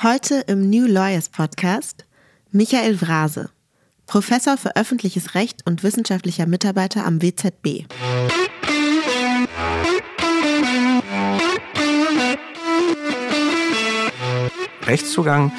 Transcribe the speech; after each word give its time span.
Heute 0.00 0.44
im 0.46 0.70
New 0.70 0.86
Lawyers 0.86 1.28
Podcast 1.28 2.04
Michael 2.52 2.94
Vrase, 2.94 3.50
Professor 4.06 4.56
für 4.56 4.76
öffentliches 4.76 5.34
Recht 5.34 5.66
und 5.66 5.82
wissenschaftlicher 5.82 6.46
Mitarbeiter 6.46 7.04
am 7.04 7.20
WZB. 7.20 7.84
Rechtszugang 14.86 15.50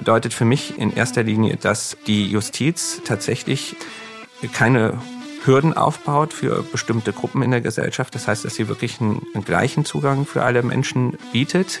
bedeutet 0.00 0.34
für 0.34 0.44
mich 0.44 0.76
in 0.76 0.92
erster 0.92 1.22
Linie, 1.22 1.56
dass 1.56 1.96
die 2.08 2.26
Justiz 2.26 3.00
tatsächlich 3.04 3.76
keine 4.52 5.00
Hürden 5.44 5.72
aufbaut 5.72 6.32
für 6.32 6.64
bestimmte 6.64 7.12
Gruppen 7.12 7.42
in 7.42 7.52
der 7.52 7.60
Gesellschaft. 7.60 8.12
Das 8.16 8.26
heißt, 8.26 8.44
dass 8.44 8.56
sie 8.56 8.66
wirklich 8.66 9.00
einen, 9.00 9.24
einen 9.34 9.44
gleichen 9.44 9.84
Zugang 9.84 10.26
für 10.26 10.42
alle 10.42 10.64
Menschen 10.64 11.16
bietet. 11.30 11.80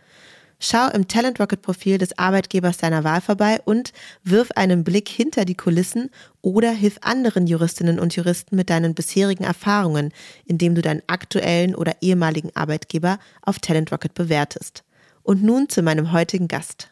Schau 0.63 0.89
im 0.89 1.07
Talent 1.07 1.39
Rocket 1.39 1.63
Profil 1.63 1.97
des 1.97 2.15
Arbeitgebers 2.19 2.77
deiner 2.77 3.03
Wahl 3.03 3.19
vorbei 3.19 3.59
und 3.65 3.93
wirf 4.23 4.51
einen 4.51 4.83
Blick 4.83 5.09
hinter 5.09 5.43
die 5.43 5.55
Kulissen 5.55 6.11
oder 6.43 6.69
hilf 6.69 6.99
anderen 7.01 7.47
Juristinnen 7.47 7.99
und 7.99 8.15
Juristen 8.15 8.55
mit 8.55 8.69
deinen 8.69 8.93
bisherigen 8.93 9.43
Erfahrungen, 9.43 10.13
indem 10.45 10.75
du 10.75 10.83
deinen 10.83 11.01
aktuellen 11.07 11.73
oder 11.73 11.95
ehemaligen 12.01 12.55
Arbeitgeber 12.55 13.17
auf 13.41 13.57
Talent 13.57 13.91
Rocket 13.91 14.13
bewertest. 14.13 14.83
Und 15.23 15.41
nun 15.41 15.67
zu 15.67 15.81
meinem 15.81 16.11
heutigen 16.11 16.47
Gast. 16.47 16.91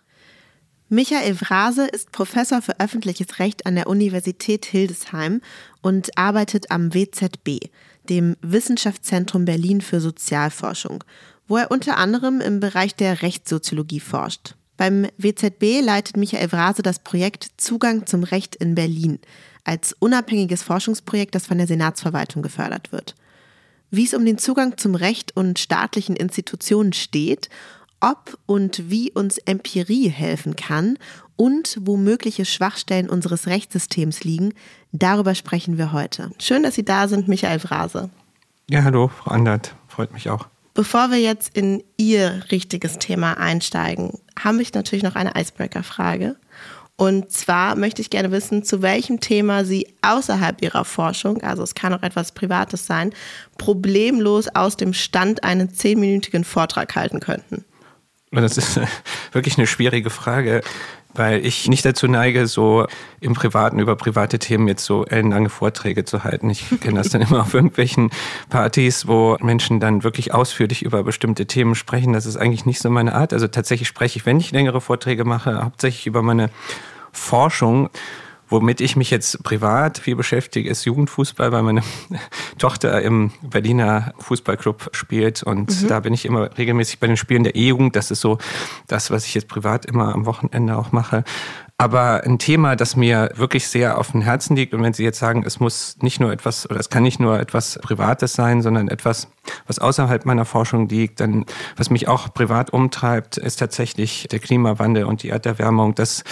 Michael 0.92 1.36
Vrase 1.36 1.86
ist 1.86 2.12
Professor 2.12 2.64
für 2.64 2.80
öffentliches 2.80 3.38
Recht 3.38 3.68
an 3.68 3.76
der 3.76 3.86
Universität 3.86 4.66
Hildesheim 4.66 5.42
und 5.84 6.18
arbeitet 6.18 6.72
am 6.72 6.96
WZB, 6.96 7.70
dem 8.10 8.36
Wissenschaftszentrum 8.42 9.46
Berlin 9.46 9.82
für 9.82 10.02
Sozialforschung 10.02 11.04
wo 11.50 11.58
er 11.58 11.72
unter 11.72 11.98
anderem 11.98 12.40
im 12.40 12.62
Bereich 12.62 12.96
der 12.96 13.22
Rechtssoziologie 13.22 14.00
forscht. 14.00 14.56
Beim 14.78 15.08
WZB 15.18 15.82
leitet 15.82 16.16
Michael 16.16 16.48
Vrase 16.48 16.84
das 16.84 17.00
Projekt 17.00 17.50
Zugang 17.58 18.06
zum 18.06 18.24
Recht 18.24 18.56
in 18.56 18.76
Berlin 18.76 19.20
als 19.66 19.94
unabhängiges 20.00 20.64
Forschungsprojekt, 20.64 21.36
das 21.36 21.48
von 21.48 21.58
der 21.58 21.68
Senatsverwaltung 21.68 22.42
gefördert 22.42 22.92
wird. 22.92 23.16
Wie 23.92 24.06
es 24.06 24.14
um 24.14 24.26
den 24.26 24.38
Zugang 24.38 24.78
zum 24.78 24.96
Recht 24.96 25.36
und 25.36 25.60
staatlichen 25.60 26.16
Institutionen 26.16 26.94
steht, 26.94 27.50
ob 28.00 28.38
und 28.46 28.90
wie 28.90 29.12
uns 29.12 29.38
Empirie 29.40 30.10
helfen 30.10 30.56
kann 30.56 30.98
und 31.36 31.78
wo 31.82 31.98
mögliche 31.98 32.46
Schwachstellen 32.46 33.10
unseres 33.10 33.48
Rechtssystems 33.48 34.24
liegen, 34.24 34.54
darüber 34.92 35.36
sprechen 35.36 35.78
wir 35.78 35.92
heute. 35.92 36.32
Schön, 36.40 36.64
dass 36.64 36.76
Sie 36.76 36.86
da 36.86 37.08
sind, 37.08 37.28
Michael 37.28 37.60
Vrase. 37.60 38.10
Ja, 38.70 38.84
hallo, 38.84 39.10
Frau 39.10 39.32
Andert. 39.32 39.76
Freut 39.88 40.14
mich 40.14 40.30
auch. 40.30 40.48
Bevor 40.74 41.12
wir 41.12 41.20
jetzt 41.20 41.56
in 41.58 41.84
Ihr 41.98 42.44
richtiges 42.52 43.00
Thema 43.00 43.34
einsteigen, 43.34 44.20
habe 44.38 44.62
ich 44.62 44.74
natürlich 44.74 45.04
noch 45.04 45.16
eine 45.16 45.34
Icebreaker-Frage. 45.36 46.36
Und 46.96 47.32
zwar 47.32 47.76
möchte 47.78 48.02
ich 48.02 48.10
gerne 48.10 48.32
wissen, 48.32 48.64
zu 48.64 48.82
welchem 48.82 49.22
Thema 49.22 49.64
Sie 49.64 49.88
außerhalb 50.02 50.62
Ihrer 50.62 50.84
Forschung, 50.84 51.42
also 51.42 51.64
es 51.64 51.74
kann 51.74 51.94
auch 51.94 52.04
etwas 52.04 52.34
Privates 52.34 52.86
sein, 52.86 53.14
problemlos 53.58 54.50
aus 54.54 54.76
dem 54.76 54.94
Stand 54.94 55.44
einen 55.46 55.74
zehnminütigen 55.74 56.44
Vortrag 56.44 56.94
halten 56.96 57.22
könnten. 57.22 57.64
Das 58.32 58.58
ist 58.58 58.80
wirklich 59.32 59.58
eine 59.58 59.66
schwierige 59.66 60.10
Frage 60.10 60.62
weil 61.14 61.46
ich 61.46 61.68
nicht 61.68 61.86
dazu 61.86 62.08
neige, 62.08 62.48
so 62.48 62.86
im 63.20 63.34
Privaten 63.34 63.80
über 63.80 63.96
private 63.96 64.40
Themen 64.40 64.68
jetzt 64.68 64.86
so 64.86 65.06
ellenlange 65.06 65.50
Vorträge 65.50 66.06
zu 66.06 66.24
halten. 66.24 66.50
Ich 66.50 66.66
kenne 66.82 67.00
das 67.00 67.10
dann 67.10 67.22
immer 67.28 67.42
auf 67.42 67.54
irgendwelchen 67.54 68.12
Partys, 68.50 69.08
wo 69.08 69.38
Menschen 69.42 69.80
dann 69.80 70.04
wirklich 70.04 70.34
ausführlich 70.34 70.84
über 70.84 71.04
bestimmte 71.04 71.48
Themen 71.48 71.76
sprechen. 71.76 72.14
Das 72.14 72.26
ist 72.26 72.38
eigentlich 72.38 72.66
nicht 72.66 72.80
so 72.80 72.90
meine 72.90 73.16
Art. 73.16 73.34
Also 73.34 73.48
tatsächlich 73.48 73.88
spreche 73.88 74.20
ich, 74.20 74.26
wenn 74.26 74.40
ich 74.40 74.52
längere 74.52 74.82
Vorträge 74.82 75.26
mache, 75.26 75.64
hauptsächlich 75.64 76.08
über 76.08 76.22
meine 76.22 76.50
Forschung. 77.12 77.90
Womit 78.50 78.82
ich 78.82 78.96
mich 78.96 79.12
jetzt 79.12 79.44
privat 79.44 80.00
viel 80.00 80.16
beschäftige, 80.16 80.70
ist 80.70 80.86
Jugendfußball, 80.86 81.52
weil 81.52 81.64
meine 81.64 81.82
Tochter 82.58 83.02
im 83.02 83.32
Berliner 83.42 84.14
Fußballclub 84.20 84.90
spielt 84.94 85.44
und 85.44 85.84
mhm. 85.84 85.88
da 85.88 86.00
bin 86.00 86.14
ich 86.14 86.26
immer 86.26 86.58
regelmäßig 86.58 87.00
bei 87.00 87.08
den 87.08 87.18
Spielen 87.18 87.44
der 87.44 87.56
E-Jugend. 87.56 87.96
Das 87.96 88.12
ist 88.12 88.22
so 88.22 88.40
das, 88.88 89.12
was 89.12 89.26
ich 89.26 89.36
jetzt 89.36 89.48
privat 89.48 89.86
immer 89.86 90.14
am 90.14 90.26
Wochenende 90.26 90.78
auch 90.78 90.92
mache. 90.92 91.24
Aber 91.82 92.26
ein 92.26 92.40
Thema, 92.40 92.76
das 92.76 92.98
mir 92.98 93.30
wirklich 93.36 93.70
sehr 93.70 93.98
auf 93.98 94.12
dem 94.12 94.22
Herzen 94.22 94.58
liegt, 94.58 94.74
und 94.74 94.84
wenn 94.84 94.92
Sie 94.92 95.06
jetzt 95.06 95.18
sagen, 95.18 95.44
es 95.46 95.62
muss 95.62 95.96
nicht 96.02 96.20
nur 96.20 96.30
etwas, 96.30 96.70
oder 96.70 96.78
es 96.78 96.90
kann 96.90 97.04
nicht 97.04 97.22
nur 97.22 97.40
etwas 97.40 97.80
Privates 97.82 98.34
sein, 98.34 98.62
sondern 98.62 98.90
etwas, 98.90 99.30
was 99.66 99.80
außerhalb 99.80 100.26
meiner 100.26 100.44
Forschung 100.44 100.90
liegt, 100.90 101.22
dann, 101.22 101.46
was 101.78 101.90
mich 101.90 102.10
auch 102.10 102.34
privat 102.34 102.74
umtreibt, 102.74 103.38
ist 103.38 103.60
tatsächlich 103.62 104.28
der 104.30 104.40
Klimawandel 104.40 105.06
und 105.06 105.24
die 105.24 105.30
Erderwärmung. 105.30 105.96
Das 105.96 106.26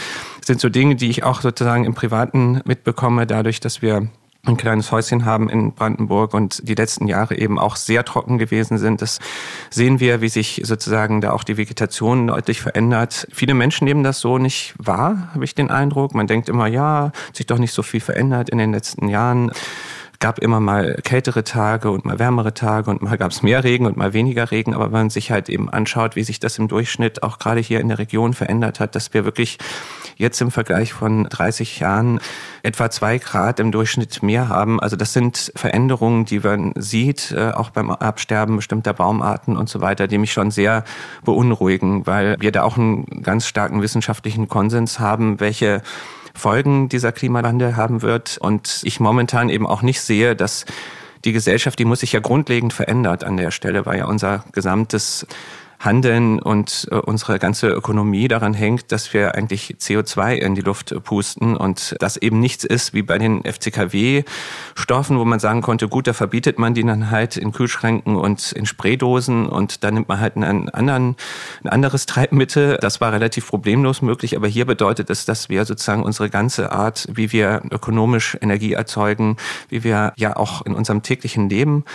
sind 0.45 0.59
so 0.59 0.67
Dinge, 0.67 0.97
die 0.97 1.09
ich 1.09 1.23
auch 1.23 1.39
sozusagen 1.39 1.85
im 1.85 1.93
Privaten 1.93 2.59
mitbekomme, 2.65 3.25
dadurch, 3.25 3.61
dass 3.61 3.81
wir 3.81 4.09
ein 4.47 4.57
kleines 4.57 4.91
Häuschen 4.91 5.25
haben 5.25 5.49
in 5.49 5.73
Brandenburg 5.73 6.33
und 6.33 6.67
die 6.67 6.75
letzten 6.75 7.07
Jahre 7.07 7.37
eben 7.37 7.59
auch 7.59 7.75
sehr 7.75 8.03
trocken 8.05 8.37
gewesen 8.37 8.77
sind. 8.77 9.01
Das 9.01 9.19
sehen 9.69 9.99
wir, 9.99 10.21
wie 10.21 10.29
sich 10.29 10.61
sozusagen 10.63 11.21
da 11.21 11.31
auch 11.31 11.43
die 11.43 11.57
Vegetation 11.57 12.27
deutlich 12.27 12.61
verändert. 12.61 13.27
Viele 13.31 13.53
Menschen 13.53 13.85
nehmen 13.85 14.03
das 14.03 14.19
so 14.19 14.37
nicht 14.37 14.73
wahr, 14.77 15.29
habe 15.33 15.45
ich 15.45 15.55
den 15.55 15.69
Eindruck. 15.69 16.13
Man 16.13 16.27
denkt 16.27 16.49
immer, 16.49 16.67
ja, 16.67 17.11
sich 17.33 17.45
doch 17.45 17.59
nicht 17.59 17.73
so 17.73 17.83
viel 17.83 18.01
verändert 18.01 18.49
in 18.49 18.57
den 18.57 18.71
letzten 18.71 19.09
Jahren 19.09 19.51
gab 20.19 20.39
immer 20.39 20.59
mal 20.59 21.00
kältere 21.03 21.44
Tage 21.44 21.91
und 21.91 22.05
mal 22.05 22.19
wärmere 22.19 22.53
Tage 22.53 22.89
und 22.89 23.01
mal 23.01 23.17
gab 23.17 23.31
es 23.31 23.44
mehr 23.44 23.63
Regen 23.63 23.85
und 23.85 23.97
mal 23.97 24.13
weniger 24.13 24.51
Regen. 24.51 24.73
Aber 24.73 24.85
wenn 24.85 24.91
man 24.91 25.09
sich 25.09 25.31
halt 25.31 25.50
eben 25.50 25.69
anschaut, 25.69 26.16
wie 26.16 26.23
sich 26.23 26.39
das 26.39 26.57
im 26.57 26.67
Durchschnitt 26.67 27.23
auch 27.23 27.39
gerade 27.39 27.59
hier 27.59 27.79
in 27.79 27.89
der 27.89 28.00
Region 28.00 28.33
verändert 28.33 28.79
hat, 28.79 28.95
dass 28.95 29.13
wir 29.13 29.25
wirklich 29.25 29.57
jetzt 30.16 30.41
im 30.41 30.51
Vergleich 30.51 30.94
von 30.94 31.25
30 31.25 31.79
Jahren 31.79 32.19
etwa 32.63 32.89
zwei 32.89 33.19
Grad 33.19 33.59
im 33.59 33.72
Durchschnitt 33.72 34.23
mehr 34.23 34.50
haben. 34.50 34.79
Also 34.79 34.95
das 34.95 35.13
sind 35.13 35.51
Veränderungen, 35.56 36.25
die 36.25 36.39
man 36.39 36.73
sieht, 36.75 37.31
äh, 37.31 37.51
auch 37.51 37.69
beim 37.69 37.91
Absterben 37.91 38.56
bestimmter 38.56 38.94
Baumarten 38.94 39.56
und 39.56 39.69
so 39.69 39.81
weiter, 39.81 40.07
die 40.07 40.17
mich 40.17 40.33
schon 40.33 40.51
sehr 40.51 40.83
beunruhigen, 41.23 42.07
weil 42.07 42.35
wir 42.39 42.51
da 42.51 42.63
auch 42.63 42.77
einen 42.77 43.06
ganz 43.22 43.47
starken 43.47 43.81
wissenschaftlichen 43.81 44.47
Konsens 44.47 45.00
haben, 45.00 45.39
welche 45.39 45.81
Folgen 46.37 46.89
dieser 46.89 47.11
Klimawandel 47.11 47.75
haben 47.75 48.01
wird. 48.01 48.37
Und 48.37 48.81
ich 48.83 48.99
momentan 48.99 49.49
eben 49.49 49.67
auch 49.67 49.81
nicht 49.81 50.01
sehe, 50.01 50.35
dass 50.35 50.65
die 51.25 51.33
Gesellschaft, 51.33 51.79
die 51.79 51.85
muss 51.85 52.01
sich 52.01 52.13
ja 52.13 52.19
grundlegend 52.19 52.73
verändert 52.73 53.23
an 53.23 53.37
der 53.37 53.51
Stelle, 53.51 53.85
weil 53.85 53.97
ja 53.97 54.05
unser 54.05 54.43
gesamtes 54.51 55.25
Handeln 55.79 56.39
und 56.39 56.88
äh, 56.91 56.95
unsere 56.95 57.39
ganze 57.39 57.67
Ökonomie 57.69 58.27
daran 58.27 58.53
hängt, 58.53 58.91
dass 58.91 59.13
wir 59.13 59.35
eigentlich 59.35 59.75
CO2 59.79 60.33
in 60.35 60.56
die 60.56 60.62
Luft 60.62 60.95
pusten 61.03 61.56
und 61.56 61.95
das 62.00 62.18
eben 62.18 62.39
nichts 62.39 62.63
ist 62.63 62.94
wie 62.94 63.03
bei 63.03 63.18
den 63.18 63.44
FCKW-Stoffen, 63.44 65.19
wo 65.19 65.25
man 65.25 65.39
sagen 65.39 65.62
konnte, 65.62 65.88
gut, 65.88 66.07
da 66.07 66.13
verbietet 66.13 66.57
man 66.57 66.74
die 66.74 66.83
dann 66.83 67.12
halt 67.12 67.38
in 67.38 67.51
Kühlschränken 67.51 68.15
und 68.15 68.51
in 68.53 68.65
Spraydosen 68.65 69.47
und 69.47 69.83
dann 69.83 69.94
nimmt 69.94 70.07
man 70.07 70.19
halt 70.19 70.35
einen 70.35 70.69
anderen, 70.69 71.15
ein 71.63 71.69
anderes 71.69 72.06
Treibmittel. 72.06 72.77
Das 72.81 73.00
war 73.00 73.13
relativ 73.13 73.47
problemlos 73.47 74.01
möglich, 74.01 74.35
aber 74.35 74.47
hier 74.47 74.65
bedeutet 74.65 75.09
es, 75.09 75.25
dass 75.25 75.50
wir 75.50 75.65
sozusagen 75.65 76.03
unsere 76.03 76.29
ganze 76.29 76.71
Art, 76.71 77.07
wie 77.12 77.31
wir 77.31 77.62
ökonomisch 77.69 78.38
Energie 78.41 78.74
erzeugen, 78.74 79.38
wie 79.69 79.83
wir 79.83 80.13
ja 80.18 80.35
auch 80.35 80.65
in 80.65 80.74
unserem 80.74 81.03
täglichen 81.03 81.50
Leben 81.50 81.85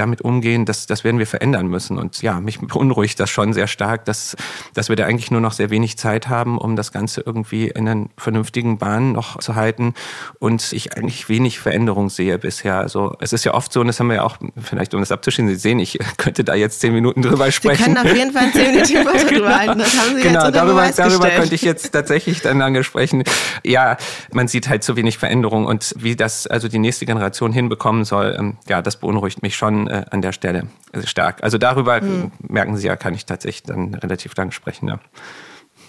damit 0.00 0.22
umgehen, 0.22 0.64
das, 0.64 0.86
das 0.86 1.04
werden 1.04 1.18
wir 1.18 1.26
verändern 1.26 1.66
müssen. 1.66 1.98
Und 1.98 2.22
ja, 2.22 2.40
mich 2.40 2.58
beunruhigt 2.58 3.20
das 3.20 3.30
schon 3.30 3.52
sehr 3.52 3.66
stark, 3.66 4.06
dass, 4.06 4.36
dass 4.74 4.88
wir 4.88 4.96
da 4.96 5.04
eigentlich 5.04 5.30
nur 5.30 5.40
noch 5.40 5.52
sehr 5.52 5.70
wenig 5.70 5.98
Zeit 5.98 6.28
haben, 6.28 6.58
um 6.58 6.74
das 6.74 6.90
Ganze 6.90 7.20
irgendwie 7.20 7.68
in 7.68 7.86
einen 7.86 8.10
vernünftigen 8.16 8.78
Bahn 8.78 9.12
noch 9.12 9.38
zu 9.38 9.54
halten 9.54 9.94
und 10.38 10.72
ich 10.72 10.96
eigentlich 10.96 11.28
wenig 11.28 11.60
Veränderung 11.60 12.08
sehe 12.08 12.38
bisher. 12.38 12.78
Also 12.78 13.14
es 13.20 13.32
ist 13.32 13.44
ja 13.44 13.54
oft 13.54 13.72
so, 13.72 13.80
und 13.80 13.88
das 13.88 14.00
haben 14.00 14.08
wir 14.08 14.16
ja 14.16 14.22
auch, 14.22 14.38
vielleicht 14.60 14.94
um 14.94 15.00
das 15.00 15.12
abzuschließen, 15.12 15.48
Sie 15.50 15.60
sehen, 15.60 15.78
ich 15.78 15.98
könnte 16.16 16.44
da 16.44 16.54
jetzt 16.54 16.80
zehn 16.80 16.94
Minuten 16.94 17.22
drüber 17.22 17.50
sprechen. 17.52 17.84
Sie 17.84 17.94
können 17.94 17.98
auf 17.98 18.16
jeden 18.16 18.32
Fall 18.32 18.50
zehn 18.52 18.72
Minuten 18.72 19.04
drüber 19.28 19.28
genau. 19.28 19.56
halten, 19.56 19.78
das 19.78 19.98
haben 19.98 20.16
Sie 20.16 20.22
genau, 20.22 20.44
jetzt 20.46 20.56
darüber, 20.56 20.90
darüber 20.96 21.30
könnte 21.30 21.54
ich 21.54 21.62
jetzt 21.62 21.92
tatsächlich 21.92 22.40
dann 22.40 22.58
lange 22.58 22.82
sprechen. 22.84 23.24
Ja, 23.64 23.96
man 24.32 24.48
sieht 24.48 24.68
halt 24.68 24.82
zu 24.82 24.96
wenig 24.96 25.18
Veränderung 25.18 25.66
und 25.66 25.94
wie 25.98 26.16
das 26.16 26.46
also 26.46 26.68
die 26.68 26.78
nächste 26.78 27.04
Generation 27.04 27.52
hinbekommen 27.52 28.04
soll, 28.04 28.34
ähm, 28.38 28.56
ja, 28.68 28.82
das 28.82 28.96
beunruhigt 28.96 29.42
mich 29.42 29.56
schon 29.56 29.88
äh, 29.90 30.04
an 30.10 30.22
der 30.22 30.32
Stelle 30.32 30.68
stark. 31.04 31.42
Also 31.42 31.58
darüber, 31.58 32.00
hm. 32.00 32.32
merken 32.40 32.76
Sie 32.76 32.86
ja, 32.86 32.96
kann 32.96 33.14
ich 33.14 33.26
tatsächlich 33.26 33.64
dann 33.64 33.94
relativ 33.94 34.34
lang 34.36 34.50
sprechen. 34.52 34.88
Ja. 34.88 35.00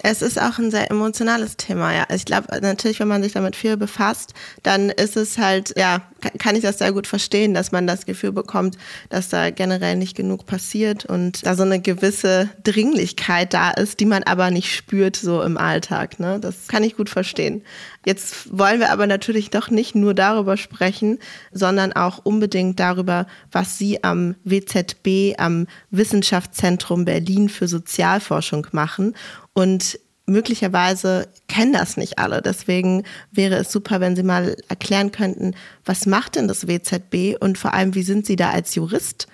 Es 0.04 0.22
ist 0.22 0.42
auch 0.42 0.58
ein 0.58 0.72
sehr 0.72 0.90
emotionales 0.90 1.58
Thema, 1.58 1.94
ja. 1.94 2.06
Ich 2.14 2.26
glaube, 2.26 2.48
natürlich, 2.62 3.00
wenn 3.00 3.08
man 3.08 3.22
sich 3.22 3.34
damit 3.34 3.56
viel 3.56 3.78
befasst, 3.78 4.34
dann 4.64 4.90
ist 4.90 5.16
es 5.16 5.38
halt, 5.38 5.74
ja, 5.78 6.02
kann 6.40 6.56
ich 6.56 6.62
das 6.62 6.80
sehr 6.80 6.92
gut 6.92 7.08
verstehen, 7.08 7.54
dass 7.54 7.72
man 7.72 7.88
das 7.88 8.06
Gefühl 8.06 8.32
bekommt, 8.32 8.78
dass 9.10 9.30
da 9.30 9.52
generell 9.52 9.96
nicht 9.96 10.16
genug 10.16 10.46
passiert 10.46 11.06
und 11.06 11.46
da 11.46 11.56
so 11.56 11.64
eine 11.64 11.80
gewisse 11.80 12.50
Dringlichkeit 12.64 13.54
da 13.54 13.72
ist, 13.72 14.00
die 14.00 14.06
man 14.06 14.24
aber 14.24 14.50
nicht 14.52 14.74
spürt 14.74 15.16
so 15.16 15.42
im 15.42 15.58
Alltag. 15.58 16.20
Ne? 16.20 16.40
Das 16.40 16.68
kann 16.68 16.84
ich 16.84 16.96
gut 16.98 17.10
verstehen. 17.10 17.64
Jetzt 18.06 18.58
wollen 18.58 18.80
wir 18.80 18.92
aber 18.92 19.06
natürlich 19.06 19.52
doch 19.52 19.70
nicht 19.70 19.94
nur 19.94 20.16
darüber 20.16 20.58
sprechen, 20.58 21.20
sondern 21.52 21.94
auch 21.94 22.20
unbedingt 22.24 22.80
darüber, 22.80 23.28
was 23.52 23.78
Sie 23.78 24.04
am 24.04 24.36
WZB, 24.44 25.36
am 25.38 25.68
Wissenschaftszentrum 25.92 27.06
Berlin 27.06 27.50
für 27.50 27.68
Sozialforschung 27.68 28.68
machen. 28.72 29.16
Und 29.54 30.00
möglicherweise 30.26 31.28
kennen 31.48 31.74
das 31.74 31.98
nicht 31.98 32.20
alle. 32.20 32.42
Deswegen 32.42 33.04
wäre 33.32 33.56
es 33.56 33.72
super, 33.72 34.00
wenn 34.00 34.16
Sie 34.16 34.24
mal 34.24 34.56
erklären 34.70 35.12
könnten, 35.12 35.56
was 35.86 36.06
macht 36.06 36.36
denn 36.36 36.48
das 36.48 36.68
WZB 36.68 37.36
und 37.40 37.58
vor 37.58 37.74
allem, 37.74 37.96
wie 37.96 38.04
sind 38.04 38.26
Sie 38.26 38.36
da 38.36 38.52
als 38.52 38.76
Jurist 38.76 39.28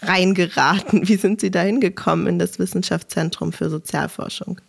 reingeraten? 0.00 1.08
Wie 1.08 1.16
sind 1.16 1.40
Sie 1.40 1.50
da 1.50 1.60
hingekommen 1.60 2.26
in 2.26 2.38
das 2.38 2.58
Wissenschaftszentrum 2.58 3.52
für 3.52 3.70
Sozialforschung? 3.70 4.60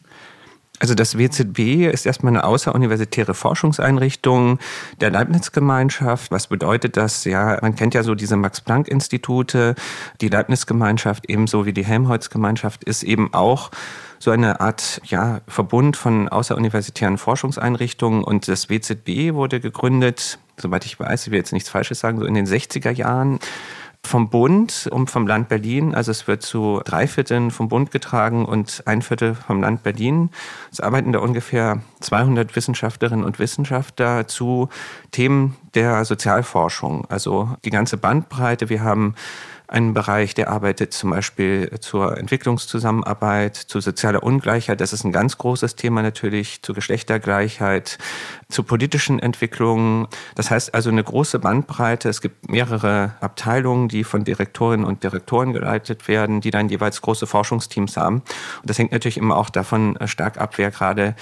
Also 0.79 0.95
das 0.95 1.17
WZB 1.17 1.87
ist 1.93 2.05
erstmal 2.05 2.33
eine 2.33 2.43
außeruniversitäre 2.43 3.33
Forschungseinrichtung 3.33 4.59
der 4.99 5.11
Leibniz-Gemeinschaft. 5.11 6.29
Was 6.31 6.47
bedeutet 6.47 6.97
das? 6.97 7.23
Ja, 7.23 7.57
man 7.61 7.75
kennt 7.75 7.93
ja 7.93 8.03
so 8.03 8.15
diese 8.15 8.35
Max-Planck-Institute. 8.35 9.75
Die 10.19 10.27
Leibniz-Gemeinschaft 10.27 11.29
ebenso 11.29 11.65
wie 11.65 11.73
die 11.73 11.85
Helmholtz-Gemeinschaft 11.85 12.83
ist 12.83 13.03
eben 13.03 13.33
auch 13.33 13.71
so 14.23 14.31
eine 14.31 14.61
Art 14.61 15.01
ja, 15.03 15.41
Verbund 15.49 15.97
von 15.97 16.29
außeruniversitären 16.29 17.17
Forschungseinrichtungen. 17.17 18.23
Und 18.23 18.47
das 18.47 18.69
WZB 18.69 19.33
wurde 19.33 19.59
gegründet, 19.59 20.39
soweit 20.55 20.85
ich 20.85 20.97
weiß, 20.97 21.27
ich 21.27 21.31
will 21.31 21.39
jetzt 21.39 21.51
nichts 21.51 21.67
Falsches 21.67 21.99
sagen, 21.99 22.19
so 22.19 22.25
in 22.25 22.33
den 22.33 22.47
60er 22.47 22.91
Jahren 22.91 23.39
vom 24.05 24.29
Bund 24.29 24.87
und 24.91 25.11
vom 25.11 25.27
Land 25.27 25.49
Berlin. 25.49 25.93
Also 25.93 26.11
es 26.11 26.25
wird 26.25 26.41
zu 26.41 26.81
drei 26.85 27.05
Vierteln 27.05 27.51
vom 27.51 27.67
Bund 27.67 27.91
getragen 27.91 28.45
und 28.45 28.83
ein 28.85 29.01
Viertel 29.01 29.35
vom 29.35 29.61
Land 29.61 29.83
Berlin. 29.83 30.29
Es 30.71 30.79
arbeiten 30.79 31.11
da 31.11 31.19
ungefähr 31.19 31.81
200 31.99 32.55
Wissenschaftlerinnen 32.55 33.25
und 33.25 33.39
Wissenschaftler 33.39 34.27
zu 34.27 34.69
Themen 35.11 35.57
der 35.73 36.05
Sozialforschung. 36.05 37.05
Also 37.09 37.49
die 37.65 37.71
ganze 37.71 37.97
Bandbreite. 37.97 38.69
Wir 38.69 38.83
haben 38.83 39.15
einen 39.73 39.93
Bereich, 39.93 40.35
der 40.35 40.49
arbeitet 40.49 40.93
zum 40.93 41.09
Beispiel 41.09 41.71
zur 41.79 42.17
Entwicklungszusammenarbeit, 42.17 43.55
zu 43.55 43.79
sozialer 43.79 44.21
Ungleichheit. 44.21 44.79
Das 44.79 44.93
ist 44.93 45.03
ein 45.03 45.11
ganz 45.11 45.37
großes 45.37 45.75
Thema 45.75 46.03
natürlich, 46.03 46.61
zu 46.61 46.73
Geschlechtergleichheit, 46.73 47.97
zu 48.49 48.63
politischen 48.63 49.19
Entwicklungen. 49.19 50.07
Das 50.35 50.51
heißt 50.51 50.75
also 50.75 50.91
eine 50.91 51.03
große 51.03 51.39
Bandbreite. 51.39 52.07
Es 52.07 52.21
gibt 52.21 52.49
mehrere 52.49 53.15
Abteilungen, 53.19 53.87
die 53.87 54.03
von 54.03 54.23
Direktorinnen 54.23 54.85
und 54.85 55.03
Direktoren 55.03 55.53
geleitet 55.53 56.07
werden, 56.07 56.39
die 56.39 56.51
dann 56.51 56.69
jeweils 56.69 57.01
große 57.01 57.25
Forschungsteams 57.25 57.97
haben. 57.97 58.17
Und 58.61 58.69
das 58.69 58.77
hängt 58.77 58.91
natürlich 58.91 59.17
immer 59.17 59.35
auch 59.35 59.49
davon 59.49 59.97
stark 60.05 60.39
ab, 60.39 60.53
wer 60.57 60.69
gerade 60.69 61.15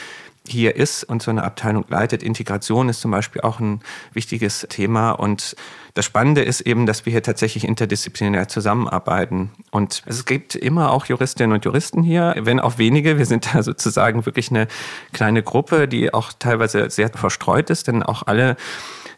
hier 0.48 0.76
ist 0.76 1.04
und 1.04 1.22
so 1.22 1.32
eine 1.32 1.44
Abteilung 1.44 1.86
leitet. 1.88 2.24
Integration 2.24 2.90
ist 2.90 3.02
zum 3.02 3.12
Beispiel 3.12 3.42
auch 3.42 3.60
ein 3.60 3.82
wichtiges 4.14 4.66
Thema. 4.70 5.12
Und 5.12 5.56
das 5.94 6.06
Spannende 6.06 6.42
ist 6.42 6.62
eben, 6.62 6.86
dass 6.86 7.06
wir 7.06 7.12
hier 7.12 7.24
tatsächlich 7.24 7.64
interdisziplinär 7.64 8.48
zusammenarbeiten. 8.48 9.52
Und 9.70 10.02
es 10.06 10.26
gibt 10.26 10.56
immer 10.56 10.92
auch 10.92 11.06
Juristinnen 11.06 11.54
und 11.54 11.66
Juristen 11.66 12.02
hier, 12.04 12.36
wenn 12.40 12.60
auch 12.60 12.78
wenige. 12.78 13.18
Wir 13.18 13.26
sind 13.26 13.54
da 13.54 13.64
sozusagen 13.64 14.26
wirklich 14.26 14.50
eine 14.50 14.68
kleine 15.14 15.44
Gruppe, 15.44 15.88
die 15.88 16.14
auch 16.14 16.34
teilweise 16.34 16.90
sehr 16.90 17.10
verstreut 17.10 17.70
ist, 17.70 17.88
denn 17.88 18.04
auch 18.04 18.24
alle 18.26 18.58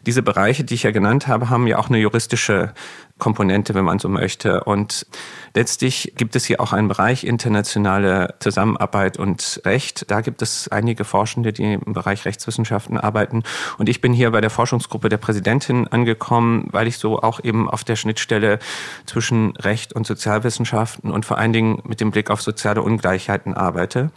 diese 0.06 0.22
Bereiche, 0.22 0.64
die 0.64 0.74
ich 0.74 0.82
ja 0.82 0.90
genannt 0.90 1.26
habe, 1.28 1.48
haben 1.48 1.66
ja 1.66 1.78
auch 1.78 1.88
eine 1.88 1.98
juristische 1.98 2.74
Komponente, 3.18 3.74
wenn 3.74 3.84
man 3.84 4.00
so 4.00 4.08
möchte. 4.08 4.64
Und 4.64 5.06
letztlich 5.54 6.14
gibt 6.16 6.34
es 6.34 6.44
hier 6.44 6.60
auch 6.60 6.72
einen 6.72 6.88
Bereich 6.88 7.22
internationale 7.22 8.34
Zusammenarbeit 8.40 9.18
und 9.18 9.60
Recht. 9.64 10.10
Da 10.10 10.20
gibt 10.20 10.42
es 10.42 10.66
einige 10.68 11.04
Forschende, 11.04 11.52
die 11.52 11.74
im 11.74 11.92
Bereich 11.92 12.24
Rechtswissenschaften 12.24 12.98
arbeiten. 12.98 13.44
Und 13.78 13.88
ich 13.88 14.00
bin 14.00 14.12
hier 14.12 14.32
bei 14.32 14.40
der 14.40 14.50
Forschungsgruppe 14.50 15.08
der 15.08 15.18
Präsidentin 15.18 15.86
angekommen, 15.86 16.66
weil 16.72 16.88
ich 16.88 16.98
so 16.98 17.20
auch 17.20 17.42
eben 17.42 17.70
auf 17.70 17.84
der 17.84 17.94
Schnittstelle 17.94 18.58
zwischen 19.06 19.56
Recht 19.58 19.92
und 19.92 20.06
Sozialwissenschaften 20.06 21.12
und 21.12 21.24
vor 21.24 21.38
allen 21.38 21.52
Dingen 21.52 21.82
mit 21.84 22.00
dem 22.00 22.10
Blick 22.10 22.30
auf 22.30 22.42
soziale 22.42 22.82
Ungleichheiten 22.82 23.54
arbeite. 23.54 24.10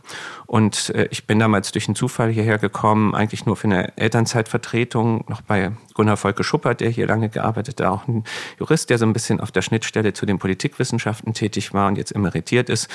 Und 0.47 0.89
äh, 0.89 1.07
ich 1.11 1.27
bin 1.27 1.37
damals 1.37 1.71
durch 1.71 1.87
einen 1.87 1.95
Zufall 1.95 2.29
hierher 2.31 2.57
gekommen, 2.57 3.13
eigentlich 3.13 3.45
nur 3.45 3.57
für 3.57 3.67
eine 3.67 3.95
Elternzeitvertretung, 3.97 5.25
noch 5.27 5.41
bei 5.41 5.71
Gunnar 5.97 6.15
Volke 6.15 6.43
Schuppert, 6.43 6.79
der 6.79 6.89
hier 6.89 7.07
lange 7.07 7.27
gearbeitet 7.27 7.81
hat, 7.81 7.87
auch 7.87 8.07
ein 8.07 8.23
Jurist, 8.59 8.91
der 8.91 8.99
so 8.99 9.05
ein 9.05 9.13
bisschen 9.13 9.39
auf 9.39 9.51
der 9.51 9.63
Schnittstelle 9.63 10.13
zu 10.13 10.27
den 10.27 10.37
Politikwissenschaften 10.37 11.33
tätig 11.33 11.73
war 11.73 11.87
und 11.87 11.97
jetzt 11.97 12.13
emeritiert 12.15 12.69
ist. 12.69 12.87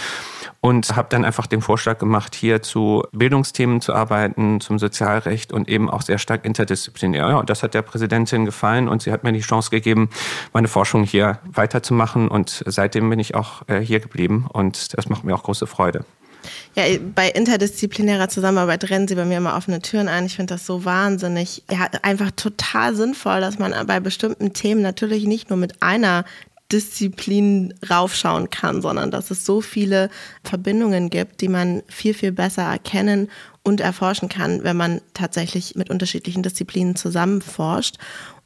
Und 0.60 0.94
habe 0.94 1.08
dann 1.10 1.24
einfach 1.24 1.48
den 1.48 1.60
Vorschlag 1.60 1.98
gemacht, 1.98 2.36
hier 2.36 2.62
zu 2.62 3.02
Bildungsthemen 3.10 3.80
zu 3.80 3.92
arbeiten, 3.92 4.60
zum 4.60 4.78
Sozialrecht 4.78 5.52
und 5.52 5.68
eben 5.68 5.90
auch 5.90 6.02
sehr 6.02 6.18
stark 6.18 6.44
interdisziplinär. 6.44 7.28
Ja, 7.28 7.38
und 7.38 7.50
das 7.50 7.64
hat 7.64 7.74
der 7.74 7.82
Präsidentin 7.82 8.44
gefallen 8.44 8.88
und 8.88 9.02
sie 9.02 9.10
hat 9.10 9.24
mir 9.24 9.32
die 9.32 9.40
Chance 9.40 9.70
gegeben, 9.70 10.08
meine 10.52 10.68
Forschung 10.68 11.02
hier 11.02 11.40
weiterzumachen. 11.44 12.28
Und 12.28 12.62
seitdem 12.66 13.10
bin 13.10 13.18
ich 13.18 13.34
auch 13.34 13.62
äh, 13.66 13.80
hier 13.80 13.98
geblieben 13.98 14.46
und 14.52 14.96
das 14.96 15.08
macht 15.08 15.24
mir 15.24 15.34
auch 15.34 15.42
große 15.42 15.66
Freude. 15.66 16.04
Ja, 16.74 16.84
bei 17.14 17.28
interdisziplinärer 17.28 18.28
Zusammenarbeit 18.28 18.88
rennen 18.90 19.08
sie 19.08 19.14
bei 19.14 19.24
mir 19.24 19.38
immer 19.38 19.56
offene 19.56 19.80
Türen 19.80 20.08
ein. 20.08 20.26
Ich 20.26 20.36
finde 20.36 20.54
das 20.54 20.66
so 20.66 20.84
wahnsinnig. 20.84 21.62
Ja, 21.70 21.88
einfach 22.02 22.30
total 22.32 22.94
sinnvoll, 22.94 23.40
dass 23.40 23.58
man 23.58 23.74
bei 23.86 24.00
bestimmten 24.00 24.52
Themen 24.52 24.82
natürlich 24.82 25.24
nicht 25.24 25.50
nur 25.50 25.58
mit 25.58 25.82
einer 25.82 26.24
Disziplin 26.72 27.74
raufschauen 27.88 28.48
kann, 28.48 28.80
sondern 28.80 29.10
dass 29.10 29.30
es 29.30 29.44
so 29.44 29.60
viele 29.60 30.08
Verbindungen 30.42 31.10
gibt, 31.10 31.42
die 31.42 31.48
man 31.48 31.82
viel, 31.86 32.14
viel 32.14 32.32
besser 32.32 32.62
erkennen 32.62 33.28
und 33.62 33.80
erforschen 33.80 34.28
kann, 34.28 34.64
wenn 34.64 34.76
man 34.76 35.00
tatsächlich 35.14 35.76
mit 35.76 35.90
unterschiedlichen 35.90 36.42
Disziplinen 36.42 36.96
zusammenforscht. 36.96 37.96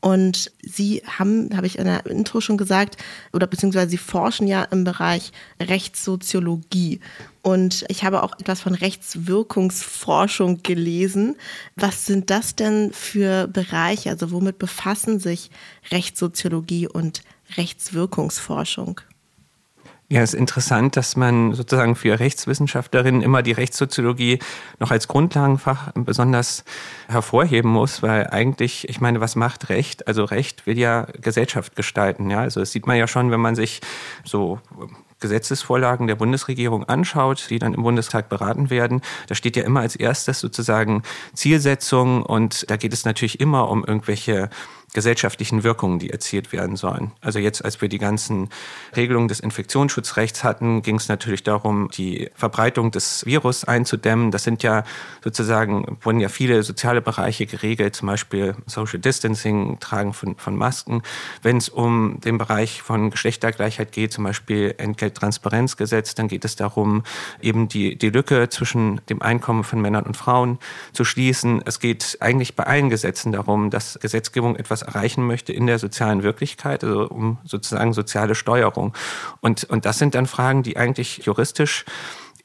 Und 0.00 0.52
Sie 0.62 1.02
haben, 1.06 1.50
habe 1.56 1.66
ich 1.66 1.78
in 1.78 1.86
der 1.86 2.04
Intro 2.06 2.40
schon 2.40 2.58
gesagt, 2.58 2.96
oder 3.32 3.46
beziehungsweise 3.46 3.90
Sie 3.90 3.96
forschen 3.96 4.46
ja 4.46 4.64
im 4.64 4.84
Bereich 4.84 5.32
Rechtssoziologie. 5.60 7.00
Und 7.46 7.84
ich 7.86 8.02
habe 8.02 8.24
auch 8.24 8.32
etwas 8.40 8.60
von 8.60 8.74
Rechtswirkungsforschung 8.74 10.64
gelesen. 10.64 11.36
Was 11.76 12.04
sind 12.04 12.28
das 12.28 12.56
denn 12.56 12.90
für 12.92 13.46
Bereiche? 13.46 14.10
Also 14.10 14.32
womit 14.32 14.58
befassen 14.58 15.20
sich 15.20 15.52
Rechtssoziologie 15.92 16.88
und 16.88 17.22
Rechtswirkungsforschung? 17.56 19.00
Ja, 20.08 20.22
es 20.22 20.34
ist 20.34 20.40
interessant, 20.40 20.96
dass 20.96 21.14
man 21.14 21.54
sozusagen 21.54 21.94
für 21.94 22.18
Rechtswissenschaftlerinnen 22.18 23.22
immer 23.22 23.44
die 23.44 23.52
Rechtssoziologie 23.52 24.40
noch 24.80 24.90
als 24.90 25.06
Grundlagenfach 25.06 25.92
besonders 25.94 26.64
hervorheben 27.06 27.70
muss, 27.70 28.02
weil 28.02 28.26
eigentlich, 28.26 28.88
ich 28.88 29.00
meine, 29.00 29.20
was 29.20 29.36
macht 29.36 29.68
Recht? 29.68 30.08
Also 30.08 30.24
Recht 30.24 30.66
will 30.66 30.78
ja 30.78 31.06
Gesellschaft 31.20 31.76
gestalten, 31.76 32.28
ja. 32.28 32.40
Also 32.40 32.58
das 32.58 32.72
sieht 32.72 32.88
man 32.88 32.96
ja 32.96 33.06
schon, 33.06 33.30
wenn 33.30 33.40
man 33.40 33.54
sich 33.54 33.82
so 34.24 34.58
Gesetzesvorlagen 35.20 36.06
der 36.06 36.16
Bundesregierung 36.16 36.84
anschaut, 36.84 37.46
die 37.50 37.58
dann 37.58 37.74
im 37.74 37.82
Bundestag 37.82 38.28
beraten 38.28 38.70
werden, 38.70 39.00
da 39.28 39.34
steht 39.34 39.56
ja 39.56 39.62
immer 39.62 39.80
als 39.80 39.96
erstes 39.96 40.40
sozusagen 40.40 41.02
Zielsetzung 41.34 42.22
und 42.22 42.70
da 42.70 42.76
geht 42.76 42.92
es 42.92 43.04
natürlich 43.04 43.40
immer 43.40 43.68
um 43.68 43.84
irgendwelche 43.84 44.50
gesellschaftlichen 44.92 45.62
Wirkungen, 45.62 45.98
die 45.98 46.10
erzielt 46.10 46.52
werden 46.52 46.76
sollen. 46.76 47.12
Also 47.20 47.38
jetzt, 47.38 47.64
als 47.64 47.80
wir 47.82 47.88
die 47.88 47.98
ganzen 47.98 48.48
Regelungen 48.96 49.28
des 49.28 49.40
Infektionsschutzrechts 49.40 50.42
hatten, 50.42 50.82
ging 50.82 50.96
es 50.96 51.08
natürlich 51.08 51.42
darum, 51.42 51.90
die 51.92 52.30
Verbreitung 52.34 52.90
des 52.90 53.26
Virus 53.26 53.64
einzudämmen. 53.64 54.30
Das 54.30 54.44
sind 54.44 54.62
ja 54.62 54.84
sozusagen, 55.22 55.98
wurden 56.00 56.20
ja 56.20 56.28
viele 56.28 56.62
soziale 56.62 57.02
Bereiche 57.02 57.46
geregelt, 57.46 57.94
zum 57.94 58.08
Beispiel 58.08 58.56
Social 58.66 58.98
Distancing, 58.98 59.78
Tragen 59.80 60.14
von, 60.14 60.36
von 60.36 60.56
Masken. 60.56 61.02
Wenn 61.42 61.58
es 61.58 61.68
um 61.68 62.18
den 62.20 62.38
Bereich 62.38 62.80
von 62.80 63.10
Geschlechtergleichheit 63.10 63.92
geht, 63.92 64.12
zum 64.12 64.24
Beispiel 64.24 64.74
Entgelttransparenzgesetz, 64.78 66.14
dann 66.14 66.28
geht 66.28 66.44
es 66.44 66.56
darum, 66.56 67.02
eben 67.42 67.68
die, 67.68 67.96
die 67.96 68.10
Lücke 68.10 68.48
zwischen 68.48 69.00
dem 69.10 69.20
Einkommen 69.20 69.64
von 69.64 69.80
Männern 69.80 70.04
und 70.04 70.16
Frauen 70.16 70.58
zu 70.92 71.04
schließen. 71.04 71.60
Es 71.66 71.80
geht 71.80 72.16
eigentlich 72.20 72.56
bei 72.56 72.64
allen 72.64 72.88
Gesetzen 72.88 73.32
darum, 73.32 73.68
dass 73.70 73.98
Gesetzgebung 74.00 74.56
etwas 74.56 74.75
erreichen 74.82 75.26
möchte 75.26 75.52
in 75.52 75.66
der 75.66 75.78
sozialen 75.78 76.22
Wirklichkeit, 76.22 76.84
also 76.84 77.08
um 77.08 77.38
sozusagen 77.44 77.92
soziale 77.92 78.34
Steuerung. 78.34 78.94
Und, 79.40 79.64
und 79.64 79.84
das 79.84 79.98
sind 79.98 80.14
dann 80.14 80.26
Fragen, 80.26 80.62
die 80.62 80.76
eigentlich 80.76 81.24
juristisch 81.24 81.84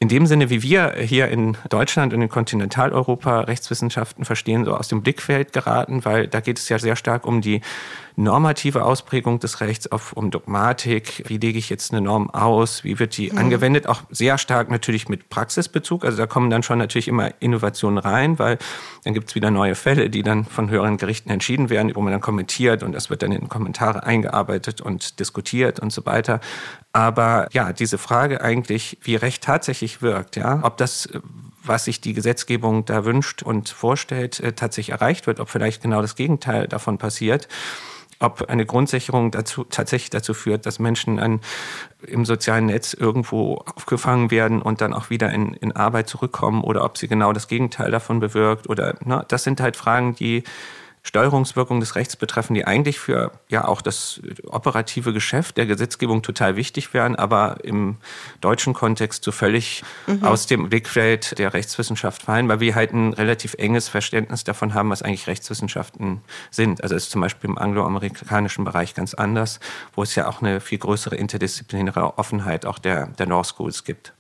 in 0.02 0.08
dem 0.08 0.26
Sinne, 0.26 0.50
wie 0.50 0.64
wir 0.64 0.96
hier 0.98 1.28
in 1.28 1.58
Deutschland 1.70 2.12
und 2.12 2.24
in 2.24 2.28
Kontinentaleuropa 2.28 3.42
Rechtswissenschaften 3.42 4.26
verstehen, 4.26 4.66
so 4.66 4.76
aus 4.76 4.88
dem 4.88 5.04
Blickfeld 5.04 5.54
geraten, 5.54 6.04
weil 6.06 6.28
da 6.28 6.40
geht 6.40 6.58
es 6.58 6.68
ja 6.70 6.80
sehr 6.80 6.96
stark 6.96 7.24
um 7.24 7.42
die 7.42 7.62
normative 8.16 8.84
Ausprägung 8.84 9.40
des 9.40 9.62
Rechts, 9.62 9.92
auf, 9.92 10.14
um 10.14 10.32
Dogmatik. 10.32 11.24
Wie 11.28 11.38
lege 11.38 11.58
ich 11.58 11.70
jetzt 11.70 11.92
eine 11.92 12.02
Norm 12.02 12.30
aus? 12.30 12.84
Wie 12.84 13.00
wird 13.00 13.18
die 13.18 13.32
mhm. 13.32 13.38
angewendet? 13.38 13.88
Auch 13.88 14.02
sehr 14.10 14.38
stark 14.38 14.70
natürlich 14.70 15.10
mit 15.10 15.30
Praxisbezug. 15.30 16.06
Also 16.06 16.18
da 16.18 16.28
kommen 16.28 16.50
dann 16.50 16.64
schon 16.64 16.78
natürlich 16.78 17.08
immer 17.08 17.32
Innovationen 17.40 17.98
rein, 17.98 18.40
weil 18.40 18.58
dann 19.04 19.14
gibt 19.14 19.30
es 19.30 19.36
wieder 19.36 19.52
neue 19.52 19.76
Fälle, 19.76 20.10
die 20.10 20.24
dann 20.24 20.46
von 20.46 20.70
höheren 20.70 20.98
Gerichten 20.98 21.30
entschieden 21.30 21.70
werden, 21.70 21.92
wo 21.96 22.02
man 22.02 22.12
dann 22.12 22.22
kommentiert 22.22 22.84
und 22.84 22.94
das 22.94 23.10
wird 23.10 23.24
dann 23.24 23.32
in 23.32 23.50
Kommentare 23.50 24.04
eingearbeitet 24.04 24.82
und 24.82 25.20
diskutiert 25.20 25.80
und 25.80 25.92
so 25.92 26.06
weiter. 26.06 26.40
Aber 26.94 27.48
ja, 27.52 27.74
diese 27.74 27.98
Frage 27.98 28.42
eigentlich, 28.42 28.98
wie 29.02 29.16
Recht 29.16 29.44
tatsächlich 29.44 30.02
wirkt, 30.02 30.36
ja, 30.36 30.60
ob 30.64 30.78
das 30.78 31.10
was 31.64 31.86
sich 31.86 32.02
die 32.02 32.14
Gesetzgebung 32.14 32.86
da 32.86 33.06
wünscht 33.06 33.44
und 33.44 33.70
vorstellt, 33.70 34.40
äh, 34.40 34.54
tatsächlich 34.54 34.94
erreicht 34.94 35.28
wird, 35.28 35.40
ob 35.40 35.50
vielleicht 35.50 35.82
genau 35.82 36.02
das 36.02 36.16
Gegenteil 36.16 36.68
davon 36.68 36.98
passiert 36.98 37.48
ob 38.22 38.50
eine 38.50 38.66
Grundsicherung 38.66 39.32
dazu, 39.32 39.64
tatsächlich 39.64 40.12
dazu 40.12 40.34
führt, 40.34 40.66
dass 40.66 40.80
Menschen 40.80 41.20
an, 41.20 41.42
im 42.06 42.24
sozialen 42.24 42.68
Netz 42.68 42.94
irgendwo 42.94 43.64
aufgefangen 43.76 44.32
werden 44.32 44.62
und 44.62 44.82
dann 44.82 44.94
auch 44.94 45.10
wieder 45.10 45.32
in, 45.32 45.54
in 45.56 45.72
Arbeit 45.72 46.08
zurückkommen 46.08 46.64
oder 46.64 46.84
ob 46.86 46.98
sie 46.98 47.08
genau 47.08 47.34
das 47.34 47.48
Gegenteil 47.48 47.92
davon 47.92 48.20
bewirkt 48.20 48.70
oder, 48.70 48.96
na, 49.04 49.26
das 49.28 49.44
sind 49.44 49.60
halt 49.60 49.76
Fragen, 49.76 50.16
die 50.16 50.44
Steuerungswirkung 51.04 51.80
des 51.80 51.96
Rechts 51.96 52.16
betreffen, 52.16 52.54
die 52.54 52.66
eigentlich 52.66 53.00
für 53.00 53.32
ja 53.50 53.68
auch 53.68 53.82
das 53.82 54.22
operative 54.46 55.14
Geschäft 55.14 55.58
der 55.58 55.66
Gesetzgebung 55.66 56.22
total 56.22 56.56
wichtig 56.56 56.94
wären, 56.94 57.16
aber 57.16 57.58
im 57.64 57.98
deutschen 58.40 58.74
Kontext 58.74 59.24
so 59.24 59.32
völlig 59.32 59.84
mhm. 60.06 60.24
aus 60.24 60.46
dem 60.46 60.70
Blickfeld 60.70 61.40
der 61.40 61.54
Rechtswissenschaft 61.54 62.24
fallen, 62.24 62.48
weil 62.50 62.60
wir 62.60 62.76
halt 62.76 62.94
ein 62.94 63.14
relativ 63.14 63.56
enges 63.56 63.90
Verständnis 63.90 64.44
davon 64.44 64.76
haben, 64.76 64.92
was 64.92 65.02
eigentlich 65.02 65.26
Rechtswissenschaften 65.26 66.22
sind. 66.52 66.84
Also 66.84 66.96
ist 66.96 67.10
zum 67.10 67.22
Beispiel 67.22 67.50
im 67.50 67.58
angloamerikanischen 67.58 68.64
Bereich 68.64 68.94
ganz 68.94 69.16
anders, 69.16 69.60
wo 69.96 70.04
es 70.04 70.14
ja 70.14 70.28
auch 70.28 70.42
eine 70.42 70.62
viel 70.62 70.78
größere 70.78 71.16
interdisziplinäre 71.16 72.20
Offenheit 72.20 72.66
auch 72.68 72.78
der, 72.78 73.08
der 73.08 73.26
Law 73.26 73.44
Schools 73.44 73.84
gibt. 73.84 74.14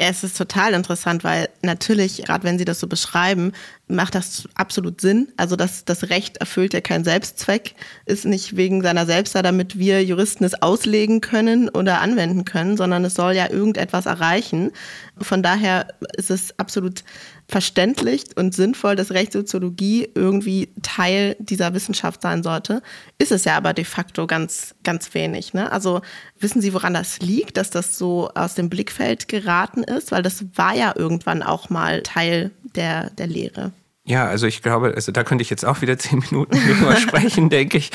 Es 0.00 0.22
ist 0.22 0.38
total 0.38 0.74
interessant, 0.74 1.24
weil 1.24 1.48
natürlich, 1.60 2.22
gerade 2.22 2.44
wenn 2.44 2.56
Sie 2.56 2.64
das 2.64 2.78
so 2.78 2.86
beschreiben, 2.86 3.52
macht 3.88 4.14
das 4.14 4.48
absolut 4.54 5.00
Sinn. 5.00 5.28
Also 5.36 5.56
das, 5.56 5.84
das 5.84 6.10
Recht 6.10 6.38
erfüllt 6.38 6.74
ja 6.74 6.80
keinen 6.80 7.04
Selbstzweck, 7.04 7.74
ist 8.06 8.24
nicht 8.24 8.56
wegen 8.56 8.82
seiner 8.82 9.06
selbst 9.06 9.34
da, 9.34 9.42
damit 9.42 9.78
wir 9.78 10.04
Juristen 10.04 10.44
es 10.44 10.60
auslegen 10.62 11.20
können 11.20 11.68
oder 11.68 12.00
anwenden 12.00 12.44
können, 12.44 12.76
sondern 12.76 13.04
es 13.04 13.14
soll 13.14 13.32
ja 13.32 13.50
irgendetwas 13.50 14.06
erreichen. 14.06 14.72
Von 15.18 15.42
daher 15.42 15.88
ist 16.16 16.30
es 16.30 16.58
absolut 16.58 17.02
verständlich 17.48 18.24
und 18.36 18.54
sinnvoll, 18.54 18.94
dass 18.94 19.10
Rechtssoziologie 19.10 20.08
irgendwie 20.14 20.68
Teil 20.82 21.34
dieser 21.38 21.72
Wissenschaft 21.72 22.20
sein 22.20 22.42
sollte, 22.42 22.82
ist 23.18 23.32
es 23.32 23.44
ja 23.44 23.56
aber 23.56 23.72
de 23.72 23.86
facto 23.86 24.26
ganz, 24.26 24.74
ganz 24.84 25.14
wenig. 25.14 25.54
Ne? 25.54 25.72
Also 25.72 26.02
wissen 26.38 26.60
Sie, 26.60 26.74
woran 26.74 26.92
das 26.92 27.20
liegt, 27.20 27.56
dass 27.56 27.70
das 27.70 27.96
so 27.96 28.28
aus 28.34 28.54
dem 28.54 28.68
Blickfeld 28.68 29.28
geraten 29.28 29.82
ist? 29.82 30.12
Weil 30.12 30.22
das 30.22 30.44
war 30.56 30.74
ja 30.74 30.92
irgendwann 30.94 31.42
auch 31.42 31.70
mal 31.70 32.02
Teil 32.02 32.50
der, 32.74 33.10
der 33.10 33.26
Lehre. 33.26 33.72
Ja, 34.08 34.24
also 34.24 34.46
ich 34.46 34.62
glaube, 34.62 34.94
also 34.94 35.12
da 35.12 35.22
könnte 35.22 35.42
ich 35.42 35.50
jetzt 35.50 35.66
auch 35.66 35.82
wieder 35.82 35.98
zehn 35.98 36.20
Minuten 36.20 36.58
drüber 36.58 36.96
sprechen, 37.00 37.50
denke 37.50 37.76
ich. 37.76 37.90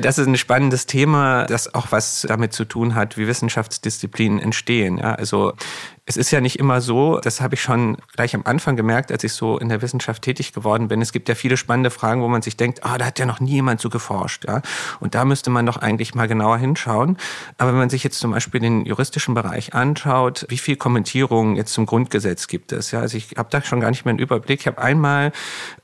Das 0.00 0.18
ist 0.18 0.26
ein 0.26 0.36
spannendes 0.38 0.86
Thema, 0.86 1.44
das 1.44 1.74
auch 1.74 1.88
was 1.90 2.26
damit 2.26 2.54
zu 2.54 2.64
tun 2.64 2.94
hat, 2.94 3.18
wie 3.18 3.26
Wissenschaftsdisziplinen 3.26 4.38
entstehen. 4.38 4.96
Ja, 4.96 5.14
also 5.14 5.52
es 6.08 6.16
ist 6.16 6.30
ja 6.30 6.40
nicht 6.40 6.58
immer 6.58 6.80
so, 6.80 7.20
das 7.20 7.42
habe 7.42 7.54
ich 7.54 7.60
schon 7.60 7.98
gleich 8.16 8.34
am 8.34 8.40
Anfang 8.44 8.76
gemerkt, 8.76 9.12
als 9.12 9.24
ich 9.24 9.34
so 9.34 9.58
in 9.58 9.68
der 9.68 9.82
Wissenschaft 9.82 10.22
tätig 10.22 10.54
geworden 10.54 10.88
bin. 10.88 11.02
Es 11.02 11.12
gibt 11.12 11.28
ja 11.28 11.34
viele 11.34 11.58
spannende 11.58 11.90
Fragen, 11.90 12.22
wo 12.22 12.28
man 12.28 12.40
sich 12.40 12.56
denkt, 12.56 12.82
ah, 12.82 12.96
da 12.96 13.04
hat 13.04 13.18
ja 13.18 13.26
noch 13.26 13.40
nie 13.40 13.50
jemand 13.50 13.82
so 13.82 13.90
geforscht. 13.90 14.46
Ja? 14.48 14.62
Und 15.00 15.14
da 15.14 15.26
müsste 15.26 15.50
man 15.50 15.66
doch 15.66 15.76
eigentlich 15.76 16.14
mal 16.14 16.26
genauer 16.26 16.56
hinschauen. 16.56 17.18
Aber 17.58 17.72
wenn 17.72 17.78
man 17.78 17.90
sich 17.90 18.04
jetzt 18.04 18.20
zum 18.20 18.30
Beispiel 18.30 18.58
den 18.58 18.86
juristischen 18.86 19.34
Bereich 19.34 19.74
anschaut, 19.74 20.46
wie 20.48 20.56
viel 20.56 20.76
Kommentierungen 20.76 21.56
jetzt 21.56 21.74
zum 21.74 21.84
Grundgesetz 21.84 22.46
gibt 22.46 22.72
es? 22.72 22.90
Ja? 22.90 23.00
Also 23.00 23.18
ich 23.18 23.34
habe 23.36 23.50
da 23.50 23.60
schon 23.60 23.80
gar 23.80 23.90
nicht 23.90 24.06
mehr 24.06 24.12
einen 24.12 24.18
Überblick. 24.18 24.60
Ich 24.60 24.66
habe 24.66 24.78
einmal 24.78 25.30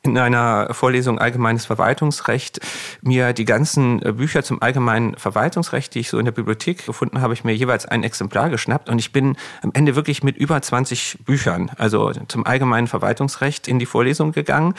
in 0.03 0.17
einer 0.17 0.73
Vorlesung 0.73 1.19
Allgemeines 1.19 1.67
Verwaltungsrecht 1.67 2.61
mir 3.03 3.35
die 3.35 3.45
ganzen 3.45 4.01
Bücher 4.17 4.43
zum 4.43 4.63
Allgemeinen 4.63 5.17
Verwaltungsrecht, 5.17 5.95
die 5.95 6.01
ich 6.01 6.09
so 6.09 6.19
in 6.19 6.25
der 6.25 6.33
Bibliothek 6.33 6.87
gefunden 6.87 7.21
habe, 7.21 7.35
ich 7.35 7.45
mir 7.45 7.55
jeweils 7.55 7.85
ein 7.85 8.03
Exemplar 8.03 8.49
geschnappt 8.49 8.89
und 8.89 8.99
ich 8.99 9.13
bin 9.13 9.37
am 9.61 9.71
Ende 9.75 9.97
wirklich 9.97 10.14
mit 10.23 10.37
über 10.37 10.61
20 10.61 11.19
Büchern, 11.25 11.71
also 11.77 12.13
zum 12.29 12.47
allgemeinen 12.47 12.87
Verwaltungsrecht 12.87 13.69
in 13.69 13.79
die 13.79 13.87
Vorlesung 13.87 14.33
gegangen 14.33 14.75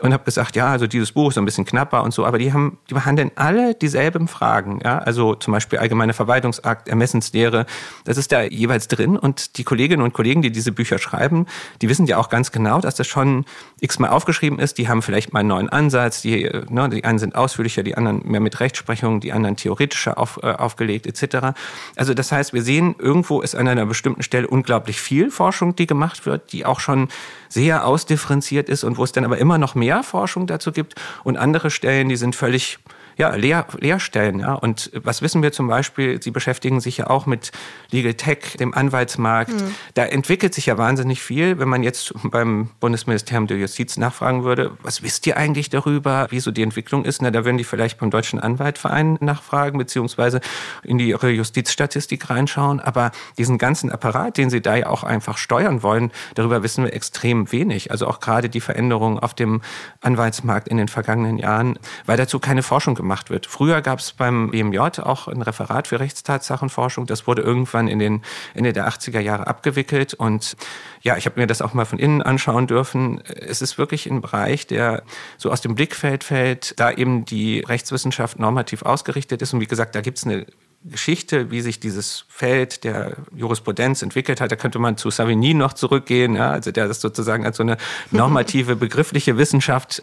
und 0.00 0.12
habe 0.12 0.24
gesagt, 0.24 0.56
ja, 0.56 0.66
also 0.66 0.86
dieses 0.86 1.12
Buch 1.12 1.30
ist 1.30 1.38
ein 1.38 1.44
bisschen 1.44 1.64
knapper 1.64 2.02
und 2.02 2.12
so, 2.12 2.26
aber 2.26 2.38
die 2.38 2.52
haben, 2.52 2.78
die 2.90 2.94
behandeln 2.94 3.30
alle 3.36 3.74
dieselben 3.74 4.28
Fragen, 4.28 4.80
ja, 4.84 4.98
also 4.98 5.34
zum 5.34 5.52
Beispiel 5.52 5.78
allgemeine 5.78 6.12
Verwaltungsakt, 6.12 6.88
Ermessenslehre, 6.88 7.66
das 8.04 8.18
ist 8.18 8.32
da 8.32 8.42
jeweils 8.42 8.88
drin 8.88 9.16
und 9.16 9.56
die 9.58 9.64
Kolleginnen 9.64 10.02
und 10.02 10.12
Kollegen, 10.12 10.42
die 10.42 10.50
diese 10.50 10.72
Bücher 10.72 10.98
schreiben, 10.98 11.46
die 11.80 11.88
wissen 11.88 12.06
ja 12.06 12.18
auch 12.18 12.28
ganz 12.28 12.52
genau, 12.52 12.80
dass 12.80 12.96
das 12.96 13.06
schon 13.06 13.44
x-mal 13.80 14.10
aufgeschrieben 14.10 14.58
ist, 14.58 14.78
die 14.78 14.88
haben 14.88 15.02
vielleicht 15.02 15.32
mal 15.32 15.40
einen 15.40 15.48
neuen 15.48 15.68
Ansatz, 15.68 16.22
die, 16.22 16.50
ne, 16.68 16.88
die 16.88 17.04
einen 17.04 17.18
sind 17.18 17.34
ausführlicher, 17.34 17.82
die 17.82 17.96
anderen 17.96 18.22
mehr 18.24 18.40
mit 18.40 18.60
Rechtsprechung, 18.60 19.20
die 19.20 19.32
anderen 19.32 19.56
theoretischer 19.56 20.18
auf, 20.18 20.40
äh, 20.42 20.52
aufgelegt 20.52 21.06
etc. 21.06 21.56
Also 21.96 22.14
das 22.14 22.32
heißt, 22.32 22.52
wir 22.52 22.62
sehen, 22.62 22.94
irgendwo 22.98 23.40
ist 23.40 23.54
an 23.54 23.68
einer 23.68 23.86
bestimmten 23.86 24.22
Stelle 24.22 24.46
unglaublich 24.48 24.73
viel 24.82 25.30
Forschung, 25.30 25.76
die 25.76 25.86
gemacht 25.86 26.26
wird, 26.26 26.52
die 26.52 26.64
auch 26.64 26.80
schon 26.80 27.08
sehr 27.48 27.86
ausdifferenziert 27.86 28.68
ist 28.68 28.84
und 28.84 28.98
wo 28.98 29.04
es 29.04 29.12
dann 29.12 29.24
aber 29.24 29.38
immer 29.38 29.58
noch 29.58 29.74
mehr 29.74 30.02
Forschung 30.02 30.46
dazu 30.46 30.72
gibt. 30.72 30.94
Und 31.22 31.36
andere 31.36 31.70
Stellen, 31.70 32.08
die 32.08 32.16
sind 32.16 32.34
völlig 32.36 32.78
ja, 33.16 33.34
Lehr 33.34 33.66
Lehrstellen. 33.78 34.40
Ja. 34.40 34.54
Und 34.54 34.90
was 34.94 35.22
wissen 35.22 35.42
wir 35.42 35.52
zum 35.52 35.68
Beispiel? 35.68 36.20
Sie 36.22 36.30
beschäftigen 36.30 36.80
sich 36.80 36.98
ja 36.98 37.08
auch 37.08 37.26
mit 37.26 37.52
Legal 37.90 38.14
Tech, 38.14 38.56
dem 38.58 38.74
Anwaltsmarkt. 38.74 39.52
Mhm. 39.52 39.74
Da 39.94 40.04
entwickelt 40.04 40.54
sich 40.54 40.66
ja 40.66 40.78
wahnsinnig 40.78 41.22
viel. 41.22 41.58
Wenn 41.58 41.68
man 41.68 41.82
jetzt 41.82 42.12
beim 42.24 42.70
Bundesministerium 42.80 43.46
der 43.46 43.58
Justiz 43.58 43.96
nachfragen 43.96 44.44
würde, 44.44 44.72
was 44.82 45.02
wisst 45.02 45.26
ihr 45.26 45.36
eigentlich 45.36 45.70
darüber, 45.70 46.26
wie 46.30 46.40
so 46.40 46.50
die 46.50 46.62
Entwicklung 46.62 47.04
ist? 47.04 47.22
Na, 47.22 47.30
da 47.30 47.44
würden 47.44 47.58
die 47.58 47.64
vielleicht 47.64 47.98
beim 47.98 48.10
Deutschen 48.10 48.40
Anwaltverein 48.40 49.18
nachfragen, 49.20 49.78
beziehungsweise 49.78 50.40
in 50.82 50.98
die 50.98 51.08
ihre 51.08 51.30
Justizstatistik 51.30 52.30
reinschauen. 52.30 52.80
Aber 52.80 53.12
diesen 53.38 53.58
ganzen 53.58 53.90
Apparat, 53.90 54.36
den 54.36 54.50
sie 54.50 54.60
da 54.60 54.76
ja 54.76 54.86
auch 54.88 55.04
einfach 55.04 55.38
steuern 55.38 55.82
wollen, 55.82 56.10
darüber 56.34 56.62
wissen 56.62 56.84
wir 56.84 56.92
extrem 56.92 57.52
wenig. 57.52 57.90
Also 57.90 58.06
auch 58.06 58.20
gerade 58.20 58.48
die 58.48 58.60
Veränderungen 58.60 59.18
auf 59.18 59.34
dem 59.34 59.62
Anwaltsmarkt 60.00 60.68
in 60.68 60.76
den 60.76 60.88
vergangenen 60.88 61.38
Jahren, 61.38 61.78
weil 62.06 62.16
dazu 62.16 62.38
keine 62.38 62.62
Forschung 62.62 62.94
gemacht 62.94 63.03
wird. 63.30 63.46
Früher 63.46 63.82
gab 63.82 63.98
es 63.98 64.12
beim 64.12 64.50
BMJ 64.50 64.78
auch 64.78 65.28
ein 65.28 65.42
Referat 65.42 65.88
für 65.88 66.00
Rechtstatsachenforschung. 66.00 67.06
Das 67.06 67.26
wurde 67.26 67.42
irgendwann 67.42 67.88
in 67.88 67.98
den 67.98 68.22
Ende 68.54 68.72
der 68.72 68.88
80er 68.88 69.20
Jahre 69.20 69.46
abgewickelt. 69.46 70.14
Und 70.14 70.56
ja, 71.02 71.16
ich 71.16 71.26
habe 71.26 71.40
mir 71.40 71.46
das 71.46 71.62
auch 71.62 71.74
mal 71.74 71.84
von 71.84 71.98
innen 71.98 72.22
anschauen 72.22 72.66
dürfen. 72.66 73.20
Es 73.24 73.62
ist 73.62 73.78
wirklich 73.78 74.06
ein 74.06 74.20
Bereich, 74.20 74.66
der 74.66 75.02
so 75.36 75.50
aus 75.50 75.60
dem 75.60 75.74
Blickfeld 75.74 76.24
fällt, 76.24 76.78
da 76.80 76.90
eben 76.90 77.24
die 77.24 77.60
Rechtswissenschaft 77.60 78.38
normativ 78.38 78.82
ausgerichtet 78.82 79.42
ist. 79.42 79.52
Und 79.52 79.60
wie 79.60 79.66
gesagt, 79.66 79.94
da 79.94 80.00
gibt 80.00 80.18
es 80.18 80.24
eine 80.24 80.46
Geschichte, 80.84 81.50
wie 81.50 81.62
sich 81.62 81.80
dieses 81.80 82.26
Feld 82.28 82.84
der 82.84 83.16
Jurisprudenz 83.34 84.02
entwickelt 84.02 84.40
hat. 84.42 84.52
Da 84.52 84.56
könnte 84.56 84.78
man 84.78 84.98
zu 84.98 85.10
Savigny 85.10 85.54
noch 85.54 85.72
zurückgehen, 85.72 86.36
ja, 86.36 86.50
also 86.50 86.72
der 86.72 86.88
das 86.88 87.00
sozusagen 87.00 87.46
als 87.46 87.56
so 87.56 87.62
eine 87.62 87.78
normative, 88.10 88.76
begriffliche 88.76 89.38
Wissenschaft 89.38 90.02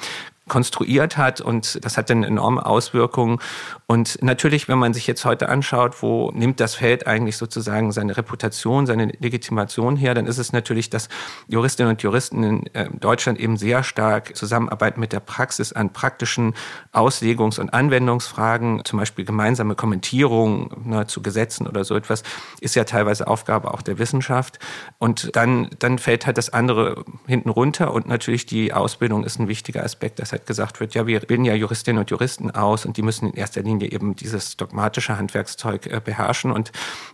konstruiert 0.51 1.15
hat 1.15 1.39
und 1.39 1.83
das 1.85 1.95
hat 1.95 2.09
dann 2.09 2.25
enorme 2.25 2.65
Auswirkungen. 2.65 3.39
Und 3.91 4.19
natürlich, 4.21 4.69
wenn 4.69 4.79
man 4.79 4.93
sich 4.93 5.05
jetzt 5.05 5.25
heute 5.25 5.49
anschaut, 5.49 6.01
wo 6.01 6.31
nimmt 6.31 6.61
das 6.61 6.75
Feld 6.75 7.07
eigentlich 7.07 7.35
sozusagen 7.35 7.91
seine 7.91 8.15
Reputation, 8.15 8.85
seine 8.85 9.07
Legitimation 9.19 9.97
her, 9.97 10.13
dann 10.13 10.27
ist 10.27 10.37
es 10.37 10.53
natürlich, 10.53 10.89
dass 10.89 11.09
Juristinnen 11.49 11.91
und 11.91 12.01
Juristen 12.01 12.41
in 12.41 12.67
äh, 12.73 12.89
Deutschland 12.89 13.37
eben 13.37 13.57
sehr 13.57 13.83
stark 13.83 14.33
zusammenarbeiten 14.33 15.01
mit 15.01 15.11
der 15.11 15.19
Praxis 15.19 15.73
an 15.73 15.91
praktischen 15.91 16.53
Auslegungs- 16.93 17.59
und 17.59 17.73
Anwendungsfragen, 17.73 18.85
zum 18.85 18.97
Beispiel 18.97 19.25
gemeinsame 19.25 19.75
Kommentierung 19.75 20.71
ne, 20.85 21.05
zu 21.05 21.21
Gesetzen 21.21 21.67
oder 21.67 21.83
so 21.83 21.93
etwas, 21.97 22.23
ist 22.61 22.77
ja 22.77 22.85
teilweise 22.85 23.27
Aufgabe 23.27 23.73
auch 23.73 23.81
der 23.81 23.99
Wissenschaft. 23.99 24.59
Und 24.99 25.35
dann, 25.35 25.69
dann 25.79 25.99
fällt 25.99 26.25
halt 26.25 26.37
das 26.37 26.53
andere 26.53 27.03
hinten 27.27 27.49
runter 27.49 27.93
und 27.93 28.07
natürlich 28.07 28.45
die 28.45 28.71
Ausbildung 28.71 29.25
ist 29.25 29.37
ein 29.37 29.49
wichtiger 29.49 29.83
Aspekt. 29.83 30.19
Das 30.19 30.31
halt 30.31 30.45
gesagt 30.45 30.79
wird, 30.79 30.93
ja, 30.93 31.07
wir 31.07 31.19
bilden 31.19 31.43
ja 31.43 31.55
Juristinnen 31.55 31.99
und 31.99 32.09
Juristen 32.09 32.51
aus 32.51 32.85
und 32.85 32.95
die 32.95 33.01
müssen 33.01 33.31
in 33.31 33.33
erster 33.33 33.61
Linie 33.61 33.80
eben 33.87 34.15
dieses 34.15 34.57
dogmatische 34.57 35.17
Handwerkszeug 35.17 35.87
äh, 35.87 36.01
beherrschen. 36.03 36.51
Und 36.51 36.71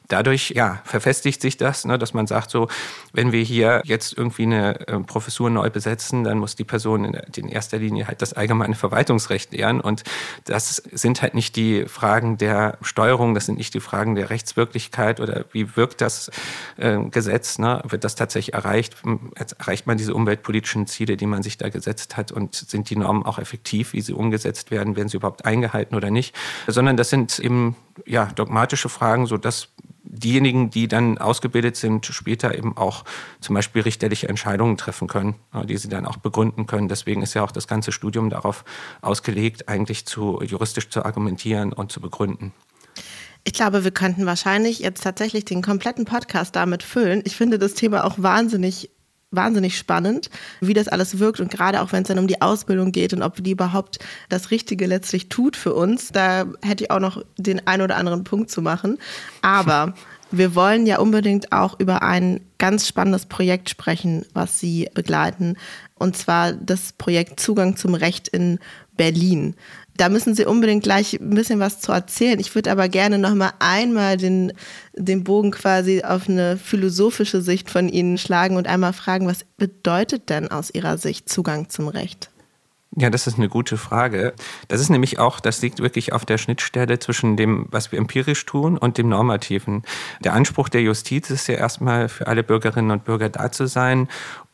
dadurch, 0.08 0.52
ja, 0.52 0.82
verfestigt 0.86 1.42
sich 1.42 1.58
das, 1.58 1.86
ne, 1.86 1.98
dass 1.98 2.14
man 2.14 2.28
sagt 2.28 2.52
so, 2.52 2.68
wenn 3.14 3.32
wir 3.32 3.42
hier 3.42 3.82
jetzt 3.86 4.18
irgendwie 4.18 4.44
eine 4.44 4.88
äh, 4.88 5.00
Professur 5.00 5.50
neu 5.50 5.70
besetzen, 5.70 6.24
dann 6.24 6.38
muss 6.38 6.56
die 6.56 6.64
Person 6.64 7.06
in, 7.06 7.14
in 7.36 7.50
erster 7.50 7.78
Linie 7.78 8.08
halt 8.08 8.22
das 8.22 8.34
allgemeine 8.34 8.76
Verwaltungsrecht 8.76 9.54
lernen 9.54 9.82
und 9.82 10.04
das 10.46 10.78
sind 10.78 11.22
halt 11.22 11.34
nicht 11.34 11.56
die 11.56 11.86
Fragen 11.86 12.38
der 12.38 12.78
Steuerung, 12.82 13.34
das 13.34 13.46
sind 13.46 13.58
nicht 13.58 13.74
die 13.74 13.80
Fragen 13.80 14.16
der 14.16 14.30
Rechtswirklichkeit 14.30 15.20
oder 15.20 15.46
wie 15.52 15.76
wirkt 15.76 16.02
das 16.02 16.32
äh, 16.78 16.98
Gesetz, 17.10 17.60
ne, 17.60 17.82
wird 17.88 18.04
das 18.04 18.16
tatsächlich 18.16 18.54
erreicht, 18.54 18.96
erreicht 19.58 19.88
man 19.88 19.98
diese 19.98 20.14
umweltpolitischen 20.14 20.88
Ziele, 20.88 21.18
die 21.18 21.26
man 21.26 21.44
sich 21.44 21.58
da 21.58 21.70
gesetzt 21.70 22.18
hat? 22.18 22.32
Und 22.32 22.56
sind 22.56 22.90
die 22.90 22.96
Normen 22.96 23.24
auch 23.24 23.40
effektiv, 23.40 23.94
wie 23.94 24.02
sie 24.02 24.14
umgesetzt 24.14 24.72
werden, 24.72 24.96
werden 24.96 25.10
sie 25.10 25.18
überhaupt 25.18 25.46
eingehalten 25.46 25.96
oder 25.96 26.10
nicht, 26.10 26.36
sondern 26.66 26.98
das 26.98 27.10
sind 27.10 27.40
eben 27.40 27.76
ja 28.06 28.26
dogmatische 28.26 28.90
Fragen, 28.90 29.28
so 29.28 29.38
dass 29.38 29.70
diejenigen, 30.04 30.70
die 30.70 30.88
dann 30.88 31.18
ausgebildet 31.18 31.76
sind, 31.76 32.06
später 32.06 32.58
eben 32.58 32.76
auch 32.78 33.04
zum 33.42 33.56
Beispiel 33.56 33.82
richterliche 33.84 34.30
Entscheidungen 34.30 34.78
treffen 34.78 35.08
können, 35.08 35.36
die 35.66 35.78
sie 35.78 35.90
dann 35.90 36.06
auch 36.06 36.18
begründen 36.18 36.66
können. 36.66 36.88
Deswegen 36.88 37.22
ist 37.22 37.34
ja 37.34 37.44
auch 37.44 37.52
das 37.52 37.68
ganze 37.68 37.92
Studium 37.92 38.30
darauf 38.30 38.64
ausgelegt, 39.02 39.70
eigentlich 39.70 40.06
zu 40.06 40.42
juristisch 40.42 40.90
zu 40.90 41.06
argumentieren 41.06 41.74
und 41.74 41.92
zu 41.92 42.02
begründen. 42.02 42.54
Ich 43.44 43.54
glaube, 43.54 43.84
wir 43.84 43.92
könnten 43.92 44.26
wahrscheinlich 44.26 44.80
jetzt 44.80 45.04
tatsächlich 45.04 45.46
den 45.46 45.62
kompletten 45.62 46.06
Podcast 46.06 46.56
damit 46.56 46.84
füllen. 46.84 47.22
Ich 47.24 47.36
finde 47.36 47.60
das 47.60 47.76
Thema 47.76 48.04
auch 48.04 48.16
wahnsinnig 48.18 48.90
wahnsinnig 49.32 49.78
spannend, 49.78 50.30
wie 50.62 50.74
das 50.74 50.88
alles 50.88 51.20
wirkt 51.20 51.40
und 51.40 51.52
gerade 51.52 51.82
auch 51.82 51.92
wenn 51.92 52.04
es 52.04 52.08
dann 52.08 52.20
um 52.20 52.28
die 52.28 52.42
Ausbildung 52.42 52.92
geht 52.92 53.14
und 53.14 53.22
ob 53.22 53.44
die 53.44 53.52
überhaupt 53.52 54.00
das 54.30 54.52
Richtige 54.52 54.86
letztlich 54.86 55.28
tut 55.28 55.56
für 55.56 55.74
uns, 55.74 56.12
da 56.12 56.46
hätte 56.64 56.86
ich 56.86 56.92
auch 56.92 57.00
noch 57.00 57.24
den 57.38 57.66
ein 57.68 57.82
oder 57.82 57.98
anderen 57.98 58.24
Punkt 58.24 58.50
zu 58.50 58.62
machen. 58.62 58.98
Aber 59.42 59.94
wir 60.32 60.56
wollen 60.56 60.86
ja 60.86 61.00
unbedingt 61.00 61.52
auch 61.52 61.80
über 61.80 62.04
ein 62.04 62.42
ganz 62.58 62.88
spannendes 62.88 63.26
Projekt 63.26 63.70
sprechen, 63.70 64.26
was 64.34 64.60
Sie 64.60 64.90
begleiten, 64.94 65.58
und 65.96 66.16
zwar 66.16 66.54
das 66.54 66.94
Projekt 66.94 67.40
Zugang 67.40 67.76
zum 67.76 67.96
Recht 67.96 68.28
in 68.28 68.60
Berlin. 68.96 69.56
Da 69.98 70.10
müssen 70.10 70.36
Sie 70.36 70.46
unbedingt 70.46 70.84
gleich 70.84 71.20
ein 71.20 71.32
bisschen 71.32 71.60
was 71.60 71.82
zu 71.82 71.92
erzählen. 71.92 72.40
Ich 72.40 72.54
würde 72.54 72.72
aber 72.72 72.88
gerne 72.88 73.18
noch 73.18 73.34
mal 73.34 73.54
einmal 73.60 74.18
den, 74.18 74.54
den 74.94 75.24
Bogen 75.24 75.52
quasi 75.52 76.04
auf 76.04 76.30
eine 76.30 76.58
philosophische 76.58 77.42
Sicht 77.42 77.70
von 77.70 77.90
Ihnen 77.90 78.20
schlagen 78.20 78.58
und 78.58 78.68
einmal 78.68 78.94
fragen, 78.94 79.28
was 79.28 79.44
bedeutet 79.58 80.30
denn 80.30 80.50
aus 80.50 80.70
Ihrer 80.72 81.00
Sicht 81.00 81.30
Zugang 81.30 81.70
zum 81.70 81.88
Recht? 81.88 82.30
Ja, 83.00 83.12
das 83.12 83.28
ist 83.28 83.38
eine 83.38 83.50
gute 83.50 83.78
Frage. 83.78 84.34
Das 84.70 84.82
ist 84.82 84.90
nämlich 84.90 85.20
auch, 85.20 85.40
das 85.40 85.62
liegt 85.62 85.82
wirklich 85.82 86.14
auf 86.14 86.26
der 86.26 86.40
Schnittstelle 86.40 86.98
zwischen 86.98 87.38
dem, 87.38 87.68
was 87.70 87.92
wir 87.92 88.00
empirisch 88.00 88.44
tun 88.46 88.76
und 88.76 88.98
dem 88.98 89.10
Normativen. 89.10 89.84
Der 90.24 90.34
Anspruch 90.34 90.68
der 90.68 90.82
Justiz 90.82 91.30
ist 91.30 91.48
ja 91.48 91.56
erstmal 91.56 92.10
für 92.10 92.26
alle 92.26 92.44
Bürgerinnen 92.44 92.90
und 92.90 93.04
Bürger 93.04 93.30
da 93.30 93.52
zu 93.52 93.68
sein 93.68 94.08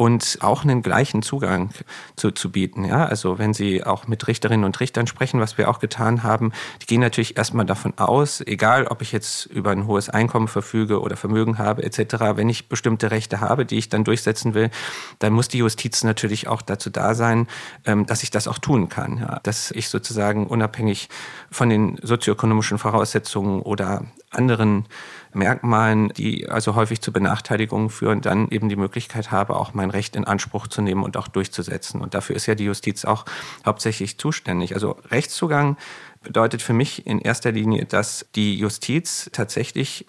und 0.04 0.40
auch 0.42 0.66
einen 0.66 0.82
gleichen 0.82 1.22
Zugang 1.22 1.70
zu, 2.18 2.32
zu 2.32 2.52
bieten. 2.52 2.84
Ja, 2.84 3.06
also 3.06 3.40
wenn 3.40 3.54
Sie 3.54 3.86
auch 3.86 4.06
mit 4.06 4.28
Richterinnen 4.28 4.66
und 4.66 4.78
Richtern 4.82 5.08
sprechen, 5.08 5.40
was 5.40 5.58
wir 5.58 5.70
auch 5.70 5.80
getan 5.80 6.24
haben, 6.24 6.52
die 6.82 6.88
gehen 6.88 7.00
natürlich 7.00 7.38
erstmal 7.38 7.66
davon 7.66 7.94
aus, 7.98 8.42
egal 8.42 8.88
ob 8.88 9.02
ich 9.02 9.14
jetzt 9.14 9.46
über 9.46 9.72
ein 9.72 9.88
hohes 9.88 10.10
Einkommen 10.10 10.50
verfüge 10.50 11.00
oder 11.00 11.16
Vermögen 11.16 11.58
habe 11.58 11.84
etc., 11.84 12.36
wenn 12.36 12.50
ich 12.50 12.68
bestimmte 12.68 13.12
Rechte 13.12 13.40
habe, 13.40 13.66
die 13.66 13.78
ich 13.78 13.88
dann 13.88 14.04
durchsetzen 14.04 14.54
will, 14.54 14.72
dann 15.20 15.32
muss 15.32 15.48
die 15.48 15.60
Justiz 15.60 16.04
natürlich 16.04 16.50
auch 16.50 16.62
dazu 16.62 16.90
da 16.90 17.16
sein, 17.16 17.48
ähm, 17.86 18.06
dass 18.06 18.24
ich 18.24 18.30
das 18.30 18.50
auch 18.50 18.58
tun 18.58 18.90
kann. 18.90 19.20
Ja. 19.20 19.40
Dass 19.44 19.72
ich 19.72 19.88
sozusagen 19.88 20.48
unabhängig 20.48 21.08
von 21.50 21.70
den 21.70 21.98
sozioökonomischen 22.02 22.78
Voraussetzungen 22.78 23.62
oder 23.62 24.04
anderen 24.32 24.86
Merkmalen, 25.36 26.10
die 26.10 26.50
also 26.50 26.76
häufig 26.76 27.02
zu 27.02 27.12
Benachteiligungen 27.12 27.90
führen, 27.90 28.22
dann 28.22 28.50
eben 28.50 28.70
die 28.70 28.76
Möglichkeit 28.76 29.32
habe, 29.32 29.56
auch 29.56 29.74
mein 29.74 29.90
Recht 29.90 30.16
in 30.16 30.26
Anspruch 30.26 30.68
zu 30.68 30.82
nehmen 30.82 31.04
und 31.04 31.18
auch 31.18 31.28
durchzusetzen. 31.28 32.02
Und 32.02 32.14
dafür 32.14 32.36
ist 32.36 32.46
ja 32.46 32.56
die 32.56 32.66
Justiz 32.66 33.06
auch 33.06 33.26
hauptsächlich 33.66 34.18
zuständig. 34.18 34.74
Also 34.74 34.98
Rechtszugang 35.12 35.78
bedeutet 36.22 36.62
für 36.62 36.74
mich 36.74 37.06
in 37.06 37.20
erster 37.20 37.52
Linie, 37.52 37.86
dass 37.86 38.26
die 38.36 38.58
Justiz 38.58 39.30
tatsächlich 39.34 40.06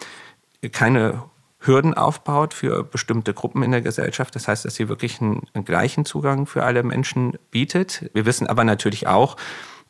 keine 0.71 1.23
Hürden 1.59 1.93
aufbaut 1.93 2.53
für 2.53 2.83
bestimmte 2.83 3.33
Gruppen 3.33 3.63
in 3.63 3.71
der 3.71 3.81
Gesellschaft. 3.81 4.35
Das 4.35 4.47
heißt, 4.47 4.65
dass 4.65 4.75
sie 4.75 4.87
wirklich 4.87 5.21
einen, 5.21 5.47
einen 5.53 5.65
gleichen 5.65 6.05
Zugang 6.05 6.45
für 6.45 6.63
alle 6.63 6.83
Menschen 6.83 7.37
bietet. 7.51 8.09
Wir 8.13 8.25
wissen 8.25 8.47
aber 8.47 8.63
natürlich 8.63 9.07
auch, 9.07 9.35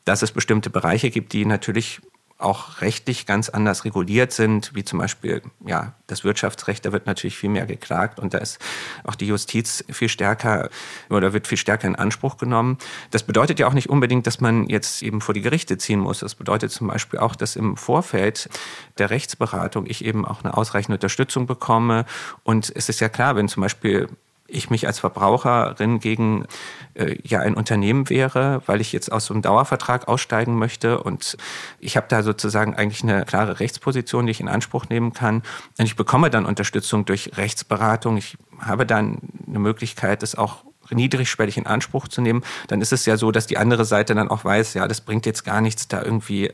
dass 0.05 0.21
es 0.21 0.31
bestimmte 0.31 0.69
Bereiche 0.69 1.09
gibt, 1.09 1.33
die 1.33 1.45
natürlich 1.45 2.01
auch 2.37 2.81
rechtlich 2.81 3.25
ganz 3.25 3.47
anders 3.47 3.85
reguliert 3.85 4.33
sind, 4.33 4.75
wie 4.75 4.83
zum 4.83 4.99
Beispiel 4.99 5.41
ja, 5.65 5.93
das 6.07 6.25
Wirtschaftsrecht, 6.25 6.85
da 6.85 6.91
wird 6.91 7.05
natürlich 7.05 7.37
viel 7.37 7.49
mehr 7.49 7.65
geklagt 7.65 8.19
und 8.19 8.33
da 8.33 8.39
ist 8.39 8.59
auch 9.05 9.15
die 9.15 9.27
Justiz 9.27 9.85
viel 9.89 10.09
stärker 10.09 10.69
oder 11.09 11.31
wird 11.31 11.47
viel 11.47 11.57
stärker 11.57 11.87
in 11.87 11.95
Anspruch 11.95 12.37
genommen. 12.37 12.77
Das 13.11 13.23
bedeutet 13.23 13.59
ja 13.59 13.67
auch 13.67 13.73
nicht 13.73 13.89
unbedingt, 13.89 14.27
dass 14.27 14.41
man 14.41 14.67
jetzt 14.67 15.01
eben 15.01 15.21
vor 15.21 15.33
die 15.33 15.41
Gerichte 15.41 15.77
ziehen 15.77 15.99
muss. 15.99 16.19
Das 16.19 16.35
bedeutet 16.35 16.71
zum 16.71 16.87
Beispiel 16.87 17.19
auch, 17.19 17.35
dass 17.35 17.55
im 17.55 17.77
Vorfeld 17.77 18.49
der 18.97 19.09
Rechtsberatung 19.11 19.85
ich 19.85 20.03
eben 20.03 20.25
auch 20.25 20.43
eine 20.43 20.57
ausreichende 20.57 20.97
Unterstützung 20.97 21.47
bekomme. 21.47 22.05
Und 22.43 22.71
es 22.75 22.89
ist 22.89 22.99
ja 22.99 23.07
klar, 23.07 23.37
wenn 23.37 23.47
zum 23.47 23.61
Beispiel 23.61 24.09
ich 24.55 24.69
mich 24.69 24.87
als 24.87 24.99
Verbraucherin 24.99 25.99
gegen 25.99 26.45
äh, 26.93 27.17
ja 27.23 27.39
ein 27.39 27.55
Unternehmen 27.55 28.09
wäre, 28.09 28.61
weil 28.65 28.81
ich 28.81 28.93
jetzt 28.93 29.11
aus 29.11 29.29
einem 29.29 29.41
Dauervertrag 29.41 30.07
aussteigen 30.07 30.57
möchte 30.57 30.99
und 31.01 31.37
ich 31.79 31.97
habe 31.97 32.07
da 32.09 32.23
sozusagen 32.23 32.75
eigentlich 32.75 33.03
eine 33.03 33.25
klare 33.25 33.59
Rechtsposition, 33.59 34.25
die 34.25 34.31
ich 34.31 34.39
in 34.39 34.47
Anspruch 34.47 34.89
nehmen 34.89 35.13
kann 35.13 35.43
und 35.77 35.85
ich 35.85 35.95
bekomme 35.95 36.29
dann 36.29 36.45
Unterstützung 36.45 37.05
durch 37.05 37.31
Rechtsberatung. 37.37 38.17
Ich 38.17 38.37
habe 38.59 38.85
dann 38.85 39.19
eine 39.47 39.59
Möglichkeit, 39.59 40.23
das 40.23 40.35
auch 40.35 40.63
niedrigschwellig 40.91 41.57
in 41.57 41.65
Anspruch 41.65 42.07
zu 42.07 42.21
nehmen, 42.21 42.43
dann 42.67 42.81
ist 42.81 42.93
es 42.93 43.05
ja 43.05 43.17
so, 43.17 43.31
dass 43.31 43.47
die 43.47 43.57
andere 43.57 43.85
Seite 43.85 44.13
dann 44.13 44.29
auch 44.29 44.45
weiß, 44.45 44.75
ja, 44.75 44.87
das 44.87 45.01
bringt 45.01 45.25
jetzt 45.25 45.43
gar 45.43 45.61
nichts, 45.61 45.87
da 45.87 46.03
irgendwie 46.03 46.51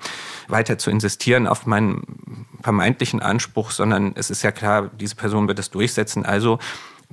weiter 0.47 0.77
zu 0.77 0.89
insistieren 0.89 1.47
auf 1.47 1.65
meinen 1.65 2.45
vermeintlichen 2.61 3.21
Anspruch, 3.21 3.71
sondern 3.71 4.13
es 4.15 4.29
ist 4.29 4.43
ja 4.43 4.51
klar, 4.51 4.89
diese 4.99 5.15
Person 5.15 5.47
wird 5.47 5.59
es 5.59 5.71
durchsetzen. 5.71 6.25
Also 6.25 6.59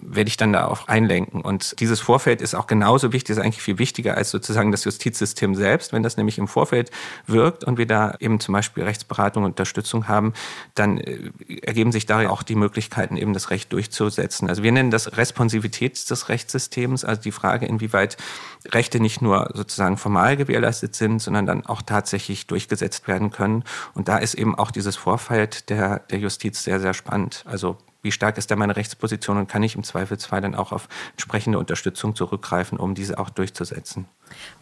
werde 0.03 0.29
ich 0.29 0.37
dann 0.37 0.53
da 0.53 0.67
auch 0.67 0.89
einlenken. 0.89 1.41
Und 1.41 1.79
dieses 1.81 2.01
Vorfeld 2.01 2.41
ist 2.41 2.55
auch 2.55 2.67
genauso 2.67 3.13
wichtig, 3.13 3.37
ist 3.37 3.43
eigentlich 3.43 3.63
viel 3.63 3.79
wichtiger 3.79 4.17
als 4.17 4.31
sozusagen 4.31 4.71
das 4.73 4.85
Justizsystem 4.85 5.55
selbst. 5.55 5.93
Wenn 5.93 6.03
das 6.03 6.17
nämlich 6.17 6.39
im 6.39 6.49
Vorfeld 6.49 6.91
wirkt 7.27 7.65
und 7.65 7.79
wir 7.79 7.87
da 7.87 8.15
eben 8.21 8.41
zum 8.41 8.53
Beispiel 8.53 8.85
Rechtsberatung 8.85 9.45
und 9.45 9.51
Unterstützung 9.51 10.09
haben, 10.09 10.33
dann 10.75 10.99
äh, 10.99 11.31
ergeben 11.63 11.93
sich 11.93 12.07
da 12.07 12.29
auch 12.29 12.43
die 12.43 12.55
Möglichkeiten, 12.55 13.17
eben 13.17 13.33
das 13.33 13.51
Recht 13.51 13.73
durchzusetzen. 13.73 14.49
Also 14.49 14.63
wir 14.63 14.73
nennen 14.73 14.91
das 14.91 15.17
Responsivität 15.17 16.11
des 16.11 16.29
Rechtssystems, 16.29 17.05
also 17.05 17.23
die 17.23 17.33
Frage, 17.33 17.67
inwieweit 17.67 18.17
Rechte 18.67 19.01
nicht 19.01 19.23
nur 19.23 19.51
sozusagen 19.55 19.97
formal 19.97 20.37
gewährleistet 20.37 20.95
sind, 20.95 21.21
sondern 21.21 21.47
dann 21.47 21.67
auch 21.67 21.83
tatsächlich 21.83 22.47
durchgesetzt 22.47 23.09
werden 23.09 23.31
können. 23.31 23.65
Und 23.95 24.09
da 24.09 24.19
ist 24.19 24.35
eben 24.35 24.55
auch 24.55 24.71
dieses 24.71 24.97
Vorfeld 24.97 25.71
der, 25.71 26.01
der 26.11 26.19
Justiz 26.19 26.63
sehr, 26.63 26.81
sehr 26.81 26.95
spannend. 26.95 27.45
Also 27.47 27.79
wie 28.03 28.13
stark 28.13 28.39
ist 28.39 28.51
da 28.51 28.57
meine 28.57 28.77
Rechtsposition 28.77 29.39
und 29.39 29.49
kann 29.49 29.63
ich 29.63 29.75
im 29.75 29.83
Zweifelsfall 29.83 30.41
dann 30.41 30.55
auch 30.55 30.73
auf 30.73 30.89
entsprechende 31.13 31.59
Unterstützung 31.59 32.15
zurückgreifen, 32.15 32.79
um 32.79 32.95
diese 32.95 33.19
auch 33.19 33.31
durchzusetzen. 33.31 34.07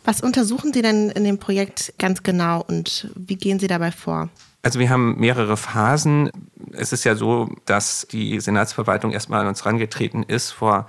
Was 0.05 0.21
untersuchen 0.21 0.73
Sie 0.73 0.83
denn 0.83 1.11
in 1.11 1.25
dem 1.25 1.39
Projekt 1.39 1.95
ganz 1.99 2.23
genau 2.23 2.65
und 2.67 3.11
wie 3.15 3.37
gehen 3.37 3.59
Sie 3.59 3.67
dabei 3.67 3.93
vor? 3.93 4.29
Also 4.63 4.81
wir 4.81 4.91
haben 4.91 5.19
mehrere 5.21 5.57
Phasen. 5.57 6.31
Es 6.73 6.93
ist 6.93 7.05
ja 7.05 7.15
so, 7.15 7.49
dass 7.67 8.07
die 8.11 8.41
Senatsverwaltung 8.41 9.13
erstmal 9.13 9.43
an 9.43 9.47
uns 9.47 9.65
herangetreten 9.65 10.23
ist 10.25 10.51
vor 10.51 10.87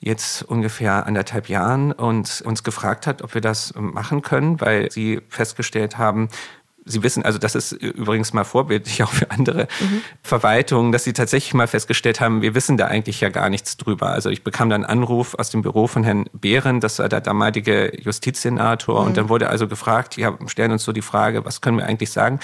jetzt 0.00 0.42
ungefähr 0.42 1.06
anderthalb 1.06 1.48
Jahren 1.48 1.92
und 1.92 2.42
uns 2.42 2.62
gefragt 2.62 3.06
hat, 3.06 3.22
ob 3.22 3.34
wir 3.34 3.42
das 3.42 3.74
machen 3.76 4.22
können, 4.22 4.60
weil 4.60 4.90
sie 4.90 5.20
festgestellt 5.28 5.98
haben, 5.98 6.28
Sie 6.90 7.02
wissen, 7.02 7.24
also 7.24 7.38
das 7.38 7.54
ist 7.54 7.72
übrigens 7.72 8.32
mal 8.32 8.44
vorbildlich 8.44 9.02
auch 9.04 9.12
für 9.12 9.30
andere 9.30 9.68
mhm. 9.80 10.02
Verwaltungen, 10.22 10.92
dass 10.92 11.04
sie 11.04 11.12
tatsächlich 11.12 11.54
mal 11.54 11.66
festgestellt 11.66 12.20
haben, 12.20 12.42
wir 12.42 12.54
wissen 12.54 12.76
da 12.76 12.86
eigentlich 12.86 13.20
ja 13.20 13.28
gar 13.28 13.48
nichts 13.50 13.76
drüber. 13.76 14.10
Also 14.10 14.30
ich 14.30 14.44
bekam 14.44 14.70
dann 14.70 14.84
einen 14.84 15.00
Anruf 15.00 15.34
aus 15.34 15.50
dem 15.50 15.62
Büro 15.62 15.86
von 15.86 16.04
Herrn 16.04 16.26
Behren, 16.32 16.80
das 16.80 16.98
war 16.98 17.08
der 17.08 17.20
damalige 17.20 17.92
Justizsenator, 18.00 19.00
mhm. 19.00 19.06
und 19.06 19.16
dann 19.16 19.28
wurde 19.28 19.48
also 19.48 19.68
gefragt, 19.68 20.16
ja, 20.16 20.36
stellen 20.46 20.72
uns 20.72 20.84
so 20.84 20.92
die 20.92 21.02
Frage, 21.02 21.44
was 21.44 21.60
können 21.60 21.78
wir 21.78 21.86
eigentlich 21.86 22.10
sagen 22.10 22.40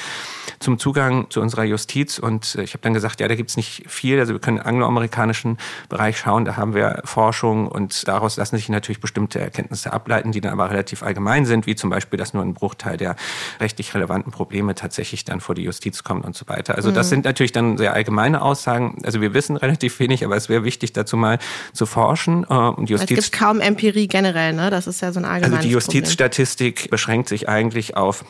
zum 0.59 0.79
Zugang 0.79 1.31
zu 1.31 1.41
unserer 1.41 1.65
Justiz? 1.65 2.19
Und 2.19 2.55
ich 2.57 2.73
habe 2.73 2.83
dann 2.83 2.95
gesagt, 2.95 3.21
ja, 3.21 3.29
da 3.29 3.35
gibt 3.35 3.51
es 3.51 3.57
nicht 3.57 3.85
viel. 3.89 4.19
Also 4.19 4.33
wir 4.33 4.41
können 4.41 4.59
im 4.59 4.67
angloamerikanischen 4.67 5.59
Bereich 5.89 6.19
schauen, 6.19 6.45
da 6.45 6.57
haben 6.57 6.75
wir 6.75 7.03
Forschung 7.05 7.69
und 7.69 8.07
daraus 8.09 8.37
lassen 8.37 8.57
sich 8.57 8.69
natürlich 8.69 9.01
bestimmte 9.01 9.41
Erkenntnisse 9.41 9.93
ableiten, 9.93 10.33
die 10.33 10.41
dann 10.41 10.53
aber 10.53 10.71
relativ 10.71 11.03
allgemein 11.03 11.47
sind, 11.47 11.67
wie 11.67 11.75
zum 11.75 11.91
Beispiel, 11.91 12.19
dass 12.19 12.35
nur 12.35 12.43
ein 12.43 12.55
Bruchteil 12.55 12.97
der 12.97 13.17
rechtlich 13.61 13.95
relevanten 13.95 14.33
Probleme 14.37 14.75
tatsächlich 14.75 15.25
dann 15.25 15.41
vor 15.41 15.55
die 15.55 15.63
Justiz 15.63 16.05
kommt 16.05 16.27
und 16.27 16.37
so 16.37 16.47
weiter. 16.47 16.75
Also 16.75 16.93
das 16.93 17.07
mhm. 17.07 17.11
sind 17.11 17.25
natürlich 17.25 17.53
dann 17.53 17.79
sehr 17.79 17.95
allgemeine 17.95 18.43
Aussagen. 18.43 18.99
Also 19.05 19.23
wir 19.23 19.33
wissen 19.33 19.57
relativ 19.57 19.99
wenig, 19.99 20.25
aber 20.25 20.37
es 20.37 20.51
wäre 20.51 20.63
wichtig, 20.63 20.93
dazu 20.93 21.17
mal 21.17 21.39
zu 21.73 21.87
forschen. 21.87 22.45
Äh, 22.49 22.55
und 22.55 22.91
Justiz, 22.91 23.19
es 23.19 23.31
gibt 23.31 23.33
kaum 23.33 23.61
Empirie 23.61 24.09
generell, 24.09 24.53
ne? 24.53 24.69
Das 24.69 24.87
ist 24.87 25.01
ja 25.01 25.11
so 25.11 25.21
ein 25.21 25.25
allgemeines 25.25 25.57
Also 25.57 25.69
die 25.69 25.73
Justizstatistik 25.73 26.77
Problem. 26.77 26.91
beschränkt 26.91 27.29
sich 27.31 27.49
eigentlich 27.49 27.97
auf 27.97 28.25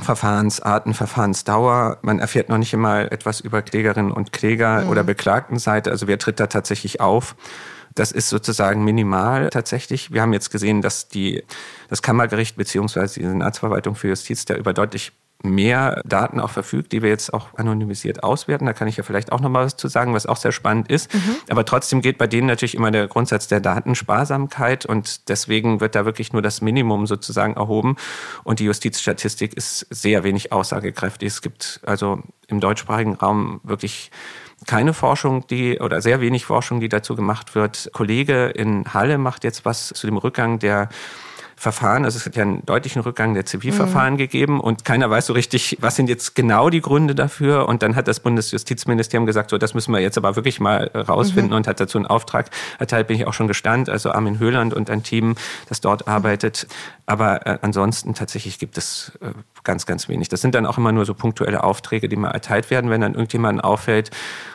Verfahrensarten, 0.00 0.92
Verfahrensdauer. 0.94 1.98
Man 2.02 2.18
erfährt 2.18 2.48
noch 2.48 2.58
nicht 2.58 2.72
immer 2.72 3.10
etwas 3.12 3.40
über 3.40 3.62
Klägerinnen 3.62 4.10
und 4.10 4.32
Kläger 4.32 4.82
mhm. 4.82 4.90
oder 4.90 5.04
Beklagtenseite. 5.04 5.90
Also 5.90 6.08
wer 6.08 6.18
tritt 6.18 6.40
da 6.40 6.48
tatsächlich 6.48 7.00
auf? 7.00 7.36
Das 7.94 8.12
ist 8.12 8.28
sozusagen 8.28 8.84
minimal 8.84 9.50
tatsächlich. 9.50 10.12
Wir 10.12 10.22
haben 10.22 10.32
jetzt 10.32 10.50
gesehen, 10.50 10.82
dass 10.82 11.08
die, 11.08 11.42
das 11.88 12.00
Kammergericht 12.00 12.56
beziehungsweise 12.56 13.20
die 13.20 13.26
Senatsverwaltung 13.26 13.96
für 13.96 14.08
Justiz 14.08 14.44
da 14.44 14.54
über 14.54 14.72
deutlich 14.72 15.12
mehr 15.44 16.02
Daten 16.04 16.40
auch 16.40 16.50
verfügt, 16.50 16.92
die 16.92 17.02
wir 17.02 17.10
jetzt 17.10 17.32
auch 17.32 17.54
anonymisiert 17.56 18.24
auswerten. 18.24 18.66
Da 18.66 18.72
kann 18.72 18.88
ich 18.88 18.96
ja 18.96 19.04
vielleicht 19.04 19.30
auch 19.30 19.40
noch 19.40 19.48
mal 19.48 19.64
was 19.64 19.76
zu 19.76 19.86
sagen, 19.86 20.12
was 20.12 20.26
auch 20.26 20.36
sehr 20.36 20.50
spannend 20.50 20.90
ist. 20.90 21.14
Mhm. 21.14 21.36
Aber 21.48 21.64
trotzdem 21.64 22.02
geht 22.02 22.18
bei 22.18 22.26
denen 22.26 22.48
natürlich 22.48 22.74
immer 22.74 22.90
der 22.90 23.06
Grundsatz 23.06 23.46
der 23.46 23.60
Datensparsamkeit 23.60 24.84
und 24.84 25.28
deswegen 25.28 25.80
wird 25.80 25.94
da 25.94 26.04
wirklich 26.04 26.32
nur 26.32 26.42
das 26.42 26.60
Minimum 26.60 27.06
sozusagen 27.06 27.54
erhoben. 27.54 27.96
Und 28.42 28.58
die 28.58 28.64
Justizstatistik 28.64 29.54
ist 29.54 29.86
sehr 29.90 30.24
wenig 30.24 30.52
aussagekräftig. 30.52 31.28
Es 31.28 31.42
gibt 31.42 31.80
also 31.86 32.20
im 32.48 32.58
deutschsprachigen 32.58 33.14
Raum 33.14 33.60
wirklich 33.62 34.10
keine 34.66 34.92
Forschung, 34.92 35.46
die 35.46 35.78
oder 35.78 36.00
sehr 36.00 36.20
wenig 36.20 36.44
Forschung, 36.44 36.80
die 36.80 36.88
dazu 36.88 37.14
gemacht 37.14 37.54
wird. 37.54 37.90
Kollege 37.92 38.46
in 38.46 38.92
Halle 38.92 39.18
macht 39.18 39.44
jetzt 39.44 39.64
was 39.64 39.88
zu 39.88 40.06
dem 40.08 40.16
Rückgang 40.16 40.58
der 40.58 40.88
Verfahren. 41.58 42.04
Also 42.04 42.18
es 42.18 42.24
hat 42.24 42.36
ja 42.36 42.42
einen 42.42 42.64
deutlichen 42.64 43.02
Rückgang 43.02 43.34
der 43.34 43.44
Zivilverfahren 43.44 44.14
mhm. 44.14 44.18
gegeben 44.18 44.60
und 44.60 44.84
keiner 44.84 45.10
weiß 45.10 45.26
so 45.26 45.32
richtig, 45.32 45.76
was 45.80 45.96
sind 45.96 46.08
jetzt 46.08 46.36
genau 46.36 46.70
die 46.70 46.80
Gründe 46.80 47.16
dafür. 47.16 47.68
Und 47.68 47.82
dann 47.82 47.96
hat 47.96 48.06
das 48.06 48.20
Bundesjustizministerium 48.20 49.26
gesagt, 49.26 49.50
so 49.50 49.58
das 49.58 49.74
müssen 49.74 49.92
wir 49.92 49.98
jetzt 49.98 50.16
aber 50.16 50.36
wirklich 50.36 50.60
mal 50.60 50.88
rausfinden 50.94 51.50
mhm. 51.50 51.56
und 51.56 51.66
hat 51.66 51.80
dazu 51.80 51.98
einen 51.98 52.06
Auftrag 52.06 52.50
erteilt, 52.78 53.08
bin 53.08 53.16
ich 53.16 53.26
auch 53.26 53.32
schon 53.32 53.48
gestand. 53.48 53.88
Also 53.88 54.12
Armin 54.12 54.38
Höhland 54.38 54.72
und 54.72 54.88
ein 54.88 55.02
Team, 55.02 55.34
das 55.68 55.80
dort 55.80 56.06
arbeitet. 56.06 56.68
Aber 57.06 57.44
äh, 57.46 57.58
ansonsten 57.62 58.14
tatsächlich 58.14 58.60
gibt 58.60 58.78
es 58.78 59.18
äh, 59.20 59.32
ganz, 59.64 59.86
ganz 59.86 60.08
wenig. 60.08 60.28
Das 60.28 60.40
sind 60.40 60.54
dann 60.54 60.66
auch 60.66 60.78
immer 60.78 60.92
nur 60.92 61.04
so 61.04 61.14
punktuelle 61.14 61.64
Aufträge, 61.64 62.08
die 62.08 62.16
mal 62.16 62.30
erteilt 62.30 62.70
werden, 62.70 62.90
wenn 62.90 63.00
dann 63.00 63.14
irgendjemandem 63.14 63.64
auffällt, 63.64 64.10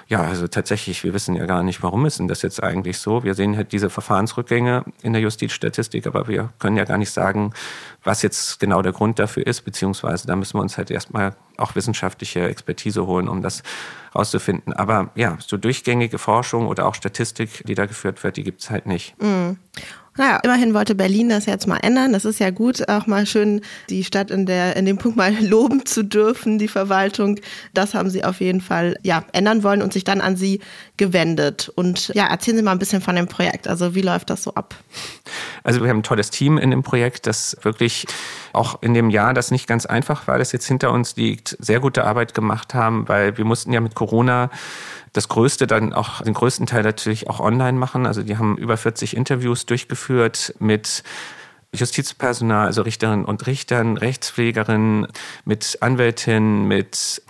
ja, 0.07 0.21
also 0.21 0.47
tatsächlich, 0.47 1.03
wir 1.03 1.13
wissen 1.13 1.35
ja 1.35 1.45
gar 1.45 1.63
nicht, 1.63 1.81
warum 1.81 2.05
ist 2.05 2.19
denn 2.19 2.27
das 2.27 2.41
jetzt 2.41 2.61
eigentlich 2.61 2.97
so. 2.97 3.23
Wir 3.23 3.33
sehen 3.33 3.55
halt 3.55 3.71
diese 3.71 3.89
Verfahrensrückgänge 3.89 4.83
in 5.01 5.13
der 5.13 5.21
Justizstatistik, 5.21 6.05
aber 6.05 6.27
wir 6.27 6.49
können 6.59 6.77
ja 6.77 6.83
gar 6.83 6.97
nicht 6.97 7.11
sagen, 7.11 7.53
was 8.03 8.21
jetzt 8.21 8.59
genau 8.59 8.81
der 8.81 8.91
Grund 8.91 9.17
dafür 9.17 9.47
ist, 9.47 9.61
beziehungsweise 9.61 10.27
da 10.27 10.35
müssen 10.35 10.57
wir 10.57 10.61
uns 10.61 10.77
halt 10.77 10.91
erstmal 10.91 11.35
auch 11.57 11.75
wissenschaftliche 11.75 12.47
Expertise 12.47 13.07
holen, 13.07 13.27
um 13.27 13.41
das 13.41 13.63
rauszufinden. 14.13 14.73
Aber 14.73 15.09
ja, 15.15 15.37
so 15.39 15.57
durchgängige 15.57 16.17
Forschung 16.17 16.67
oder 16.67 16.85
auch 16.85 16.95
Statistik, 16.95 17.63
die 17.65 17.75
da 17.75 17.85
geführt 17.85 18.23
wird, 18.23 18.37
die 18.37 18.43
gibt 18.43 18.61
es 18.61 18.69
halt 18.69 18.85
nicht. 18.85 19.19
Mhm. 19.21 19.57
Naja, 20.17 20.39
immerhin 20.43 20.73
wollte 20.73 20.93
Berlin 20.95 21.29
das 21.29 21.45
jetzt 21.45 21.67
mal 21.67 21.77
ändern. 21.77 22.13
Das 22.13 22.25
ist 22.25 22.39
ja 22.39 22.51
gut, 22.51 22.87
auch 22.87 23.07
mal 23.07 23.25
schön 23.25 23.61
die 23.89 24.03
Stadt 24.03 24.29
in, 24.29 24.45
der, 24.45 24.75
in 24.75 24.85
dem 24.85 24.97
Punkt 24.97 25.17
mal 25.17 25.33
loben 25.41 25.85
zu 25.85 26.03
dürfen, 26.03 26.59
die 26.59 26.67
Verwaltung. 26.67 27.39
Das 27.73 27.93
haben 27.93 28.09
sie 28.09 28.23
auf 28.23 28.39
jeden 28.39 28.61
Fall 28.61 28.97
ja, 29.01 29.23
ändern 29.31 29.63
wollen 29.63 29.81
und 29.81 29.93
sich 29.93 30.03
dann 30.03 30.21
an 30.21 30.35
sie 30.35 30.59
gewendet. 30.97 31.71
Und 31.75 32.09
ja, 32.09 32.27
erzählen 32.27 32.57
Sie 32.57 32.63
mal 32.63 32.71
ein 32.71 32.79
bisschen 32.79 33.01
von 33.01 33.15
dem 33.15 33.27
Projekt. 33.27 33.67
Also 33.67 33.95
wie 33.95 34.01
läuft 34.01 34.29
das 34.29 34.43
so 34.43 34.53
ab? 34.53 34.75
Also 35.63 35.81
wir 35.81 35.89
haben 35.89 35.99
ein 35.99 36.03
tolles 36.03 36.29
Team 36.29 36.57
in 36.57 36.69
dem 36.69 36.83
Projekt, 36.83 37.25
das 37.25 37.57
wirklich 37.61 38.05
auch 38.53 38.81
in 38.81 38.93
dem 38.93 39.09
Jahr, 39.09 39.33
das 39.33 39.49
nicht 39.49 39.67
ganz 39.67 39.85
einfach 39.85 40.27
war, 40.27 40.37
das 40.37 40.51
jetzt 40.51 40.67
hinter 40.67 40.91
uns 40.91 41.15
liegt, 41.15 41.57
sehr 41.59 41.79
gute 41.79 42.03
Arbeit 42.03 42.35
gemacht 42.35 42.75
haben, 42.75 43.07
weil 43.07 43.37
wir 43.37 43.45
mussten 43.45 43.73
ja 43.73 43.81
mit 43.81 43.95
Corona 43.95 44.51
das 45.13 45.27
Größte 45.27 45.67
dann 45.67 45.93
auch, 45.93 46.21
den 46.21 46.33
größten 46.33 46.65
Teil 46.65 46.83
natürlich 46.83 47.29
auch 47.29 47.39
online 47.39 47.77
machen. 47.77 48.05
Also 48.05 48.23
die 48.23 48.37
haben 48.37 48.57
über 48.57 48.77
40 48.77 49.15
Interviews 49.15 49.65
durchgeführt 49.65 50.55
mit 50.59 51.03
Justizpersonal, 51.73 52.65
also 52.67 52.81
Richterinnen 52.81 53.25
und 53.25 53.47
Richtern, 53.47 53.97
Rechtspflegerinnen, 53.97 55.07
mit 55.45 55.77
Anwältinnen, 55.81 56.67
mit 56.67 57.21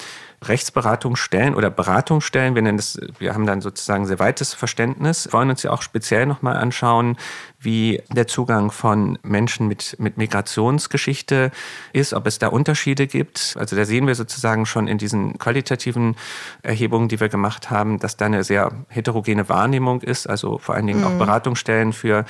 Rechtsberatungsstellen 0.47 1.55
oder 1.55 1.69
Beratungsstellen. 1.69 2.55
Wir 2.55 2.61
nennen 2.61 2.77
das, 2.77 2.99
wir 3.19 3.33
haben 3.33 3.45
dann 3.45 3.61
sozusagen 3.61 4.05
sehr 4.05 4.19
weites 4.19 4.53
Verständnis. 4.53 5.27
Wir 5.27 5.33
wollen 5.33 5.49
uns 5.49 5.63
ja 5.63 5.71
auch 5.71 5.81
speziell 5.81 6.25
nochmal 6.25 6.57
anschauen, 6.57 7.17
wie 7.59 8.01
der 8.09 8.27
Zugang 8.27 8.71
von 8.71 9.17
Menschen 9.23 9.67
mit, 9.67 9.95
mit 9.99 10.17
Migrationsgeschichte 10.17 11.51
ist, 11.93 12.13
ob 12.13 12.27
es 12.27 12.39
da 12.39 12.47
Unterschiede 12.47 13.07
gibt. 13.07 13.55
Also 13.57 13.75
da 13.75 13.85
sehen 13.85 14.05
wir 14.07 14.15
sozusagen 14.15 14.65
schon 14.65 14.87
in 14.87 14.97
diesen 14.97 15.37
qualitativen 15.37 16.15
Erhebungen, 16.61 17.07
die 17.07 17.19
wir 17.19 17.29
gemacht 17.29 17.71
haben, 17.71 17.99
dass 17.99 18.17
da 18.17 18.25
eine 18.25 18.43
sehr 18.43 18.71
heterogene 18.89 19.47
Wahrnehmung 19.49 20.01
ist. 20.01 20.27
Also 20.27 20.57
vor 20.57 20.75
allen 20.75 20.87
Dingen 20.87 20.99
mhm. 20.99 21.07
auch 21.07 21.17
Beratungsstellen 21.17 21.93
für 21.93 22.25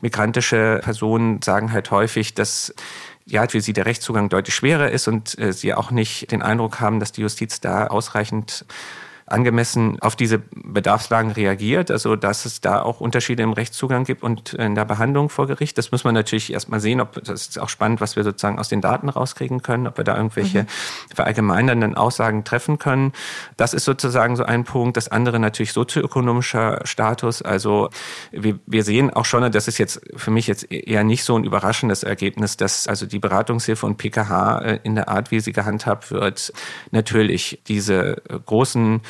migrantische 0.00 0.80
Personen 0.82 1.42
sagen 1.42 1.72
halt 1.72 1.90
häufig, 1.90 2.34
dass 2.34 2.74
ja, 3.28 3.46
für 3.46 3.60
sie 3.60 3.72
der 3.72 3.86
Rechtszugang 3.86 4.28
deutlich 4.28 4.54
schwerer 4.54 4.90
ist 4.90 5.06
und 5.06 5.38
äh, 5.38 5.52
sie 5.52 5.74
auch 5.74 5.90
nicht 5.90 6.32
den 6.32 6.42
Eindruck 6.42 6.80
haben, 6.80 6.98
dass 6.98 7.12
die 7.12 7.20
Justiz 7.20 7.60
da 7.60 7.86
ausreichend 7.86 8.64
angemessen 9.30 9.98
auf 10.00 10.16
diese 10.16 10.38
Bedarfslagen 10.38 11.30
reagiert, 11.30 11.90
also 11.90 12.16
dass 12.16 12.44
es 12.44 12.60
da 12.60 12.82
auch 12.82 13.00
Unterschiede 13.00 13.42
im 13.42 13.52
Rechtszugang 13.52 14.04
gibt 14.04 14.22
und 14.22 14.54
in 14.54 14.74
der 14.74 14.84
Behandlung 14.84 15.28
vor 15.28 15.46
Gericht. 15.46 15.78
Das 15.78 15.92
muss 15.92 16.04
man 16.04 16.14
natürlich 16.14 16.52
erstmal 16.52 16.80
sehen, 16.80 17.00
ob 17.00 17.22
das 17.24 17.48
ist 17.48 17.58
auch 17.58 17.68
spannend, 17.68 18.00
was 18.00 18.16
wir 18.16 18.24
sozusagen 18.24 18.58
aus 18.58 18.68
den 18.68 18.80
Daten 18.80 19.08
rauskriegen 19.08 19.62
können, 19.62 19.86
ob 19.86 19.96
wir 19.98 20.04
da 20.04 20.16
irgendwelche 20.16 20.62
mhm. 20.62 20.66
verallgemeinernden 21.14 21.94
Aussagen 21.94 22.44
treffen 22.44 22.78
können. 22.78 23.12
Das 23.56 23.74
ist 23.74 23.84
sozusagen 23.84 24.36
so 24.36 24.44
ein 24.44 24.64
Punkt. 24.64 24.96
Das 24.96 25.08
andere 25.08 25.38
natürlich 25.38 25.72
sozioökonomischer 25.72 26.80
Status. 26.84 27.42
Also 27.42 27.90
wir, 28.32 28.58
wir 28.66 28.84
sehen 28.84 29.10
auch 29.10 29.24
schon, 29.24 29.50
das 29.52 29.68
ist 29.68 29.78
jetzt 29.78 30.00
für 30.16 30.30
mich 30.30 30.46
jetzt 30.46 30.70
eher 30.70 31.04
nicht 31.04 31.24
so 31.24 31.36
ein 31.36 31.44
überraschendes 31.44 32.02
Ergebnis, 32.02 32.56
dass 32.56 32.86
also 32.86 33.06
die 33.06 33.18
Beratungshilfe 33.18 33.86
und 33.86 33.96
PKH 33.98 34.58
äh, 34.60 34.80
in 34.82 34.94
der 34.94 35.08
Art, 35.08 35.30
wie 35.30 35.40
sie 35.40 35.52
gehandhabt 35.52 36.10
wird, 36.10 36.52
natürlich 36.90 37.60
diese 37.66 38.22
großen 38.46 39.00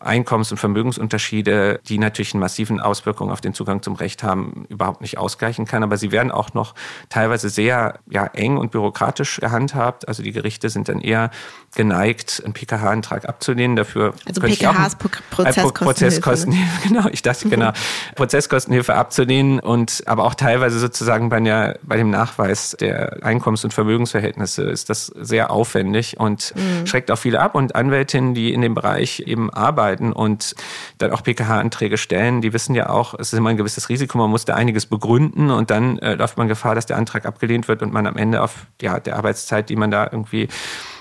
Einkommens- 0.00 0.50
und 0.50 0.56
Vermögensunterschiede, 0.56 1.80
die 1.86 1.98
natürlich 1.98 2.32
eine 2.34 2.40
massiven 2.40 2.80
Auswirkungen 2.80 3.30
auf 3.30 3.40
den 3.40 3.52
Zugang 3.52 3.82
zum 3.82 3.94
Recht 3.94 4.22
haben, 4.22 4.64
überhaupt 4.68 5.02
nicht 5.02 5.18
ausgleichen 5.18 5.66
kann. 5.66 5.82
Aber 5.82 5.98
sie 5.98 6.10
werden 6.10 6.32
auch 6.32 6.54
noch 6.54 6.74
teilweise 7.10 7.50
sehr 7.50 8.00
ja, 8.08 8.24
eng 8.26 8.56
und 8.56 8.70
bürokratisch 8.70 9.40
gehandhabt. 9.40 10.08
Also 10.08 10.22
die 10.22 10.32
Gerichte 10.32 10.70
sind 10.70 10.88
dann 10.88 11.00
eher 11.00 11.30
geneigt, 11.74 12.42
einen 12.44 12.54
PKH-Antrag 12.54 13.28
abzulehnen. 13.28 13.76
Dafür 13.76 14.14
also 14.26 14.40
PKH 14.40 14.86
ist 14.86 14.98
Prozesskostenhilfe. 14.98 15.84
Prozesskostenhilfe, 15.84 16.88
genau. 16.88 17.08
Ich 17.12 17.20
dachte 17.22 17.48
genau, 17.48 17.72
Prozesskostenhilfe 18.14 18.94
abzulehnen 18.94 19.60
und 19.60 20.02
aber 20.06 20.24
auch 20.24 20.34
teilweise 20.34 20.78
sozusagen 20.78 21.28
bei, 21.28 21.40
der, 21.40 21.78
bei 21.82 21.98
dem 21.98 22.08
Nachweis 22.08 22.74
der 22.80 23.22
Einkommens- 23.22 23.64
und 23.64 23.74
Vermögensverhältnisse 23.74 24.62
ist 24.62 24.88
das 24.88 25.06
sehr 25.06 25.50
aufwendig 25.50 26.18
und 26.18 26.54
mhm. 26.56 26.86
schreckt 26.86 27.10
auch 27.10 27.18
viele 27.18 27.40
ab. 27.40 27.54
Und 27.54 27.74
Anwältinnen, 27.74 28.32
die 28.34 28.54
in 28.54 28.62
dem 28.62 28.74
Bereich 28.74 29.20
eben 29.26 29.50
arbeiten, 29.50 29.89
arbeiten 29.90 30.12
und 30.12 30.54
dann 30.98 31.12
auch 31.12 31.22
PKH-Anträge 31.22 31.98
stellen, 31.98 32.40
die 32.40 32.52
wissen 32.52 32.74
ja 32.74 32.88
auch, 32.88 33.14
es 33.14 33.32
ist 33.32 33.38
immer 33.38 33.50
ein 33.50 33.56
gewisses 33.56 33.88
Risiko, 33.88 34.18
man 34.18 34.30
muss 34.30 34.44
da 34.44 34.54
einiges 34.54 34.86
begründen 34.86 35.50
und 35.50 35.70
dann 35.70 35.98
äh, 35.98 36.14
läuft 36.14 36.38
man 36.38 36.48
Gefahr, 36.48 36.74
dass 36.74 36.86
der 36.86 36.96
Antrag 36.96 37.26
abgelehnt 37.26 37.68
wird 37.68 37.82
und 37.82 37.92
man 37.92 38.06
am 38.06 38.16
Ende 38.16 38.42
auf 38.42 38.66
ja, 38.80 39.00
der 39.00 39.16
Arbeitszeit, 39.16 39.68
die 39.68 39.76
man 39.76 39.90
da 39.90 40.08
irgendwie 40.10 40.48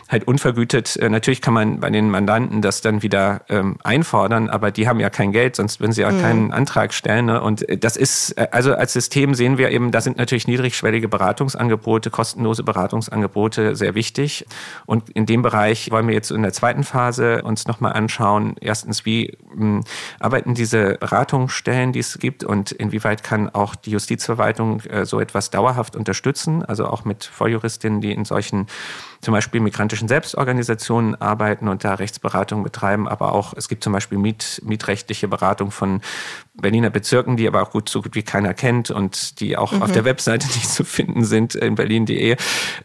halt 0.10 0.28
unvergütet. 0.28 0.98
Äh, 0.98 1.10
natürlich 1.10 1.42
kann 1.42 1.54
man 1.54 1.80
bei 1.80 1.90
den 1.90 2.10
Mandanten 2.10 2.62
das 2.62 2.82
dann 2.82 3.04
wieder 3.04 3.42
ähm, 3.48 3.78
einfordern, 3.84 4.50
aber 4.50 4.72
die 4.72 4.88
haben 4.88 5.00
ja 5.00 5.10
kein 5.10 5.32
Geld, 5.32 5.56
sonst 5.56 5.80
würden 5.80 5.92
sie 5.92 6.02
ja 6.02 6.12
mhm. 6.12 6.22
keinen 6.22 6.52
Antrag 6.52 6.94
stellen. 6.94 7.28
Ne? 7.28 7.42
Und 7.42 7.68
äh, 7.70 7.78
das 7.78 7.96
ist, 7.96 8.32
äh, 8.32 8.48
also 8.52 8.74
als 8.74 8.94
System 8.94 9.36
sehen 9.36 9.60
wir 9.60 9.70
eben, 9.70 9.92
da 9.92 10.02
sind 10.02 10.18
natürlich 10.18 10.48
niedrigschwellige 10.48 11.08
Beratungsangebote, 11.08 12.10
kostenlose 12.10 12.64
Beratungsangebote 12.64 13.76
sehr 13.76 13.94
wichtig. 13.94 14.46
Und 14.88 15.10
in 15.12 15.28
dem 15.28 15.44
Bereich 15.44 15.92
wollen 15.92 16.08
wir 16.08 16.16
jetzt 16.16 16.32
in 16.32 16.42
der 16.42 16.54
zweiten 16.54 16.84
Phase 16.84 17.44
uns 17.44 17.68
nochmal 17.68 17.94
anschauen, 17.94 18.56
erstens, 18.60 19.06
wie 19.06 19.38
mh, 19.54 19.60
hm, 19.60 19.84
arbeiten 20.20 20.56
diese 20.56 20.96
Beratungsstellen, 20.96 21.94
die 21.94 22.00
es 22.00 22.18
gibt 22.18 22.44
und 22.44 22.72
inwieweit 22.72 23.24
kann 23.24 23.50
auch 23.50 23.76
die 23.76 23.92
Justizverwaltung 23.92 24.82
äh, 24.82 25.06
so 25.06 25.20
etwas 25.20 25.52
dauerhaft 25.52 25.96
unterstützen, 25.96 26.66
also 26.66 26.88
auch 26.88 27.06
mit 27.06 27.26
Volljuristinnen, 27.26 28.02
die 28.02 28.12
in 28.12 28.26
solchen 28.26 28.66
zum 29.22 29.34
Beispiel 29.34 29.62
migrantische 29.62 30.00
demokratischen 30.00 30.08
Selbstorganisationen 30.08 31.16
arbeiten 31.22 31.68
und 31.68 31.84
da 31.84 31.96
Rechtsberatung 31.96 32.64
betreiben, 32.64 33.08
aber 33.08 33.34
auch, 33.34 33.54
es 33.56 33.68
gibt 33.68 33.84
zum 33.84 33.94
Beispiel 33.94 34.18
Miet, 34.18 34.62
mietrechtliche 34.64 35.28
Beratung 35.28 35.72
von 35.72 36.02
Berliner 36.62 36.90
Bezirken, 36.90 37.38
die 37.38 37.48
aber 37.48 37.62
auch 37.62 37.72
gut 37.72 37.90
so 37.90 38.02
gut 38.02 38.16
wie 38.16 38.24
keiner 38.24 38.54
kennt 38.54 38.92
und 38.92 39.40
die 39.40 39.58
auch 39.58 39.72
mhm. 39.72 39.82
auf 39.82 39.92
der 39.92 40.06
Webseite 40.06 40.48
nicht 40.56 40.70
zu 40.70 40.84
finden 40.84 41.24
sind 41.24 41.56
in 41.56 41.76
berlin.de. 41.76 42.36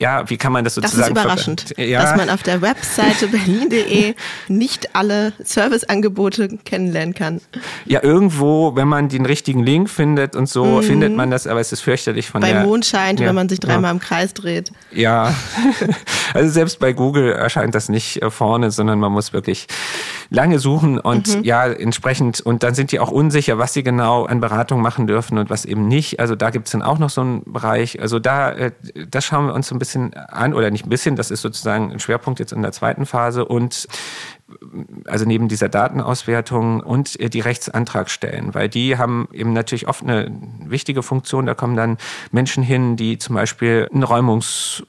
Ja, 0.00 0.28
wie 0.28 0.36
kann 0.36 0.52
man 0.52 0.64
das 0.64 0.74
sozusagen? 0.74 1.14
Das 1.14 1.24
ist 1.24 1.24
überraschend, 1.24 1.74
ja. 1.78 2.02
dass 2.02 2.16
man 2.16 2.30
auf 2.30 2.42
der 2.42 2.62
Webseite 2.62 3.28
berlin.de 3.28 4.14
nicht 4.48 4.94
alle 4.94 5.32
Serviceangebote 5.42 6.58
kennenlernen 6.64 7.14
kann. 7.14 7.40
Ja, 7.84 8.02
irgendwo, 8.02 8.76
wenn 8.76 8.88
man 8.88 9.08
den 9.08 9.26
richtigen 9.26 9.62
Link 9.62 9.90
findet 9.90 10.36
und 10.36 10.48
so, 10.48 10.64
mhm. 10.64 10.82
findet 10.82 11.16
man 11.16 11.30
das, 11.30 11.46
aber 11.46 11.60
es 11.60 11.72
ist 11.72 11.80
fürchterlich 11.80 12.28
von 12.28 12.40
bei 12.40 12.52
der... 12.52 12.60
Bei 12.60 12.66
Mondschein, 12.66 13.16
ja, 13.16 13.26
wenn 13.26 13.34
man 13.34 13.48
sich 13.48 13.60
dreimal 13.60 13.84
ja. 13.84 13.90
im 13.92 14.00
Kreis 14.00 14.34
dreht. 14.34 14.72
Ja, 14.92 15.34
also 16.34 16.50
selbst 16.50 16.78
bei 16.78 16.92
Google 16.92 17.32
erscheint 17.32 17.74
das 17.74 17.88
nicht 17.88 18.22
äh, 18.22 18.30
vorne, 18.30 18.70
sondern 18.70 18.98
man 18.98 19.12
muss 19.12 19.32
wirklich 19.32 19.66
lange 20.34 20.58
suchen 20.58 20.98
und 20.98 21.36
mhm. 21.36 21.44
ja, 21.44 21.66
entsprechend, 21.66 22.40
und 22.40 22.62
dann 22.62 22.74
sind 22.74 22.92
die 22.92 23.00
auch 23.00 23.10
unsicher, 23.10 23.58
was 23.58 23.72
sie 23.72 23.82
genau 23.82 24.24
an 24.24 24.40
Beratung 24.40 24.82
machen 24.82 25.06
dürfen 25.06 25.38
und 25.38 25.50
was 25.50 25.64
eben 25.64 25.88
nicht. 25.88 26.20
Also 26.20 26.34
da 26.34 26.50
gibt 26.50 26.66
es 26.66 26.72
dann 26.72 26.82
auch 26.82 26.98
noch 26.98 27.10
so 27.10 27.20
einen 27.20 27.44
Bereich. 27.44 28.00
Also 28.00 28.18
da, 28.18 28.50
äh, 28.50 28.72
das 29.08 29.24
schauen 29.24 29.46
wir 29.46 29.54
uns 29.54 29.68
so 29.68 29.74
ein 29.74 29.78
bisschen 29.78 30.14
an, 30.14 30.54
oder 30.54 30.70
nicht 30.70 30.86
ein 30.86 30.90
bisschen, 30.90 31.16
das 31.16 31.30
ist 31.30 31.42
sozusagen 31.42 31.92
ein 31.92 32.00
Schwerpunkt 32.00 32.40
jetzt 32.40 32.52
in 32.52 32.62
der 32.62 32.72
zweiten 32.72 33.06
Phase 33.06 33.44
und 33.44 33.88
also 35.06 35.24
neben 35.24 35.48
dieser 35.48 35.68
Datenauswertung 35.68 36.80
und 36.80 37.18
die 37.32 37.40
Rechtsantragstellen, 37.40 38.54
weil 38.54 38.68
die 38.68 38.98
haben 38.98 39.28
eben 39.32 39.52
natürlich 39.54 39.88
oft 39.88 40.02
eine 40.02 40.30
wichtige 40.60 41.02
Funktion. 41.02 41.46
Da 41.46 41.54
kommen 41.54 41.76
dann 41.76 41.96
Menschen 42.30 42.62
hin, 42.62 42.96
die 42.96 43.16
zum 43.18 43.34
Beispiel 43.34 43.88
einen 43.92 44.02
Räumungs 44.02 44.84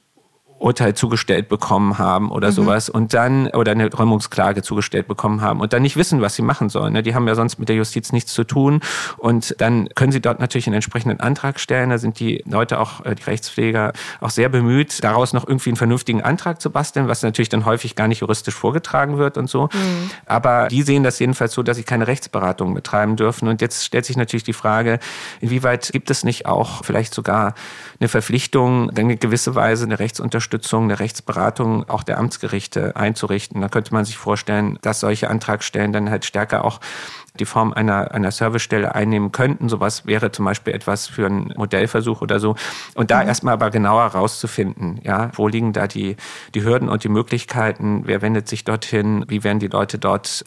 Urteil 0.58 0.94
zugestellt 0.94 1.48
bekommen 1.48 1.98
haben 1.98 2.30
oder 2.30 2.48
mhm. 2.48 2.52
sowas 2.52 2.88
und 2.88 3.14
dann 3.14 3.48
oder 3.48 3.72
eine 3.72 3.92
Räumungsklage 3.92 4.62
zugestellt 4.62 5.06
bekommen 5.06 5.42
haben 5.42 5.60
und 5.60 5.72
dann 5.72 5.82
nicht 5.82 5.96
wissen, 5.96 6.20
was 6.20 6.34
sie 6.34 6.42
machen 6.42 6.68
sollen. 6.68 6.94
Ne? 6.94 7.02
Die 7.02 7.14
haben 7.14 7.28
ja 7.28 7.34
sonst 7.34 7.58
mit 7.58 7.68
der 7.68 7.76
Justiz 7.76 8.12
nichts 8.12 8.32
zu 8.32 8.44
tun 8.44 8.80
und 9.18 9.54
dann 9.58 9.88
können 9.94 10.12
sie 10.12 10.20
dort 10.20 10.40
natürlich 10.40 10.66
einen 10.66 10.74
entsprechenden 10.74 11.20
Antrag 11.20 11.60
stellen. 11.60 11.90
Da 11.90 11.98
sind 11.98 12.18
die 12.20 12.42
Leute 12.46 12.80
auch, 12.80 13.04
äh, 13.04 13.14
die 13.14 13.22
Rechtspfleger, 13.22 13.92
auch 14.20 14.30
sehr 14.30 14.48
bemüht, 14.48 15.04
daraus 15.04 15.32
noch 15.32 15.46
irgendwie 15.46 15.70
einen 15.70 15.76
vernünftigen 15.76 16.22
Antrag 16.22 16.60
zu 16.60 16.70
basteln, 16.70 17.06
was 17.06 17.22
natürlich 17.22 17.48
dann 17.48 17.64
häufig 17.66 17.94
gar 17.94 18.08
nicht 18.08 18.20
juristisch 18.20 18.54
vorgetragen 18.54 19.18
wird 19.18 19.36
und 19.36 19.50
so. 19.50 19.64
Mhm. 19.64 20.10
Aber 20.24 20.68
die 20.68 20.82
sehen 20.82 21.02
das 21.02 21.18
jedenfalls 21.18 21.52
so, 21.52 21.62
dass 21.62 21.76
sie 21.76 21.82
keine 21.82 22.06
Rechtsberatung 22.06 22.74
betreiben 22.74 23.16
dürfen. 23.16 23.48
Und 23.48 23.60
jetzt 23.60 23.84
stellt 23.84 24.06
sich 24.06 24.16
natürlich 24.16 24.44
die 24.44 24.52
Frage, 24.54 24.98
inwieweit 25.40 25.92
gibt 25.92 26.10
es 26.10 26.24
nicht 26.24 26.46
auch 26.46 26.84
vielleicht 26.84 27.12
sogar 27.14 27.54
eine 28.00 28.08
Verpflichtung, 28.08 28.90
dann 28.94 29.10
in 29.10 29.18
gewisser 29.18 29.54
Weise 29.54 29.84
eine 29.84 29.98
Rechtsunterstützung, 29.98 30.45
eine 30.84 30.98
Rechtsberatung 30.98 31.88
auch 31.88 32.02
der 32.02 32.18
Amtsgerichte 32.18 32.96
einzurichten. 32.96 33.60
Da 33.60 33.68
könnte 33.68 33.92
man 33.92 34.04
sich 34.04 34.16
vorstellen, 34.16 34.78
dass 34.82 35.00
solche 35.00 35.28
Antragstellen 35.28 35.92
dann 35.92 36.10
halt 36.10 36.24
stärker 36.24 36.64
auch 36.64 36.80
die 37.36 37.44
Form 37.44 37.72
einer, 37.72 38.12
einer 38.12 38.30
Servicestelle 38.30 38.94
einnehmen 38.94 39.32
könnten. 39.32 39.68
Sowas 39.68 40.06
wäre 40.06 40.32
zum 40.32 40.44
Beispiel 40.44 40.74
etwas 40.74 41.06
für 41.06 41.26
einen 41.26 41.52
Modellversuch 41.56 42.22
oder 42.22 42.40
so. 42.40 42.56
Und 42.94 43.10
da 43.10 43.22
mhm. 43.22 43.28
erstmal 43.28 43.54
aber 43.54 43.70
genauer 43.70 44.04
rauszufinden, 44.06 45.00
ja, 45.02 45.30
wo 45.34 45.48
liegen 45.48 45.72
da 45.72 45.86
die, 45.86 46.16
die 46.54 46.64
Hürden 46.64 46.88
und 46.88 47.04
die 47.04 47.08
Möglichkeiten, 47.08 48.02
wer 48.06 48.22
wendet 48.22 48.48
sich 48.48 48.64
dorthin, 48.64 49.24
wie 49.28 49.44
werden 49.44 49.58
die 49.58 49.68
Leute 49.68 49.98
dort 49.98 50.44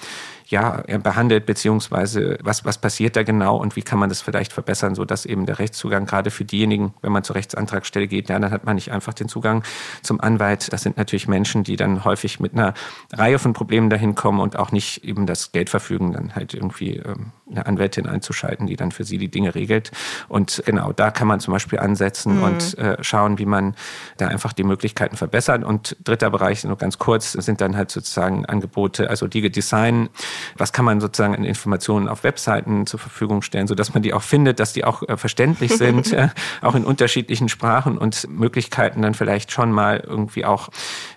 ja, 0.50 0.82
behandelt, 1.04 1.46
beziehungsweise 1.46 2.40
was, 2.42 2.66
was 2.66 2.80
passiert 2.80 3.16
da 3.16 3.22
genau 3.24 3.58
und 3.58 3.76
wie 3.76 3.84
kann 3.84 4.00
man 4.00 4.10
das 4.10 4.22
vielleicht 4.22 4.52
verbessern, 4.52 4.96
sodass 4.96 5.26
eben 5.26 5.46
der 5.46 5.60
Rechtszugang 5.60 6.08
gerade 6.08 6.32
für 6.32 6.44
diejenigen, 6.44 6.94
wenn 7.02 7.12
man 7.12 7.24
zur 7.24 7.36
Rechtsantragstelle 7.36 8.08
geht, 8.08 8.30
ja, 8.30 8.40
dann 8.40 8.50
hat 8.50 8.66
man 8.66 8.76
nicht 8.76 8.92
einfach 8.92 9.14
den 9.14 9.30
Zugang 9.30 9.64
zum 10.02 10.20
Anwalt. 10.20 10.74
Das 10.74 10.82
sind 10.82 10.98
natürlich 10.98 11.28
Menschen, 11.28 11.64
die 11.64 11.76
dann 11.76 12.04
häufig 12.04 12.40
mit 12.40 12.54
einer 12.54 12.74
Reihe 13.14 13.38
von 13.38 13.54
Problemen 13.54 13.92
dahin 13.92 14.16
kommen 14.16 14.40
und 14.40 14.58
auch 14.58 14.72
nicht 14.72 15.04
eben 15.04 15.28
das 15.28 15.52
Geld 15.52 15.70
verfügen, 15.70 16.14
dann 16.14 16.34
halt 16.34 16.56
irgendwie 16.56 16.79
ähm, 16.88 17.32
eine 17.50 17.66
Anwältin 17.66 18.08
einzuschalten, 18.08 18.68
die 18.68 18.76
dann 18.76 18.92
für 18.92 19.04
sie 19.04 19.18
die 19.18 19.30
Dinge 19.30 19.56
regelt. 19.56 19.92
Und 20.28 20.62
genau, 20.66 20.94
da 20.94 21.12
kann 21.12 21.28
man 21.28 21.40
zum 21.40 21.54
Beispiel 21.54 21.80
ansetzen 21.80 22.38
mhm. 22.38 22.44
und 22.44 22.78
äh, 22.78 22.98
schauen, 23.04 23.40
wie 23.40 23.46
man 23.46 23.76
da 24.18 24.28
einfach 24.28 24.54
die 24.54 24.64
Möglichkeiten 24.64 25.18
verbessert. 25.18 25.64
Und 25.64 25.98
dritter 26.04 26.30
Bereich, 26.30 26.64
nur 26.64 26.78
ganz 26.78 26.98
kurz, 26.98 27.34
sind 27.34 27.62
dann 27.62 27.76
halt 27.76 27.92
sozusagen 27.92 28.46
Angebote, 28.46 29.10
also 29.10 29.28
die 29.28 29.50
Design, 29.50 30.10
was 30.58 30.74
kann 30.74 30.86
man 30.86 31.02
sozusagen 31.02 31.36
an 31.36 31.44
Informationen 31.44 32.08
auf 32.08 32.24
Webseiten 32.24 32.86
zur 32.86 33.00
Verfügung 33.00 33.42
stellen, 33.42 33.68
sodass 33.68 33.94
man 33.94 34.04
die 34.04 34.14
auch 34.14 34.22
findet, 34.22 34.60
dass 34.60 34.74
die 34.74 34.84
auch 34.84 35.04
äh, 35.08 35.18
verständlich 35.18 35.74
sind, 35.78 36.16
auch 36.62 36.76
in 36.76 36.86
unterschiedlichen 36.86 37.50
Sprachen 37.50 37.98
und 37.98 38.28
Möglichkeiten 38.30 39.02
dann 39.02 39.14
vielleicht 39.14 39.52
schon 39.52 39.72
mal 39.72 40.04
irgendwie 40.06 40.46
auch 40.46 40.70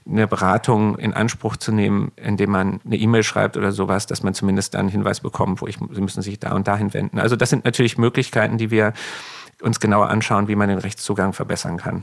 eine 0.07 0.27
Beratung 0.27 0.99
in 0.99 1.13
Anspruch 1.13 1.57
zu 1.57 1.73
nehmen, 1.73 2.13
indem 2.17 2.51
man 2.51 2.81
eine 2.85 2.97
E-Mail 2.97 3.23
schreibt 3.23 3.57
oder 3.57 3.73
sowas, 3.73 4.07
dass 4.07 4.23
man 4.23 4.35
zumindest 4.35 4.75
dann 4.75 4.81
einen 4.81 4.89
Hinweis 4.89 5.21
bekommt, 5.21 5.63
wo 5.63 5.67
ich, 5.67 5.77
Sie 5.77 6.01
müssen 6.01 6.23
sich 6.23 6.39
da 6.39 6.53
und 6.55 6.69
dahin 6.69 6.93
wenden. 6.95 7.19
Also 7.19 7.37
das 7.37 7.51
sind 7.51 7.65
natürlich 7.65 7.99
Möglichkeiten, 7.99 8.59
die 8.59 8.71
wir 8.71 8.93
uns 9.61 9.81
genauer 9.81 10.09
anschauen, 10.09 10.49
wie 10.49 10.57
man 10.57 10.69
den 10.69 10.79
Rechtszugang 10.79 11.33
verbessern 11.33 11.77
kann. 11.77 12.03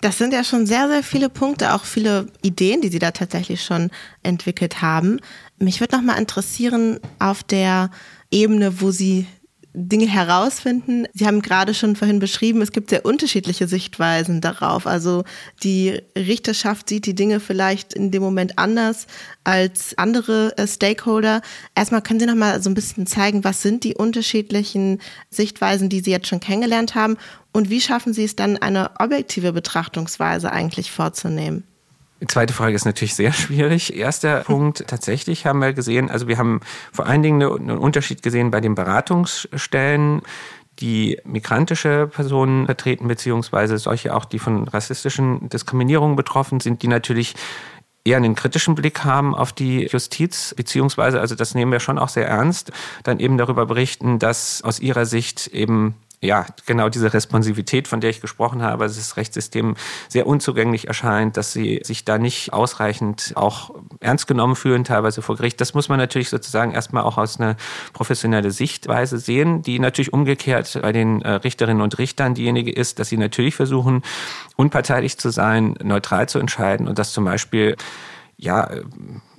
Das 0.00 0.16
sind 0.16 0.32
ja 0.32 0.44
schon 0.44 0.64
sehr, 0.64 0.88
sehr 0.88 1.02
viele 1.02 1.28
Punkte, 1.28 1.74
auch 1.74 1.84
viele 1.84 2.28
Ideen, 2.40 2.80
die 2.80 2.88
Sie 2.88 2.98
da 2.98 3.10
tatsächlich 3.10 3.62
schon 3.62 3.90
entwickelt 4.22 4.80
haben. 4.80 5.20
Mich 5.58 5.80
würde 5.80 5.96
noch 5.96 6.02
mal 6.02 6.18
interessieren, 6.18 7.00
auf 7.18 7.42
der 7.42 7.90
Ebene, 8.30 8.80
wo 8.80 8.90
Sie 8.90 9.26
Dinge 9.72 10.06
herausfinden. 10.06 11.06
Sie 11.12 11.26
haben 11.26 11.42
gerade 11.42 11.74
schon 11.74 11.94
vorhin 11.94 12.18
beschrieben, 12.18 12.60
es 12.60 12.72
gibt 12.72 12.90
sehr 12.90 13.04
unterschiedliche 13.04 13.68
Sichtweisen 13.68 14.40
darauf. 14.40 14.86
Also 14.86 15.24
die 15.62 16.00
Richterschaft 16.16 16.88
sieht 16.88 17.06
die 17.06 17.14
Dinge 17.14 17.40
vielleicht 17.40 17.94
in 17.94 18.10
dem 18.10 18.22
Moment 18.22 18.58
anders 18.58 19.06
als 19.44 19.96
andere 19.96 20.56
äh, 20.58 20.66
Stakeholder. 20.66 21.40
Erstmal 21.74 22.02
können 22.02 22.20
Sie 22.20 22.26
noch 22.26 22.34
mal 22.34 22.60
so 22.62 22.68
ein 22.68 22.74
bisschen 22.74 23.06
zeigen, 23.06 23.44
was 23.44 23.62
sind 23.62 23.84
die 23.84 23.94
unterschiedlichen 23.94 25.00
Sichtweisen, 25.30 25.88
die 25.88 26.00
Sie 26.00 26.10
jetzt 26.10 26.28
schon 26.28 26.40
kennengelernt 26.40 26.94
haben 26.94 27.16
und 27.52 27.70
wie 27.70 27.80
schaffen 27.80 28.12
Sie 28.12 28.24
es 28.24 28.36
dann, 28.36 28.56
eine 28.56 28.90
objektive 28.98 29.52
Betrachtungsweise 29.52 30.50
eigentlich 30.52 30.90
vorzunehmen? 30.90 31.64
Zweite 32.28 32.52
Frage 32.52 32.74
ist 32.74 32.84
natürlich 32.84 33.14
sehr 33.14 33.32
schwierig. 33.34 33.96
Erster 33.96 34.40
Punkt, 34.40 34.84
tatsächlich 34.86 35.46
haben 35.46 35.60
wir 35.60 35.72
gesehen, 35.72 36.10
also 36.10 36.28
wir 36.28 36.38
haben 36.38 36.60
vor 36.92 37.06
allen 37.06 37.22
Dingen 37.22 37.42
einen 37.42 37.78
Unterschied 37.78 38.22
gesehen 38.22 38.50
bei 38.50 38.60
den 38.60 38.74
Beratungsstellen, 38.74 40.22
die 40.78 41.18
migrantische 41.24 42.06
Personen 42.06 42.66
vertreten, 42.66 43.08
beziehungsweise 43.08 43.78
solche 43.78 44.14
auch, 44.14 44.24
die 44.24 44.38
von 44.38 44.66
rassistischen 44.66 45.48
Diskriminierungen 45.48 46.16
betroffen 46.16 46.60
sind, 46.60 46.82
die 46.82 46.88
natürlich 46.88 47.34
eher 48.04 48.16
einen 48.16 48.34
kritischen 48.34 48.74
Blick 48.74 49.04
haben 49.04 49.34
auf 49.34 49.52
die 49.52 49.86
Justiz, 49.86 50.54
beziehungsweise, 50.56 51.20
also 51.20 51.34
das 51.34 51.54
nehmen 51.54 51.72
wir 51.72 51.80
schon 51.80 51.98
auch 51.98 52.08
sehr 52.08 52.26
ernst, 52.26 52.72
dann 53.02 53.20
eben 53.20 53.36
darüber 53.36 53.66
berichten, 53.66 54.18
dass 54.18 54.62
aus 54.62 54.80
ihrer 54.80 55.04
Sicht 55.04 55.48
eben 55.48 55.94
ja, 56.22 56.44
genau 56.66 56.90
diese 56.90 57.14
Responsivität, 57.14 57.88
von 57.88 58.02
der 58.02 58.10
ich 58.10 58.20
gesprochen 58.20 58.62
habe, 58.62 58.84
dass 58.84 58.96
das 58.96 59.16
Rechtssystem 59.16 59.74
sehr 60.08 60.26
unzugänglich 60.26 60.86
erscheint, 60.86 61.38
dass 61.38 61.54
sie 61.54 61.80
sich 61.82 62.04
da 62.04 62.18
nicht 62.18 62.52
ausreichend 62.52 63.32
auch 63.36 63.70
ernst 64.00 64.26
genommen 64.26 64.54
fühlen, 64.54 64.84
teilweise 64.84 65.22
vor 65.22 65.36
Gericht. 65.36 65.62
Das 65.62 65.72
muss 65.72 65.88
man 65.88 65.98
natürlich 65.98 66.28
sozusagen 66.28 66.72
erstmal 66.72 67.04
auch 67.04 67.16
aus 67.16 67.40
einer 67.40 67.56
professionellen 67.94 68.50
Sichtweise 68.50 69.16
sehen, 69.18 69.62
die 69.62 69.78
natürlich 69.78 70.12
umgekehrt 70.12 70.78
bei 70.82 70.92
den 70.92 71.22
äh, 71.22 71.30
Richterinnen 71.32 71.80
und 71.80 71.96
Richtern 71.98 72.34
diejenige 72.34 72.70
ist, 72.70 72.98
dass 72.98 73.08
sie 73.08 73.16
natürlich 73.16 73.54
versuchen, 73.56 74.02
unparteilich 74.56 75.16
zu 75.16 75.30
sein, 75.30 75.74
neutral 75.82 76.28
zu 76.28 76.38
entscheiden 76.38 76.86
und 76.86 76.98
dass 76.98 77.12
zum 77.12 77.24
Beispiel 77.24 77.76
ja, 78.36 78.70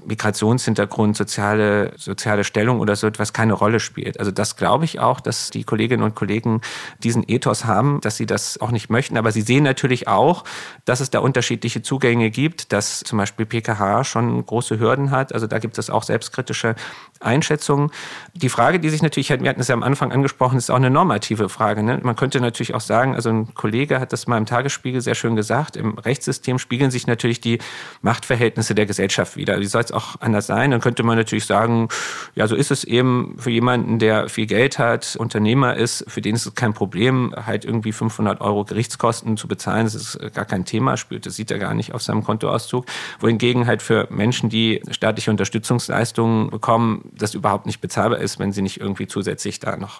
Migrationshintergrund, 0.06 1.16
soziale, 1.16 1.94
soziale 1.98 2.44
Stellung 2.44 2.80
oder 2.80 2.96
so 2.96 3.08
etwas 3.08 3.34
keine 3.34 3.54
Rolle 3.54 3.80
spielt. 3.80 4.20
Also 4.20 4.32
das 4.32 4.56
glaube 4.56 4.86
ich 4.86 5.00
auch, 5.00 5.20
dass 5.20 5.50
die 5.50 5.64
Kolleginnen 5.64 6.04
und 6.04 6.16
Kollegen 6.16 6.62
diesen 7.04 7.24
Ethos 7.28 7.66
haben, 7.66 8.02
dass 8.02 8.18
sie 8.18 8.26
das 8.26 8.60
auch 8.60 8.72
nicht 8.72 8.90
möchten. 8.90 9.18
Aber 9.18 9.32
sie 9.32 9.42
sehen 9.42 9.64
natürlich 9.64 10.08
auch, 10.08 10.44
dass 10.86 11.00
es 11.00 11.10
da 11.10 11.20
unterschiedliche 11.20 11.82
Zugänge 11.82 12.30
gibt, 12.32 12.74
dass 12.74 13.00
zum 13.00 13.18
Beispiel 13.18 13.46
PKH 13.46 14.04
schon 14.04 14.46
große 14.46 14.80
Hürden 14.80 15.12
hat. 15.12 15.34
Also 15.34 15.48
da 15.48 15.60
gibt 15.60 15.78
es 15.78 15.90
auch 15.90 16.04
selbstkritische 16.04 16.76
Einschätzungen. 17.24 17.92
Die 18.34 18.50
Frage, 18.50 18.80
die 18.80 18.90
sich 18.90 19.02
natürlich, 19.02 19.30
wir 19.30 19.50
hatten 19.50 19.62
es 19.62 19.68
ja 19.68 19.76
am 19.76 19.84
Anfang 19.84 20.12
angesprochen, 20.12 20.58
ist 20.58 20.72
auch 20.72 20.76
eine 20.76 20.90
normative 20.90 21.50
Frage. 21.50 21.84
Ne? 21.84 22.00
Man 22.02 22.16
könnte 22.16 22.42
natürlich 22.42 22.74
auch 22.74 22.82
sagen, 22.82 23.16
also 23.16 23.30
ein 23.30 23.54
Kollege 23.54 24.00
hat 24.00 24.14
das 24.14 24.28
mal 24.28 24.38
im 24.38 24.46
Tagesspiegel 24.46 25.02
sehr 25.02 25.16
schön 25.16 25.36
gesagt, 25.36 25.76
im 25.76 25.98
Rechtssystem 25.98 26.60
spiegeln 26.60 26.92
sich 26.92 27.08
natürlich 27.08 27.42
die 27.42 27.60
Machtverhältnisse 28.02 28.76
der 28.76 28.86
Gesellschaft 28.86 29.36
wieder. 29.36 29.60
Wie 29.60 29.66
soll 29.66 29.84
es 29.84 29.92
auch 29.92 30.20
anders 30.20 30.48
sein? 30.48 30.72
Dann 30.72 30.82
könnte 30.82 31.04
man 31.04 31.18
natürlich 31.18 31.46
sagen, 31.46 31.90
ja, 32.36 32.48
so 32.48 32.56
ist 32.56 32.72
es 32.72 32.84
eben 32.84 33.36
für 33.38 33.52
jemanden, 33.52 34.00
der 34.00 34.30
viel 34.30 34.46
Geld 34.46 34.80
hat, 34.80 35.16
Unternehmer 35.18 35.76
ist, 35.76 36.06
für 36.08 36.22
den 36.22 36.36
ist 36.36 36.46
es 36.46 36.56
kein 36.56 36.74
Problem, 36.74 37.34
halt 37.46 37.66
irgendwie 37.66 37.92
500 37.92 38.42
Euro 38.42 38.66
Gerichtskosten 38.66 39.38
zu 39.38 39.48
bezahlen. 39.48 39.86
Das 39.86 39.96
ist 39.96 40.20
gar 40.34 40.46
kein 40.46 40.66
Thema, 40.66 40.98
spürt, 40.98 41.26
das 41.26 41.36
sieht 41.36 41.52
er 41.52 41.60
gar 41.60 41.74
nicht 41.74 41.94
auf 41.94 42.02
seinem 42.02 42.24
Kontoauszug. 42.24 42.86
Wohingegen 43.20 43.68
halt 43.68 43.82
für 43.82 44.08
Menschen, 44.10 44.50
die 44.50 44.82
staatliche 44.92 45.32
Unterstützungsleistungen 45.32 46.50
bekommen, 46.50 47.11
das 47.12 47.34
überhaupt 47.34 47.66
nicht 47.66 47.82
bezahlbar 47.82 48.20
ist, 48.20 48.40
wenn 48.40 48.52
sie 48.52 48.62
nicht 48.62 48.80
irgendwie 48.80 49.08
zusätzlich 49.08 49.60
da 49.60 49.78
noch 49.78 50.00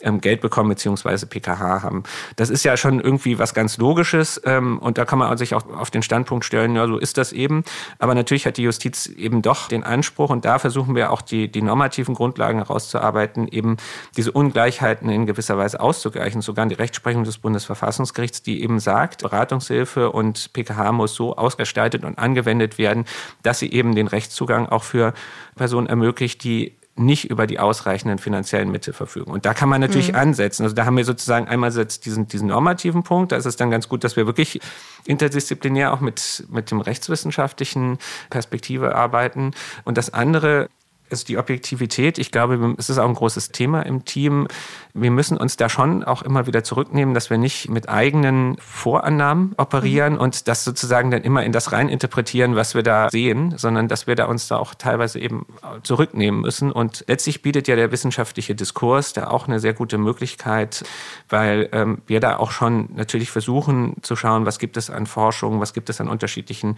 ähm, 0.00 0.20
Geld 0.20 0.40
bekommen 0.40 0.68
beziehungsweise 0.68 1.26
PKH 1.26 1.82
haben. 1.82 2.02
Das 2.36 2.50
ist 2.50 2.64
ja 2.64 2.76
schon 2.76 3.00
irgendwie 3.00 3.38
was 3.38 3.54
ganz 3.54 3.78
Logisches 3.78 4.40
ähm, 4.44 4.78
und 4.78 4.98
da 4.98 5.04
kann 5.04 5.18
man 5.18 5.36
sich 5.38 5.54
auch 5.54 5.68
auf 5.70 5.90
den 5.90 6.02
Standpunkt 6.02 6.44
stellen, 6.44 6.76
ja, 6.76 6.86
so 6.86 6.98
ist 6.98 7.18
das 7.18 7.32
eben. 7.32 7.64
Aber 7.98 8.14
natürlich 8.14 8.46
hat 8.46 8.56
die 8.56 8.62
Justiz 8.62 9.06
eben 9.06 9.42
doch 9.42 9.68
den 9.68 9.84
Anspruch 9.84 10.30
und 10.30 10.44
da 10.44 10.58
versuchen 10.58 10.94
wir 10.94 11.10
auch 11.10 11.22
die, 11.22 11.50
die 11.50 11.62
normativen 11.62 12.14
Grundlagen 12.14 12.58
herauszuarbeiten, 12.58 13.48
eben 13.48 13.76
diese 14.16 14.32
Ungleichheiten 14.32 15.08
in 15.08 15.26
gewisser 15.26 15.56
Weise 15.56 15.80
auszugleichen. 15.80 16.42
Sogar 16.42 16.66
die 16.66 16.74
Rechtsprechung 16.74 17.24
des 17.24 17.38
Bundesverfassungsgerichts, 17.38 18.42
die 18.42 18.62
eben 18.62 18.80
sagt, 18.80 19.22
Beratungshilfe 19.22 20.10
und 20.10 20.52
PKH 20.52 20.92
muss 20.92 21.14
so 21.14 21.36
ausgestaltet 21.36 22.04
und 22.04 22.18
angewendet 22.18 22.78
werden, 22.78 23.04
dass 23.42 23.58
sie 23.58 23.72
eben 23.72 23.94
den 23.94 24.08
Rechtszugang 24.08 24.68
auch 24.68 24.82
für 24.82 25.14
Personen 25.56 25.86
ermöglicht, 25.86 26.42
die 26.44 26.49
nicht 26.96 27.30
über 27.30 27.46
die 27.46 27.58
ausreichenden 27.58 28.18
finanziellen 28.18 28.70
Mittel 28.70 28.92
verfügen. 28.92 29.30
Und 29.30 29.46
da 29.46 29.54
kann 29.54 29.68
man 29.68 29.80
natürlich 29.80 30.12
mhm. 30.12 30.18
ansetzen. 30.18 30.64
Also 30.64 30.74
da 30.74 30.84
haben 30.84 30.96
wir 30.96 31.04
sozusagen 31.04 31.48
einmal 31.48 31.70
diesen, 31.70 32.28
diesen 32.28 32.48
normativen 32.48 33.02
Punkt. 33.02 33.32
Da 33.32 33.36
ist 33.36 33.46
es 33.46 33.56
dann 33.56 33.70
ganz 33.70 33.88
gut, 33.88 34.04
dass 34.04 34.16
wir 34.16 34.26
wirklich 34.26 34.60
interdisziplinär 35.06 35.92
auch 35.92 36.00
mit, 36.00 36.44
mit 36.50 36.70
dem 36.70 36.80
rechtswissenschaftlichen 36.80 37.98
Perspektive 38.28 38.94
arbeiten. 38.94 39.52
Und 39.84 39.96
das 39.96 40.12
andere 40.12 40.68
ist 41.10 41.28
die 41.28 41.38
Objektivität. 41.38 42.18
Ich 42.18 42.30
glaube, 42.30 42.74
es 42.78 42.90
ist 42.90 42.98
auch 42.98 43.08
ein 43.08 43.14
großes 43.14 43.52
Thema 43.52 43.82
im 43.82 44.04
Team. 44.04 44.48
Wir 44.94 45.10
müssen 45.10 45.36
uns 45.36 45.56
da 45.56 45.68
schon 45.68 46.04
auch 46.04 46.22
immer 46.22 46.46
wieder 46.46 46.64
zurücknehmen, 46.64 47.14
dass 47.14 47.30
wir 47.30 47.38
nicht 47.38 47.68
mit 47.68 47.88
eigenen 47.88 48.56
Vorannahmen 48.58 49.54
operieren 49.56 50.14
mhm. 50.14 50.20
und 50.20 50.48
das 50.48 50.64
sozusagen 50.64 51.10
dann 51.10 51.22
immer 51.22 51.44
in 51.44 51.52
das 51.52 51.72
rein 51.72 51.88
interpretieren, 51.88 52.56
was 52.56 52.74
wir 52.74 52.82
da 52.82 53.08
sehen, 53.10 53.54
sondern 53.56 53.88
dass 53.88 54.06
wir 54.06 54.16
da 54.16 54.26
uns 54.26 54.48
da 54.48 54.56
auch 54.56 54.74
teilweise 54.74 55.18
eben 55.18 55.46
zurücknehmen 55.82 56.40
müssen. 56.40 56.72
Und 56.72 57.04
letztlich 57.06 57.42
bietet 57.42 57.68
ja 57.68 57.76
der 57.76 57.92
wissenschaftliche 57.92 58.54
Diskurs 58.54 59.12
da 59.12 59.28
auch 59.28 59.48
eine 59.48 59.60
sehr 59.60 59.74
gute 59.74 59.98
Möglichkeit, 59.98 60.84
weil 61.28 61.68
ähm, 61.72 62.02
wir 62.06 62.20
da 62.20 62.36
auch 62.36 62.50
schon 62.50 62.88
natürlich 62.94 63.30
versuchen 63.30 63.94
zu 64.02 64.16
schauen, 64.16 64.46
was 64.46 64.58
gibt 64.58 64.76
es 64.76 64.90
an 64.90 65.06
Forschung, 65.06 65.60
was 65.60 65.72
gibt 65.72 65.90
es 65.90 66.00
an 66.00 66.08
unterschiedlichen 66.08 66.76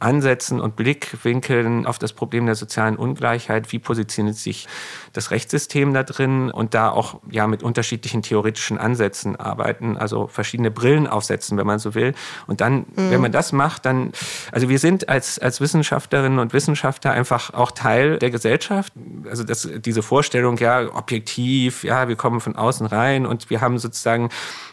Ansätzen 0.00 0.60
und 0.60 0.76
Blickwinkeln 0.76 1.86
auf 1.86 1.98
das 1.98 2.12
Problem 2.12 2.46
der 2.46 2.54
sozialen 2.54 2.96
Ungleichheit. 2.96 3.70
Wie 3.72 3.78
positioniert 3.78 4.36
sich 4.36 4.66
das 5.12 5.30
Rechtssystem 5.30 5.92
da 5.94 6.02
drin 6.02 6.50
und 6.50 6.74
da 6.74 6.90
auch 6.90 7.20
ja 7.30 7.46
mit 7.46 7.62
unterschiedlichen 7.62 8.22
theoretischen 8.22 8.78
Ansätzen 8.78 9.36
arbeiten, 9.36 9.96
also 9.96 10.26
verschiedene 10.26 10.70
Brillen 10.70 11.06
aufsetzen, 11.06 11.58
wenn 11.58 11.66
man 11.66 11.78
so 11.78 11.94
will. 11.94 12.14
Und 12.46 12.60
dann, 12.60 12.86
mhm. 12.96 13.10
wenn 13.10 13.20
man 13.20 13.32
das 13.32 13.52
macht, 13.52 13.86
dann, 13.86 14.12
also 14.52 14.68
wir 14.68 14.78
sind 14.78 15.08
als, 15.08 15.38
als 15.38 15.60
Wissenschaftlerinnen 15.60 16.38
und 16.38 16.52
Wissenschaftler 16.52 17.12
einfach 17.12 17.52
auch 17.54 17.70
Teil 17.70 18.18
der 18.18 18.30
Gesellschaft. 18.30 18.92
Also 19.28 19.44
das, 19.44 19.68
diese 19.84 20.02
Vorstellung, 20.02 20.56
ja, 20.58 20.94
objektiv, 20.94 21.84
ja, 21.84 22.08
wir 22.08 22.16
kommen 22.16 22.40
von 22.40 22.56
außen 22.56 22.86
rein 22.86 23.26
und 23.26 23.50
wir 23.50 23.60
haben 23.60 23.78
sozusagen 23.78 24.30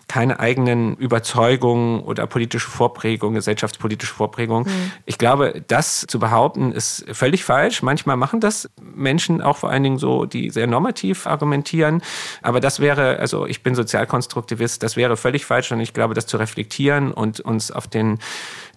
keine 0.08 0.40
eigenen 0.40 0.96
Überzeugungen 0.96 2.00
oder 2.02 2.28
politische 2.28 2.70
Vorprägungen, 2.70 3.36
gesellschaftspolitische 3.36 4.13
Vorprägungen. 4.13 4.66
Mhm. 4.66 4.92
Ich 5.06 5.17
glaube, 5.18 5.64
das 5.68 6.06
zu 6.08 6.20
behaupten, 6.20 6.72
ist 6.72 7.06
völlig 7.12 7.44
falsch. 7.44 7.82
Manchmal 7.82 8.18
machen 8.18 8.40
das 8.40 8.70
Menschen 8.82 9.42
auch 9.42 9.58
vor 9.58 9.70
allen 9.70 9.84
Dingen 9.84 9.98
so, 9.98 10.26
die 10.26 10.50
sehr 10.50 10.68
normativ 10.68 11.28
argumentieren. 11.28 12.02
Aber 12.42 12.60
das 12.60 12.80
wäre, 12.80 13.20
also 13.20 13.46
ich 13.46 13.64
bin 13.64 13.76
Sozialkonstruktivist, 13.76 14.84
das 14.84 14.96
wäre 14.96 15.18
völlig 15.18 15.46
falsch 15.46 15.72
und 15.72 15.80
ich 15.80 15.94
glaube, 15.94 16.14
das 16.14 16.28
zu 16.28 16.38
reflektieren 16.38 17.12
und 17.12 17.40
uns 17.40 17.72
auf 17.72 17.88
den 17.88 18.20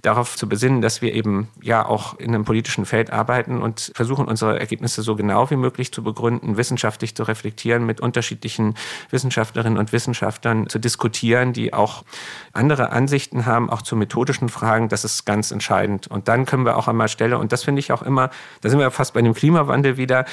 darauf 0.03 0.37
zu 0.37 0.49
besinnen, 0.49 0.81
dass 0.81 1.03
wir 1.03 1.15
eben 1.15 1.49
ja 1.61 1.85
auch 1.85 2.19
in 2.19 2.35
einem 2.35 2.45
politischen 2.45 2.87
Feld 2.87 3.13
arbeiten 3.13 3.61
und 3.61 3.93
versuchen, 3.95 4.27
unsere 4.27 4.59
Ergebnisse 4.59 5.03
so 5.03 5.17
genau 5.17 5.51
wie 5.51 5.57
möglich 5.57 5.93
zu 5.93 6.03
begründen, 6.03 6.57
wissenschaftlich 6.57 7.15
zu 7.15 7.25
reflektieren, 7.25 7.85
mit 7.85 8.01
unterschiedlichen 8.01 8.75
Wissenschaftlerinnen 9.11 9.79
und 9.79 9.93
Wissenschaftlern 9.93 10.69
zu 10.69 10.79
diskutieren, 10.79 11.53
die 11.53 11.73
auch 11.73 12.05
andere 12.53 12.91
Ansichten 12.91 13.47
haben, 13.47 13.71
auch 13.71 13.83
zu 13.83 13.97
methodischen 13.97 14.49
Fragen. 14.49 14.89
Das 14.89 15.05
ist 15.05 15.25
ganz 15.25 15.51
entscheidend. 15.51 16.07
Und 16.09 16.29
dann 16.29 16.47
können 16.47 16.65
wir 16.65 16.77
auch 16.77 16.89
einmal 16.89 17.09
Stelle, 17.09 17.39
und 17.39 17.53
das 17.53 17.65
finde 17.65 17.81
ich 17.81 17.93
auch 17.93 18.03
immer, 18.03 18.31
da 18.63 18.69
sind 18.69 18.79
wir 18.79 18.91
fast 18.91 19.15
bei 19.15 19.23
dem 19.23 19.35
Klimawandel 19.35 19.97
wieder, 19.97 20.25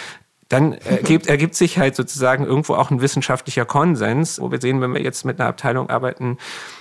dann 0.49 0.73
ergibt, 0.73 1.27
ergibt 1.27 1.55
sich 1.55 1.77
halt 1.77 1.95
sozusagen 1.95 2.45
irgendwo 2.45 2.75
auch 2.75 2.89
ein 2.89 3.01
wissenschaftlicher 3.01 3.65
Konsens, 3.65 4.39
wo 4.39 4.51
wir 4.51 4.62
sehen, 4.62 4.79
wenn 4.81 4.93
wir 4.93 5.01
jetzt 5.01 5.25
mit 5.25 5.39
einer 5.39 5.49
Abteilung 5.49 5.89
arbeiten, 5.89 6.38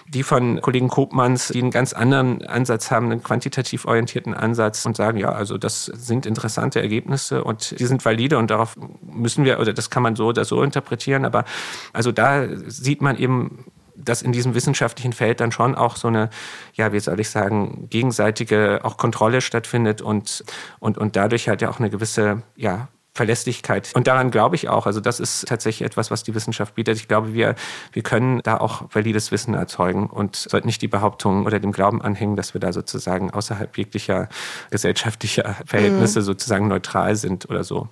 die 0.08 0.22
von 0.22 0.60
Kollegen 0.60 0.88
Kopmanns, 0.88 1.48
die 1.48 1.60
einen 1.60 1.72
ganz 1.72 1.92
anderen 1.92 2.46
Ansatz 2.46 2.90
haben, 2.90 3.10
einen 3.10 3.22
quantitativ 3.22 3.84
orientierten 3.84 4.34
Ansatz 4.34 4.86
und 4.86 4.96
sagen, 4.96 5.18
ja, 5.18 5.30
also 5.30 5.58
das 5.58 5.86
sind 5.86 6.26
interessante 6.26 6.80
Ergebnisse 6.80 7.42
und 7.42 7.78
die 7.78 7.86
sind 7.86 8.04
valide 8.04 8.38
und 8.38 8.50
darauf 8.50 8.76
müssen 9.02 9.44
wir, 9.44 9.58
oder 9.58 9.72
das 9.72 9.90
kann 9.90 10.02
man 10.02 10.14
so 10.14 10.26
oder 10.26 10.44
so 10.44 10.62
interpretieren, 10.62 11.24
aber 11.24 11.44
also 11.92 12.12
da 12.12 12.46
sieht 12.66 13.02
man 13.02 13.18
eben, 13.18 13.64
dass 13.96 14.22
in 14.22 14.30
diesem 14.30 14.54
wissenschaftlichen 14.54 15.12
Feld 15.12 15.40
dann 15.40 15.50
schon 15.50 15.74
auch 15.74 15.96
so 15.96 16.08
eine, 16.08 16.30
ja, 16.74 16.92
wie 16.92 17.00
soll 17.00 17.18
ich 17.18 17.30
sagen, 17.30 17.88
gegenseitige 17.90 18.80
auch 18.84 18.98
Kontrolle 18.98 19.40
stattfindet 19.40 20.02
und, 20.02 20.44
und, 20.78 20.98
und 20.98 21.16
dadurch 21.16 21.48
halt 21.48 21.62
ja 21.62 21.70
auch 21.70 21.80
eine 21.80 21.90
gewisse, 21.90 22.42
ja, 22.54 22.88
Verlässlichkeit. 23.16 23.90
Und 23.94 24.06
daran 24.06 24.30
glaube 24.30 24.54
ich 24.54 24.68
auch. 24.68 24.86
Also 24.86 25.00
das 25.00 25.18
ist 25.18 25.48
tatsächlich 25.48 25.86
etwas, 25.86 26.10
was 26.10 26.22
die 26.22 26.34
Wissenschaft 26.34 26.74
bietet. 26.74 26.96
Ich 26.98 27.08
glaube, 27.08 27.34
wir, 27.34 27.54
wir 27.92 28.02
können 28.02 28.40
da 28.44 28.58
auch 28.58 28.84
valides 28.92 29.32
Wissen 29.32 29.54
erzeugen 29.54 30.06
und 30.06 30.36
sollten 30.36 30.66
nicht 30.66 30.82
die 30.82 30.88
Behauptung 30.88 31.46
oder 31.46 31.58
dem 31.58 31.72
Glauben 31.72 32.02
anhängen, 32.02 32.36
dass 32.36 32.54
wir 32.54 32.60
da 32.60 32.72
sozusagen 32.72 33.30
außerhalb 33.30 33.76
jeglicher 33.76 34.28
gesellschaftlicher 34.70 35.56
Verhältnisse 35.66 36.20
mhm. 36.20 36.24
sozusagen 36.24 36.68
neutral 36.68 37.16
sind 37.16 37.48
oder 37.48 37.64
so. 37.64 37.88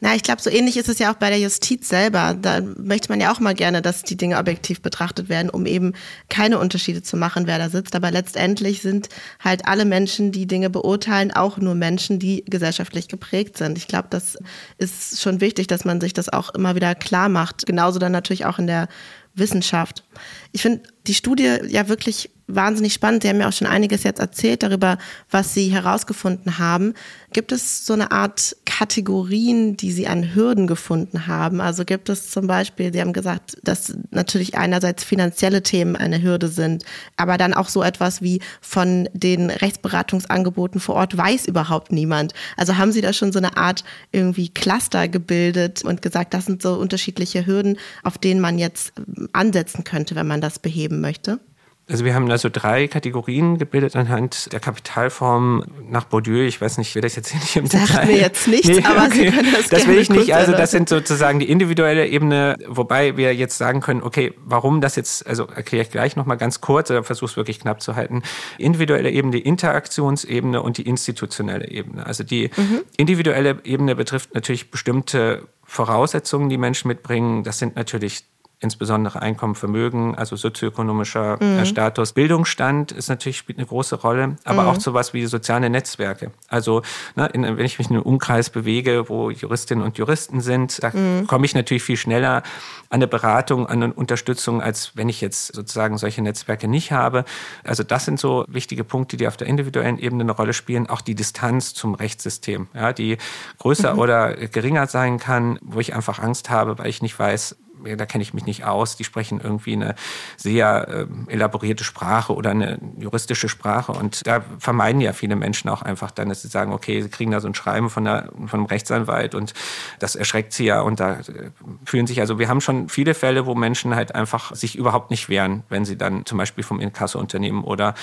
Na, 0.00 0.14
ich 0.14 0.22
glaube, 0.22 0.42
so 0.42 0.50
ähnlich 0.50 0.76
ist 0.76 0.88
es 0.88 0.98
ja 0.98 1.10
auch 1.10 1.16
bei 1.16 1.30
der 1.30 1.38
Justiz 1.38 1.88
selber. 1.88 2.36
Da 2.40 2.60
möchte 2.60 3.08
man 3.08 3.20
ja 3.20 3.32
auch 3.32 3.40
mal 3.40 3.54
gerne, 3.54 3.80
dass 3.80 4.02
die 4.02 4.16
Dinge 4.16 4.38
objektiv 4.38 4.82
betrachtet 4.82 5.28
werden, 5.28 5.48
um 5.48 5.64
eben 5.64 5.94
keine 6.28 6.58
Unterschiede 6.58 7.02
zu 7.02 7.16
machen, 7.16 7.46
wer 7.46 7.58
da 7.58 7.70
sitzt. 7.70 7.94
Aber 7.96 8.10
letztendlich 8.10 8.82
sind 8.82 9.08
halt 9.40 9.66
alle 9.66 9.84
Menschen, 9.84 10.32
die 10.32 10.46
Dinge 10.46 10.68
beurteilen, 10.68 11.30
auch 11.30 11.56
nur 11.58 11.74
Menschen, 11.74 12.18
die 12.18 12.44
gesellschaftlich 12.46 13.08
geprägt 13.08 13.56
sind. 13.56 13.78
Ich 13.78 13.88
glaube, 13.88 14.08
das 14.10 14.36
ist 14.78 15.22
schon 15.22 15.40
wichtig, 15.40 15.68
dass 15.68 15.84
man 15.84 16.00
sich 16.00 16.12
das 16.12 16.28
auch 16.28 16.50
immer 16.50 16.74
wieder 16.74 16.94
klar 16.94 17.28
macht. 17.28 17.64
Genauso 17.64 17.98
dann 17.98 18.12
natürlich 18.12 18.44
auch 18.44 18.58
in 18.58 18.66
der 18.66 18.88
Wissenschaft. 19.34 20.04
Ich 20.52 20.62
finde 20.62 20.82
die 21.06 21.14
Studie 21.14 21.58
ja 21.68 21.88
wirklich 21.88 22.30
wahnsinnig 22.46 22.92
spannend. 22.92 23.22
Sie 23.22 23.28
haben 23.28 23.40
ja 23.40 23.48
auch 23.48 23.52
schon 23.52 23.66
einiges 23.66 24.02
jetzt 24.02 24.20
erzählt 24.20 24.62
darüber, 24.62 24.98
was 25.30 25.54
Sie 25.54 25.68
herausgefunden 25.68 26.58
haben. 26.58 26.94
Gibt 27.32 27.52
es 27.52 27.86
so 27.86 27.94
eine 27.94 28.12
Art 28.12 28.56
Kategorien, 28.64 29.76
die 29.76 29.92
Sie 29.92 30.06
an 30.06 30.34
Hürden 30.34 30.66
gefunden 30.66 31.26
haben? 31.26 31.60
Also 31.60 31.84
gibt 31.84 32.08
es 32.08 32.30
zum 32.30 32.46
Beispiel, 32.46 32.92
Sie 32.92 33.00
haben 33.00 33.12
gesagt, 33.12 33.56
dass 33.62 33.96
natürlich 34.10 34.56
einerseits 34.56 35.04
finanzielle 35.04 35.62
Themen 35.62 35.96
eine 35.96 36.22
Hürde 36.22 36.48
sind, 36.48 36.84
aber 37.16 37.38
dann 37.38 37.54
auch 37.54 37.68
so 37.68 37.82
etwas 37.82 38.20
wie 38.20 38.40
von 38.60 39.08
den 39.12 39.50
Rechtsberatungsangeboten 39.50 40.80
vor 40.80 40.96
Ort 40.96 41.16
weiß 41.16 41.46
überhaupt 41.46 41.92
niemand. 41.92 42.34
Also 42.56 42.76
haben 42.76 42.92
Sie 42.92 43.00
da 43.00 43.12
schon 43.12 43.32
so 43.32 43.38
eine 43.38 43.56
Art 43.56 43.84
irgendwie 44.12 44.50
Cluster 44.50 45.08
gebildet 45.08 45.82
und 45.84 46.02
gesagt, 46.02 46.34
das 46.34 46.46
sind 46.46 46.62
so 46.62 46.74
unterschiedliche 46.74 47.46
Hürden, 47.46 47.78
auf 48.02 48.18
denen 48.18 48.40
man 48.40 48.58
jetzt 48.58 48.92
ansetzen 49.32 49.84
könnte, 49.84 50.14
wenn 50.14 50.26
man 50.26 50.40
das 50.40 50.58
beheben 50.58 51.00
möchte? 51.00 51.40
Also 51.86 52.06
wir 52.06 52.14
haben 52.14 52.26
da 52.30 52.38
so 52.38 52.48
drei 52.50 52.88
Kategorien 52.88 53.58
gebildet 53.58 53.94
anhand 53.94 54.50
der 54.54 54.60
Kapitalform 54.60 55.64
nach 55.86 56.04
Bourdieu. 56.04 56.46
Ich 56.46 56.58
weiß 56.58 56.78
nicht, 56.78 56.88
ich 56.88 56.94
will 56.94 57.02
das 57.02 57.14
jetzt 57.14 57.28
hier 57.28 57.40
nicht 57.40 57.56
im 57.56 57.66
Sagt 57.66 57.90
Detail. 57.90 58.06
mir 58.06 58.16
jetzt 58.20 58.48
nichts, 58.48 58.68
nee, 58.68 58.82
aber 58.82 59.04
okay. 59.04 59.30
Sie 59.30 59.36
können 59.36 59.52
das 59.52 59.68
Das 59.68 59.86
will 59.86 59.98
ich 59.98 60.08
nicht. 60.08 60.34
Also 60.34 60.52
das 60.52 60.70
sind 60.70 60.88
sozusagen 60.88 61.40
die 61.40 61.50
individuelle 61.50 62.06
Ebene, 62.08 62.56
wobei 62.66 63.18
wir 63.18 63.34
jetzt 63.34 63.58
sagen 63.58 63.80
können, 63.80 64.02
okay, 64.02 64.32
warum 64.46 64.80
das 64.80 64.96
jetzt, 64.96 65.26
also 65.26 65.44
erkläre 65.44 65.82
ich 65.82 65.90
gleich 65.90 66.16
nochmal 66.16 66.38
ganz 66.38 66.62
kurz, 66.62 66.90
oder 66.90 67.04
versuche 67.04 67.30
es 67.32 67.36
wirklich 67.36 67.60
knapp 67.60 67.82
zu 67.82 67.96
halten. 67.96 68.22
Individuelle 68.56 69.10
Ebene, 69.10 69.32
die 69.32 69.42
Interaktionsebene 69.42 70.62
und 70.62 70.78
die 70.78 70.88
institutionelle 70.88 71.68
Ebene. 71.68 72.06
Also 72.06 72.24
die 72.24 72.50
mhm. 72.56 72.80
individuelle 72.96 73.58
Ebene 73.62 73.94
betrifft 73.94 74.34
natürlich 74.34 74.70
bestimmte 74.70 75.48
Voraussetzungen, 75.64 76.48
die 76.48 76.56
Menschen 76.56 76.88
mitbringen. 76.88 77.44
Das 77.44 77.58
sind 77.58 77.76
natürlich 77.76 78.24
insbesondere 78.64 79.22
Einkommen, 79.22 79.54
Vermögen, 79.54 80.16
also 80.16 80.34
sozioökonomischer 80.34 81.40
äh, 81.40 81.60
mhm. 81.60 81.64
Status. 81.66 82.12
Bildungsstand 82.12 82.90
ist 82.90 83.08
natürlich 83.08 83.36
spielt 83.36 83.58
eine 83.58 83.66
große 83.66 83.96
Rolle, 83.96 84.36
aber 84.44 84.62
mhm. 84.62 84.68
auch 84.68 84.80
sowas 84.80 85.14
wie 85.14 85.24
soziale 85.26 85.70
Netzwerke. 85.70 86.32
Also 86.48 86.82
ne, 87.14 87.26
in, 87.26 87.42
wenn 87.42 87.64
ich 87.64 87.78
mich 87.78 87.88
in 87.90 87.96
einem 87.96 88.04
Umkreis 88.04 88.50
bewege, 88.50 89.08
wo 89.08 89.30
Juristinnen 89.30 89.84
und 89.84 89.98
Juristen 89.98 90.40
sind, 90.40 90.82
da 90.82 90.90
mhm. 90.90 91.26
komme 91.26 91.46
ich 91.46 91.54
natürlich 91.54 91.84
viel 91.84 91.96
schneller 91.96 92.42
an 92.88 92.96
eine 92.98 93.06
Beratung, 93.06 93.66
an 93.66 93.82
eine 93.82 93.92
Unterstützung, 93.92 94.62
als 94.62 94.92
wenn 94.94 95.08
ich 95.08 95.20
jetzt 95.20 95.54
sozusagen 95.54 95.98
solche 95.98 96.22
Netzwerke 96.22 96.68
nicht 96.68 96.92
habe. 96.92 97.24
Also 97.62 97.82
das 97.82 98.04
sind 98.04 98.18
so 98.18 98.44
wichtige 98.48 98.84
Punkte, 98.84 99.16
die 99.16 99.26
auf 99.26 99.36
der 99.36 99.46
individuellen 99.46 99.98
Ebene 99.98 100.22
eine 100.22 100.32
Rolle 100.32 100.52
spielen. 100.52 100.88
Auch 100.88 101.00
die 101.00 101.14
Distanz 101.14 101.74
zum 101.74 101.94
Rechtssystem, 101.94 102.68
ja, 102.72 102.92
die 102.92 103.18
größer 103.58 103.94
mhm. 103.94 103.98
oder 103.98 104.34
geringer 104.34 104.86
sein 104.86 105.18
kann, 105.18 105.58
wo 105.60 105.80
ich 105.80 105.94
einfach 105.94 106.18
Angst 106.18 106.50
habe, 106.50 106.78
weil 106.78 106.88
ich 106.88 107.02
nicht 107.02 107.18
weiß, 107.18 107.56
da 107.96 108.06
kenne 108.06 108.22
ich 108.22 108.34
mich 108.34 108.46
nicht 108.46 108.64
aus, 108.64 108.96
die 108.96 109.04
sprechen 109.04 109.40
irgendwie 109.40 109.74
eine 109.74 109.94
sehr 110.36 110.88
äh, 110.88 111.32
elaborierte 111.32 111.84
Sprache 111.84 112.34
oder 112.34 112.50
eine 112.50 112.78
juristische 112.98 113.48
Sprache. 113.48 113.92
Und 113.92 114.26
da 114.26 114.42
vermeiden 114.58 115.00
ja 115.00 115.12
viele 115.12 115.36
Menschen 115.36 115.68
auch 115.68 115.82
einfach 115.82 116.10
dann, 116.10 116.28
dass 116.28 116.42
sie 116.42 116.48
sagen, 116.48 116.72
okay, 116.72 117.02
sie 117.02 117.08
kriegen 117.08 117.30
da 117.30 117.40
so 117.40 117.48
ein 117.48 117.54
Schreiben 117.54 117.90
von, 117.90 118.04
der, 118.04 118.30
von 118.46 118.60
einem 118.60 118.66
Rechtsanwalt 118.66 119.34
und 119.34 119.54
das 119.98 120.16
erschreckt 120.16 120.52
sie 120.52 120.66
ja. 120.66 120.80
Und 120.80 121.00
da 121.00 121.20
äh, 121.20 121.50
fühlen 121.84 122.06
sich, 122.06 122.20
also 122.20 122.38
wir 122.38 122.48
haben 122.48 122.60
schon 122.60 122.88
viele 122.88 123.14
Fälle, 123.14 123.46
wo 123.46 123.54
Menschen 123.54 123.94
halt 123.94 124.14
einfach 124.14 124.54
sich 124.54 124.76
überhaupt 124.76 125.10
nicht 125.10 125.28
wehren, 125.28 125.62
wenn 125.68 125.84
sie 125.84 125.96
dann 125.96 126.26
zum 126.26 126.38
Beispiel 126.38 126.64
vom 126.64 126.80
Inkassounternehmen 126.80 127.64
oder 127.64 127.94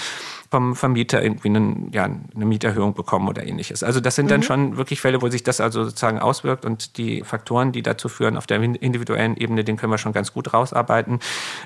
vom 0.52 0.76
Vermieter 0.76 1.24
irgendwie 1.24 1.48
einen, 1.48 1.92
ja, 1.94 2.04
eine 2.04 2.46
Mieterhöhung 2.46 2.94
bekommen 2.94 3.30
oder 3.30 3.48
ähnliches. 3.48 3.84
Also 3.84 4.02
das 4.02 4.16
sind 4.16 4.30
dann 4.30 4.42
mhm. 4.42 4.46
schon 4.46 4.78
wirklich 4.78 5.00
Fälle, 5.00 5.22
wo 5.22 5.30
sich 5.30 5.44
das 5.44 5.62
also 5.62 5.86
sozusagen 5.86 6.20
auswirkt 6.20 6.66
und 6.66 6.98
die 6.98 7.24
Faktoren, 7.24 7.72
die 7.72 7.82
dazu 7.82 8.10
führen 8.10 8.36
auf 8.36 8.48
der 8.48 8.62
individuellen 8.62 9.38
Ebene, 9.38 9.64
den 9.64 9.78
können 9.78 9.94
wir 9.94 9.98
schon 9.98 10.12
ganz 10.12 10.34
gut 10.34 10.54
rausarbeiten. 10.54 11.20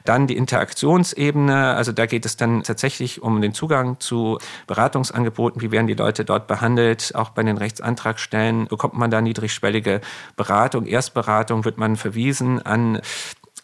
Dann 0.06 0.28
die 0.28 0.38
Interaktionsebene, 0.38 1.74
also 1.74 1.92
da 1.92 2.06
geht 2.06 2.28
es 2.28 2.38
dann 2.38 2.62
tatsächlich 2.62 3.24
um 3.24 3.42
den 3.42 3.56
Zugang 3.56 4.00
zu 4.00 4.38
Beratungsangeboten, 4.68 5.64
wie 5.64 5.72
werden 5.72 5.88
die 5.88 5.96
Leute 5.96 6.24
dort 6.24 6.46
behandelt, 6.46 7.14
auch 7.16 7.30
bei 7.30 7.42
den 7.42 7.58
Rechtsantragstellen 7.58 8.68
bekommt 8.68 8.94
man 8.94 9.10
da 9.10 9.20
niedrigschwellige 9.20 10.02
Beratung, 10.36 10.86
Erstberatung, 10.86 11.66
wird 11.66 11.80
man 11.80 11.96
verwiesen 11.96 12.62
an 12.62 13.02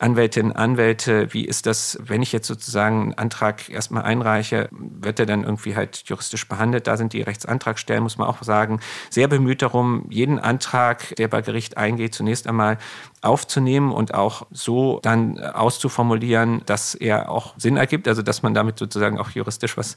Anwältinnen, 0.02 0.52
Anwälte, 0.52 1.32
wie 1.34 1.45
ist 1.45 1.66
das, 1.68 1.99
wenn 2.02 2.24
ich 2.24 2.32
jetzt 2.32 2.47
sozusagen 2.47 3.02
einen 3.02 3.14
Antrag 3.14 3.70
erstmal 3.70 4.04
einreiche, 4.04 4.68
wird 4.72 5.20
der 5.20 5.28
dann 5.28 5.43
irgendwie 5.43 5.76
halt 5.76 6.04
juristisch 6.06 6.47
behandelt? 6.47 6.88
Da 6.88 6.97
sind 6.97 7.14
die 7.14 7.22
Rechtsantragstellen, 7.22 8.02
muss 8.02 8.18
man 8.18 8.28
auch 8.28 8.41
sagen, 8.41 8.80
sehr 9.10 9.28
bemüht 9.28 9.62
darum, 9.62 10.06
jeden 10.10 10.39
Antrag, 10.39 11.16
der 11.18 11.28
bei 11.28 11.41
Gericht 11.41 11.78
eingeht, 11.78 12.16
zunächst 12.16 12.47
einmal 12.47 12.80
aufzunehmen 13.22 13.91
und 13.91 14.13
auch 14.13 14.47
so 14.51 14.99
dann 15.03 15.39
auszuformulieren, 15.39 16.63
dass 16.65 16.95
er 16.95 17.30
auch 17.30 17.53
Sinn 17.57 17.78
ergibt, 17.78 18.07
also 18.07 18.22
dass 18.22 18.41
man 18.41 18.53
damit 18.53 18.80
sozusagen 18.80 19.19
auch 19.19 19.30
juristisch 19.30 19.78
was 19.78 19.95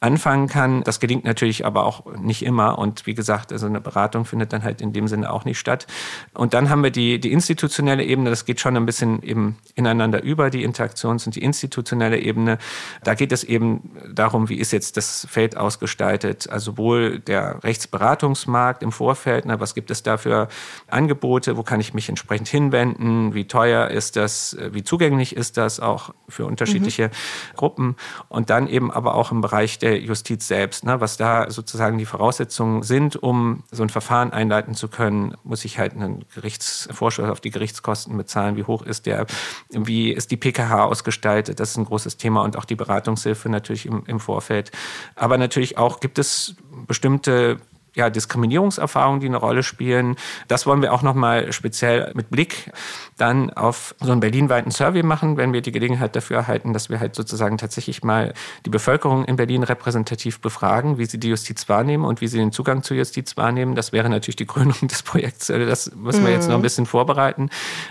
anfangen 0.00 0.46
kann. 0.48 0.82
Das 0.84 1.00
gelingt 1.00 1.24
natürlich 1.24 1.64
aber 1.64 1.86
auch 1.86 2.04
nicht 2.16 2.44
immer 2.44 2.78
und 2.78 3.06
wie 3.06 3.14
gesagt, 3.14 3.52
also 3.52 3.66
eine 3.66 3.80
Beratung 3.80 4.26
findet 4.26 4.52
dann 4.52 4.62
halt 4.62 4.80
in 4.80 4.92
dem 4.92 5.08
Sinne 5.08 5.32
auch 5.32 5.44
nicht 5.44 5.58
statt. 5.58 5.86
Und 6.34 6.52
dann 6.52 6.68
haben 6.68 6.82
wir 6.82 6.90
die, 6.90 7.18
die 7.18 7.32
institutionelle 7.32 8.04
Ebene, 8.04 8.30
das 8.30 8.44
geht 8.44 8.60
schon 8.60 8.76
ein 8.76 8.86
bisschen 8.86 9.22
eben 9.22 9.56
ineinander 9.74 10.22
über, 10.22 10.50
die 10.50 10.66
Interaktions- 10.66 11.26
und 11.26 11.34
die 11.34 11.42
institutionelle 11.42 12.18
Ebene. 12.18 12.58
Da 13.02 13.14
geht 13.14 13.32
es 13.32 13.42
eben 13.42 13.90
darum, 14.12 14.48
wie 14.50 14.56
ist 14.56 14.72
jetzt 14.72 14.96
das 14.96 15.26
Feld 15.30 15.56
ausgestaltet, 15.56 16.50
also 16.50 16.76
sowohl 16.76 17.20
der 17.20 17.62
Rechtsberatungsmarkt 17.64 18.82
im 18.82 18.92
Vorfeld, 18.92 19.44
na, 19.46 19.60
was 19.60 19.74
gibt 19.74 19.90
es 19.90 20.02
da 20.02 20.18
für 20.18 20.48
Angebote, 20.88 21.56
wo 21.56 21.62
kann 21.62 21.80
ich 21.80 21.94
mich 21.94 22.08
entsprechend 22.08 22.48
hin 22.48 22.65
hinwenden, 22.66 23.34
wie 23.34 23.46
teuer 23.46 23.88
ist 23.88 24.16
das, 24.16 24.56
wie 24.72 24.82
zugänglich 24.82 25.36
ist 25.36 25.56
das 25.56 25.80
auch 25.80 26.14
für 26.28 26.46
unterschiedliche 26.46 27.08
mhm. 27.08 27.56
Gruppen 27.56 27.96
und 28.28 28.50
dann 28.50 28.66
eben 28.68 28.90
aber 28.90 29.14
auch 29.14 29.32
im 29.32 29.40
Bereich 29.40 29.78
der 29.78 30.00
Justiz 30.00 30.48
selbst, 30.48 30.84
ne, 30.84 31.00
was 31.00 31.16
da 31.16 31.50
sozusagen 31.50 31.98
die 31.98 32.06
Voraussetzungen 32.06 32.82
sind, 32.82 33.16
um 33.16 33.62
so 33.70 33.82
ein 33.82 33.88
Verfahren 33.88 34.32
einleiten 34.32 34.74
zu 34.74 34.88
können, 34.88 35.34
muss 35.44 35.64
ich 35.64 35.78
halt 35.78 35.92
einen 35.92 36.24
Gerichtsvorschuss 36.34 37.28
auf 37.28 37.40
die 37.40 37.50
Gerichtskosten 37.50 38.16
bezahlen, 38.16 38.56
wie 38.56 38.64
hoch 38.64 38.82
ist 38.82 39.06
der, 39.06 39.26
wie 39.70 40.10
ist 40.10 40.30
die 40.30 40.36
PKH 40.36 40.84
ausgestaltet, 40.84 41.60
das 41.60 41.70
ist 41.70 41.76
ein 41.76 41.84
großes 41.84 42.16
Thema 42.16 42.42
und 42.42 42.56
auch 42.56 42.64
die 42.64 42.76
Beratungshilfe 42.76 43.48
natürlich 43.48 43.86
im, 43.86 44.04
im 44.06 44.20
Vorfeld. 44.20 44.72
Aber 45.14 45.38
natürlich 45.38 45.78
auch 45.78 46.00
gibt 46.00 46.18
es 46.18 46.56
bestimmte 46.86 47.58
ja, 47.96 48.10
Diskriminierungserfahrungen, 48.10 49.20
die 49.20 49.26
eine 49.26 49.38
Rolle 49.38 49.62
spielen. 49.62 50.16
Das 50.48 50.66
wollen 50.66 50.82
wir 50.82 50.92
auch 50.92 51.02
nochmal 51.02 51.52
speziell 51.52 52.12
mit 52.14 52.30
Blick 52.30 52.70
dann 53.16 53.50
auf 53.50 53.94
so 54.00 54.12
einen 54.12 54.20
berlinweiten 54.20 54.70
Survey 54.70 55.02
machen, 55.02 55.38
wenn 55.38 55.54
wir 55.54 55.62
die 55.62 55.72
Gelegenheit 55.72 56.14
dafür 56.14 56.36
erhalten, 56.36 56.74
dass 56.74 56.90
wir 56.90 57.00
halt 57.00 57.14
sozusagen 57.14 57.56
tatsächlich 57.56 58.04
mal 58.04 58.34
die 58.66 58.70
Bevölkerung 58.70 59.24
in 59.24 59.36
Berlin 59.36 59.62
repräsentativ 59.62 60.40
befragen, 60.40 60.98
wie 60.98 61.06
sie 61.06 61.18
die 61.18 61.28
Justiz 61.28 61.70
wahrnehmen 61.70 62.04
und 62.04 62.20
wie 62.20 62.28
sie 62.28 62.36
den 62.36 62.52
Zugang 62.52 62.82
zur 62.82 62.98
Justiz 62.98 63.38
wahrnehmen. 63.38 63.74
Das 63.74 63.92
wäre 63.92 64.10
natürlich 64.10 64.36
die 64.36 64.46
Krönung 64.46 64.76
des 64.82 65.02
Projekts. 65.02 65.50
Also 65.50 65.64
das 65.64 65.90
müssen 65.96 66.22
wir 66.22 66.32
jetzt 66.32 66.48
noch 66.48 66.56
ein 66.56 66.60
mhm. 66.60 66.64
bisschen 66.64 66.84
vorbereiten. 66.84 67.48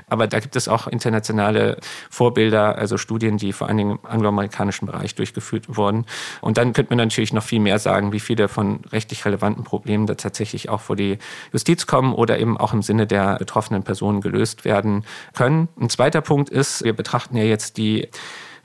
Aber 0.07 0.27
da 0.27 0.39
gibt 0.39 0.55
es 0.55 0.67
auch 0.67 0.85
internationale 0.85 1.77
Vorbilder, 2.11 2.77
also 2.77 2.97
Studien, 2.97 3.37
die 3.37 3.53
vor 3.53 3.67
allen 3.67 3.77
Dingen 3.77 3.91
im 3.91 3.99
angloamerikanischen 4.03 4.85
Bereich 4.85 5.15
durchgeführt 5.15 5.75
wurden. 5.75 6.05
Und 6.41 6.59
dann 6.59 6.73
könnte 6.73 6.91
man 6.91 6.99
natürlich 6.99 7.33
noch 7.33 7.43
viel 7.43 7.59
mehr 7.59 7.79
sagen, 7.79 8.11
wie 8.11 8.19
viele 8.19 8.47
von 8.47 8.81
rechtlich 8.91 9.25
relevanten 9.25 9.63
Problemen 9.63 9.94
Problemen 9.95 10.07
da 10.07 10.15
tatsächlich 10.15 10.67
auch 10.69 10.81
vor 10.81 10.97
die 10.97 11.17
Justiz 11.53 11.87
kommen 11.87 12.13
oder 12.13 12.37
eben 12.39 12.57
auch 12.57 12.73
im 12.73 12.81
Sinne 12.81 13.07
der 13.07 13.37
betroffenen 13.37 13.83
Personen 13.83 14.19
gelöst 14.19 14.65
werden 14.65 15.05
können. 15.33 15.69
Ein 15.79 15.89
zweiter 15.89 16.21
Punkt 16.21 16.49
ist, 16.49 16.83
wir 16.83 16.93
betrachten 16.93 17.37
ja 17.37 17.43
jetzt 17.43 17.77
die 17.77 18.09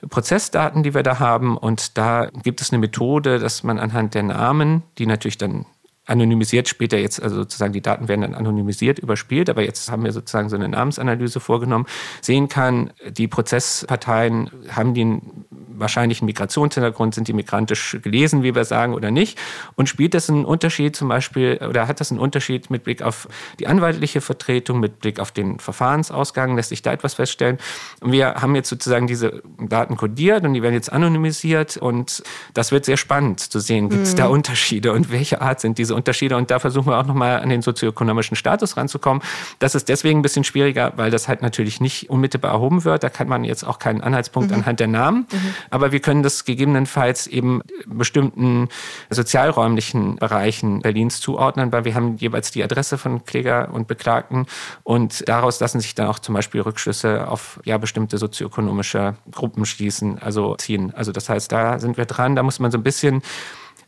Prozessdaten, 0.09 0.83
die 0.83 0.93
wir 0.93 1.03
da 1.03 1.19
haben. 1.19 1.57
Und 1.57 1.97
da 1.97 2.29
gibt 2.43 2.59
es 2.59 2.71
eine 2.71 2.79
Methode, 2.79 3.39
dass 3.39 3.63
man 3.63 3.79
anhand 3.79 4.13
der 4.13 4.23
Namen, 4.23 4.83
die 4.97 5.05
natürlich 5.05 5.37
dann 5.37 5.65
anonymisiert 6.05 6.67
später 6.67 6.97
jetzt, 6.97 7.21
also 7.21 7.37
sozusagen 7.37 7.71
die 7.71 7.81
Daten 7.81 8.09
werden 8.09 8.21
dann 8.21 8.35
anonymisiert 8.35 8.99
überspielt, 8.99 9.49
aber 9.49 9.63
jetzt 9.63 9.89
haben 9.89 10.03
wir 10.03 10.11
sozusagen 10.11 10.49
so 10.49 10.57
eine 10.57 10.67
Namensanalyse 10.67 11.39
vorgenommen, 11.39 11.85
sehen 12.21 12.49
kann, 12.49 12.91
die 13.09 13.27
Prozessparteien 13.27 14.49
haben 14.69 14.93
den 14.93 15.45
wahrscheinlich 15.81 16.21
einen 16.21 16.27
Migrationshintergrund, 16.27 17.13
sind 17.13 17.27
die 17.27 17.33
migrantisch 17.33 17.97
gelesen, 18.01 18.43
wie 18.43 18.55
wir 18.55 18.63
sagen, 18.65 18.93
oder 18.93 19.11
nicht? 19.11 19.37
Und 19.75 19.89
spielt 19.89 20.13
das 20.13 20.29
einen 20.29 20.45
Unterschied 20.45 20.95
zum 20.95 21.09
Beispiel, 21.09 21.59
oder 21.67 21.87
hat 21.87 21.99
das 21.99 22.11
einen 22.11 22.19
Unterschied 22.19 22.69
mit 22.69 22.83
Blick 22.83 23.01
auf 23.01 23.27
die 23.59 23.67
anwaltliche 23.67 24.21
Vertretung, 24.21 24.79
mit 24.79 24.99
Blick 24.99 25.19
auf 25.19 25.31
den 25.31 25.59
Verfahrensausgang? 25.59 26.55
Lässt 26.55 26.69
sich 26.69 26.81
da 26.81 26.93
etwas 26.93 27.15
feststellen? 27.15 27.57
Und 27.99 28.11
wir 28.11 28.35
haben 28.35 28.55
jetzt 28.55 28.69
sozusagen 28.69 29.07
diese 29.07 29.41
Daten 29.59 29.97
kodiert 29.97 30.43
und 30.45 30.53
die 30.53 30.61
werden 30.61 30.73
jetzt 30.73 30.91
anonymisiert 30.91 31.77
und 31.77 32.23
das 32.53 32.71
wird 32.71 32.85
sehr 32.85 32.97
spannend 32.97 33.39
zu 33.39 33.59
sehen. 33.59 33.89
Gibt 33.89 34.03
es 34.03 34.13
mhm. 34.13 34.17
da 34.17 34.27
Unterschiede 34.27 34.93
und 34.93 35.11
welche 35.11 35.41
Art 35.41 35.59
sind 35.59 35.77
diese 35.77 35.95
Unterschiede? 35.95 36.37
Und 36.37 36.51
da 36.51 36.59
versuchen 36.59 36.87
wir 36.87 36.97
auch 36.97 37.05
nochmal 37.05 37.41
an 37.41 37.49
den 37.49 37.61
sozioökonomischen 37.61 38.35
Status 38.35 38.77
ranzukommen. 38.77 39.21
Das 39.59 39.75
ist 39.75 39.89
deswegen 39.89 40.19
ein 40.19 40.21
bisschen 40.21 40.43
schwieriger, 40.43 40.93
weil 40.95 41.11
das 41.11 41.27
halt 41.27 41.41
natürlich 41.41 41.81
nicht 41.81 42.09
unmittelbar 42.09 42.51
erhoben 42.51 42.83
wird. 42.83 43.03
Da 43.03 43.09
kann 43.09 43.27
man 43.27 43.43
jetzt 43.43 43.63
auch 43.63 43.79
keinen 43.79 44.01
Anhaltspunkt 44.01 44.51
mhm. 44.51 44.57
anhand 44.57 44.79
der 44.79 44.87
Namen. 44.87 45.27
Aber 45.71 45.91
wir 45.91 45.99
können 45.99 46.21
das 46.21 46.45
gegebenenfalls 46.45 47.27
eben 47.27 47.61
bestimmten 47.87 48.67
sozialräumlichen 49.09 50.17
Bereichen 50.17 50.81
Berlins 50.81 51.19
zuordnen, 51.19 51.71
weil 51.71 51.85
wir 51.85 51.95
haben 51.95 52.17
jeweils 52.17 52.51
die 52.51 52.63
Adresse 52.63 52.97
von 52.97 53.25
Kläger 53.25 53.69
und 53.73 53.87
Beklagten 53.87 54.45
und 54.83 55.27
daraus 55.27 55.59
lassen 55.59 55.79
sich 55.79 55.95
dann 55.95 56.07
auch 56.07 56.19
zum 56.19 56.35
Beispiel 56.35 56.61
Rückschlüsse 56.61 57.27
auf 57.27 57.59
ja 57.63 57.77
bestimmte 57.77 58.17
sozioökonomische 58.17 59.15
Gruppen 59.31 59.65
schließen, 59.65 60.19
also 60.19 60.55
ziehen. 60.55 60.93
Also 60.93 61.11
das 61.11 61.29
heißt, 61.29 61.51
da 61.51 61.79
sind 61.79 61.97
wir 61.97 62.05
dran, 62.05 62.35
da 62.35 62.43
muss 62.43 62.59
man 62.59 62.69
so 62.69 62.77
ein 62.77 62.83
bisschen 62.83 63.21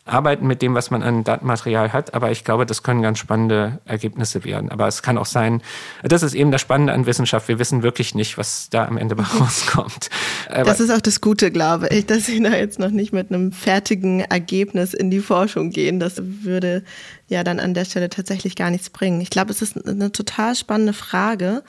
arbeiten 0.05 0.45
mit 0.47 0.61
dem, 0.61 0.75
was 0.75 0.91
man 0.91 1.01
an 1.01 1.23
Datenmaterial 1.23 1.93
hat. 1.93 2.13
Aber 2.13 2.31
ich 2.31 2.43
glaube, 2.43 2.65
das 2.65 2.83
können 2.83 3.01
ganz 3.01 3.19
spannende 3.19 3.79
Ergebnisse 3.85 4.43
werden. 4.43 4.69
Aber 4.69 4.87
es 4.87 5.01
kann 5.01 5.17
auch 5.17 5.25
sein, 5.25 5.61
das 6.03 6.23
ist 6.23 6.33
eben 6.33 6.51
das 6.51 6.59
Spannende 6.59 6.91
an 6.91 7.05
Wissenschaft. 7.05 7.47
Wir 7.47 7.57
wissen 7.57 7.83
wirklich 7.83 8.13
nicht, 8.13 8.37
was 8.37 8.69
da 8.69 8.85
am 8.85 8.97
Ende 8.97 9.15
rauskommt. 9.39 10.09
Aber 10.49 10.65
das 10.65 10.81
ist 10.81 10.89
auch 10.89 11.01
das 11.01 11.21
Gute, 11.21 11.51
glaube 11.51 11.87
ich, 11.87 12.05
dass 12.05 12.25
Sie 12.25 12.41
da 12.41 12.51
jetzt 12.51 12.79
noch 12.79 12.91
nicht 12.91 13.13
mit 13.13 13.31
einem 13.31 13.51
fertigen 13.53 14.19
Ergebnis 14.19 14.93
in 14.93 15.09
die 15.09 15.21
Forschung 15.21 15.69
gehen. 15.69 15.99
Das 15.99 16.21
würde 16.21 16.83
ja 17.27 17.43
dann 17.43 17.59
an 17.59 17.73
der 17.73 17.85
Stelle 17.85 18.09
tatsächlich 18.09 18.55
gar 18.55 18.71
nichts 18.71 18.89
bringen. 18.89 19.21
Ich 19.21 19.29
glaube, 19.29 19.51
es 19.51 19.61
ist 19.61 19.87
eine 19.87 20.11
total 20.11 20.55
spannende 20.55 20.93
Frage. 20.93 21.63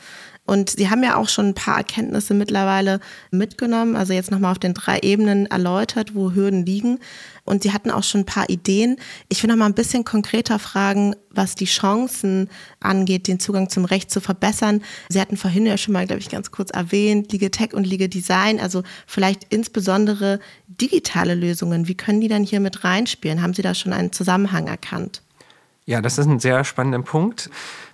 Und 0.46 0.70
Sie 0.70 0.90
haben 0.90 1.02
ja 1.02 1.16
auch 1.16 1.28
schon 1.28 1.48
ein 1.48 1.54
paar 1.54 1.78
Erkenntnisse 1.78 2.34
mittlerweile 2.34 3.00
mitgenommen, 3.30 3.96
also 3.96 4.12
jetzt 4.12 4.30
nochmal 4.30 4.52
auf 4.52 4.58
den 4.58 4.74
drei 4.74 4.98
Ebenen 4.98 5.46
erläutert, 5.46 6.14
wo 6.14 6.32
Hürden 6.32 6.66
liegen. 6.66 6.98
Und 7.44 7.62
Sie 7.62 7.72
hatten 7.72 7.90
auch 7.90 8.02
schon 8.02 8.22
ein 8.22 8.26
paar 8.26 8.48
Ideen. 8.48 8.96
Ich 9.28 9.42
will 9.42 9.50
noch 9.50 9.56
mal 9.56 9.66
ein 9.66 9.74
bisschen 9.74 10.04
konkreter 10.04 10.58
fragen, 10.58 11.14
was 11.30 11.54
die 11.54 11.66
Chancen 11.66 12.48
angeht, 12.80 13.28
den 13.28 13.40
Zugang 13.40 13.68
zum 13.68 13.84
Recht 13.84 14.10
zu 14.10 14.20
verbessern. 14.20 14.82
Sie 15.08 15.20
hatten 15.20 15.36
vorhin 15.36 15.66
ja 15.66 15.76
schon 15.76 15.92
mal, 15.92 16.06
glaube 16.06 16.20
ich, 16.20 16.30
ganz 16.30 16.50
kurz 16.50 16.70
erwähnt, 16.70 17.32
Legal 17.32 17.50
Tech 17.50 17.74
und 17.74 17.86
Legal 17.86 18.08
Design, 18.08 18.60
also 18.60 18.82
vielleicht 19.06 19.52
insbesondere 19.52 20.40
digitale 20.68 21.34
Lösungen. 21.34 21.88
Wie 21.88 21.96
können 21.96 22.20
die 22.20 22.28
dann 22.28 22.44
hier 22.44 22.60
mit 22.60 22.84
reinspielen? 22.84 23.42
Haben 23.42 23.54
Sie 23.54 23.62
da 23.62 23.74
schon 23.74 23.92
einen 23.92 24.12
Zusammenhang 24.12 24.66
erkannt? 24.66 25.23
Ja, 25.86 26.00
das 26.00 26.18
ist 26.18 26.26
ein 26.26 26.40
sehr 26.40 26.64
spannender 26.64 27.02
Punkt. 27.02 27.50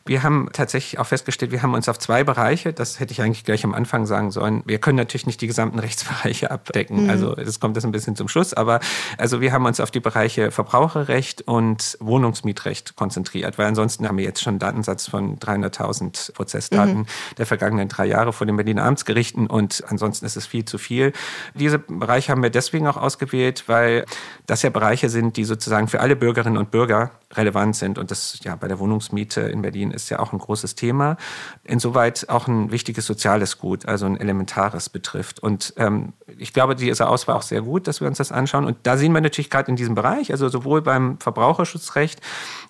Wir 0.07 0.22
haben 0.22 0.49
tatsächlich 0.53 0.99
auch 0.99 1.07
festgestellt, 1.07 1.53
wir 1.53 1.62
haben 1.62 1.74
uns 1.74 1.88
auf 1.88 1.99
zwei 1.99 2.24
Bereiche, 2.24 2.72
das 2.72 3.01
hätte 3.01 3.12
ich 3.12 3.20
eigentlich 3.20 3.45
gleich 3.45 3.64
am 3.64 3.74
Anfang 3.74 4.07
sagen 4.07 4.30
sollen. 4.30 4.62
Wir 4.64 4.78
können 4.78 4.97
natürlich 4.97 5.26
nicht 5.26 5.41
die 5.41 5.47
gesamten 5.47 5.78
Rechtsbereiche 5.80 6.51
abdecken. 6.51 7.05
Mhm. 7.05 7.11
Also 7.11 7.34
das 7.34 7.61
kommt 7.61 7.76
jetzt 7.76 7.84
ein 7.84 7.93
bisschen 7.93 8.16
zum 8.16 8.26
Schluss, 8.26 8.55
aber 8.55 8.80
also 9.18 9.41
wir 9.41 9.53
haben 9.53 9.66
uns 9.66 9.78
auf 9.78 9.91
die 9.91 10.01
Bereiche 10.01 10.51
Verbraucherrecht 10.51 11.43
und 11.43 11.99
Wohnungsmietrecht 12.01 12.97
konzentriert, 12.97 13.59
weil 13.59 13.66
ansonsten 13.66 14.09
haben 14.09 14.16
wir 14.16 14.24
jetzt 14.24 14.43
schon 14.43 14.53
einen 14.53 14.59
Datensatz 14.59 15.07
von 15.07 15.38
300.000 15.38 16.32
Prozessdaten 16.32 17.01
mhm. 17.01 17.07
der 17.36 17.47
vergangenen 17.47 17.88
drei 17.88 18.07
Jahre 18.07 18.32
vor 18.32 18.47
den 18.47 18.57
Berliner 18.57 18.84
Amtsgerichten 18.84 19.49
und 19.49 19.84
ansonsten 19.88 20.24
ist 20.24 20.36
es 20.36 20.47
viel 20.47 20.64
zu 20.64 20.78
viel. 20.78 21.12
Diese 21.55 21.78
Bereiche 21.78 22.32
haben 22.32 22.43
wir 22.43 22.51
deswegen 22.51 22.86
auch 22.86 22.97
ausgewählt, 22.97 23.64
weil 23.66 24.07
das 24.47 24.62
ja 24.62 24.70
Bereiche 24.70 25.09
sind, 25.09 25.36
die 25.36 25.45
sozusagen 25.45 25.88
für 25.88 26.01
alle 26.01 26.16
Bürgerinnen 26.16 26.57
und 26.57 26.70
Bürger 26.70 27.11
relevant 27.34 27.76
sind 27.81 27.99
und 27.99 28.12
das 28.12 28.39
ja 28.45 28.55
bei 28.55 28.68
der 28.68 28.78
Wohnungsmiete 28.78 29.41
in 29.41 29.62
Berlin 29.62 29.91
ist 29.91 30.09
ja 30.11 30.20
auch 30.20 30.33
ein 30.33 30.39
großes 30.39 30.76
Thema. 30.76 31.16
Insoweit 31.64 32.28
auch 32.28 32.47
ein 32.47 32.70
wichtiges 32.70 33.07
soziales 33.07 33.59
Gut, 33.59 33.87
also 33.87 34.07
ein 34.07 34.16
elementares 34.16 34.89
betrifft. 34.89 35.41
Und 35.41 35.74
ähm, 35.76 36.12
ich 36.39 36.53
glaube, 36.53 36.76
diese 36.76 37.09
Auswahl 37.09 37.37
auch 37.37 37.43
sehr 37.43 37.62
gut, 37.62 37.89
dass 37.89 38.01
wir 38.01 38.07
uns 38.07 38.18
das 38.18 38.31
anschauen. 38.31 38.64
Und 38.64 38.76
da 38.85 38.97
sehen 38.97 39.12
wir 39.12 39.20
natürlich 39.20 39.51
gerade 39.51 39.70
in 39.70 39.76
diesem 39.76 39.97
Bereich, 39.97 40.31
also 40.31 40.49
sowohl 40.49 40.83
beim 40.83 41.18
Verbraucherschutzrecht 41.18 42.20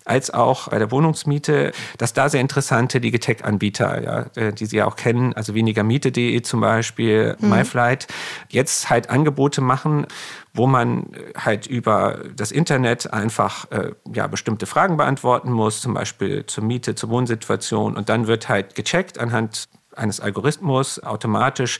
als 0.04 0.30
auch 0.32 0.68
bei 0.68 0.78
der 0.78 0.90
Wohnungsmiete, 0.90 1.72
dass 1.98 2.12
da 2.12 2.28
sehr 2.28 2.40
interessante 2.40 3.00
Digitech-Anbieter, 3.00 4.02
ja, 4.02 4.26
äh, 4.34 4.52
die 4.52 4.66
Sie 4.66 4.78
ja 4.78 4.86
auch 4.86 4.96
kennen, 4.96 5.34
also 5.34 5.54
wenigermiete.de 5.54 6.40
zum 6.42 6.60
Beispiel, 6.60 7.36
mhm. 7.38 7.50
MyFlight, 7.50 8.06
jetzt 8.48 8.90
halt 8.90 9.10
Angebote 9.10 9.60
machen, 9.60 10.06
wo 10.52 10.66
man 10.66 11.06
halt 11.36 11.66
über 11.66 12.20
das 12.34 12.50
Internet 12.52 13.12
einfach 13.12 13.70
äh, 13.70 13.92
ja, 14.12 14.26
bestimmte 14.26 14.66
Fragen 14.66 14.96
beantworten 14.96 15.52
muss, 15.52 15.80
zum 15.80 15.94
Beispiel 15.94 16.46
zur 16.46 16.64
Miete, 16.64 16.94
zur 16.94 17.10
Wohnsituation. 17.10 17.96
Und 17.96 18.08
dann 18.08 18.26
wird 18.26 18.48
halt 18.48 18.74
gecheckt 18.74 19.18
anhand 19.18 19.68
eines 19.94 20.20
Algorithmus 20.20 21.02
automatisch, 21.02 21.78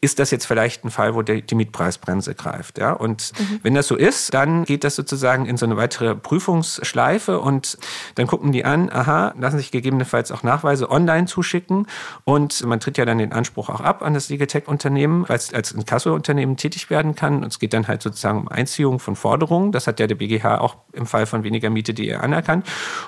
ist 0.00 0.18
das 0.18 0.30
jetzt 0.30 0.46
vielleicht 0.46 0.84
ein 0.84 0.90
Fall, 0.90 1.14
wo 1.14 1.22
die, 1.22 1.42
die 1.42 1.54
Mietpreisbremse 1.54 2.34
greift. 2.34 2.78
Ja? 2.78 2.92
Und 2.92 3.32
mhm. 3.38 3.60
wenn 3.62 3.74
das 3.74 3.88
so 3.88 3.96
ist, 3.96 4.32
dann 4.32 4.64
geht 4.64 4.84
das 4.84 4.94
sozusagen 4.94 5.46
in 5.46 5.56
so 5.56 5.66
eine 5.66 5.76
weitere 5.76 6.14
Prüfungsschleife 6.14 7.40
und 7.40 7.78
dann 8.14 8.26
gucken 8.26 8.52
die 8.52 8.64
an, 8.64 8.90
aha, 8.90 9.34
lassen 9.38 9.58
sich 9.58 9.72
gegebenenfalls 9.72 10.30
auch 10.30 10.42
Nachweise 10.42 10.90
online 10.90 11.26
zuschicken 11.26 11.86
und 12.24 12.64
man 12.64 12.78
tritt 12.78 12.96
ja 12.96 13.04
dann 13.04 13.18
den 13.18 13.32
Anspruch 13.32 13.68
auch 13.68 13.80
ab 13.80 14.02
an 14.02 14.14
das 14.14 14.28
Legatech-Unternehmen, 14.28 15.28
weil 15.28 15.36
es 15.36 15.52
als 15.52 15.72
Inkasso-Unternehmen 15.72 16.56
tätig 16.56 16.90
werden 16.90 17.16
kann. 17.16 17.42
Und 17.42 17.48
es 17.48 17.58
geht 17.58 17.72
dann 17.72 17.88
halt 17.88 18.02
sozusagen 18.02 18.42
um 18.42 18.48
Einziehung 18.48 19.00
von 19.00 19.16
Forderungen. 19.16 19.72
Das 19.72 19.86
hat 19.86 19.98
ja 19.98 20.06
der 20.06 20.14
BGH 20.14 20.58
auch 20.58 20.76
im 20.92 21.06
Fall 21.06 21.26
von 21.26 21.42
weniger 21.42 21.70
Miete, 21.70 21.92
die 21.92 22.08
er 22.08 22.22
anerkannt. 22.22 22.66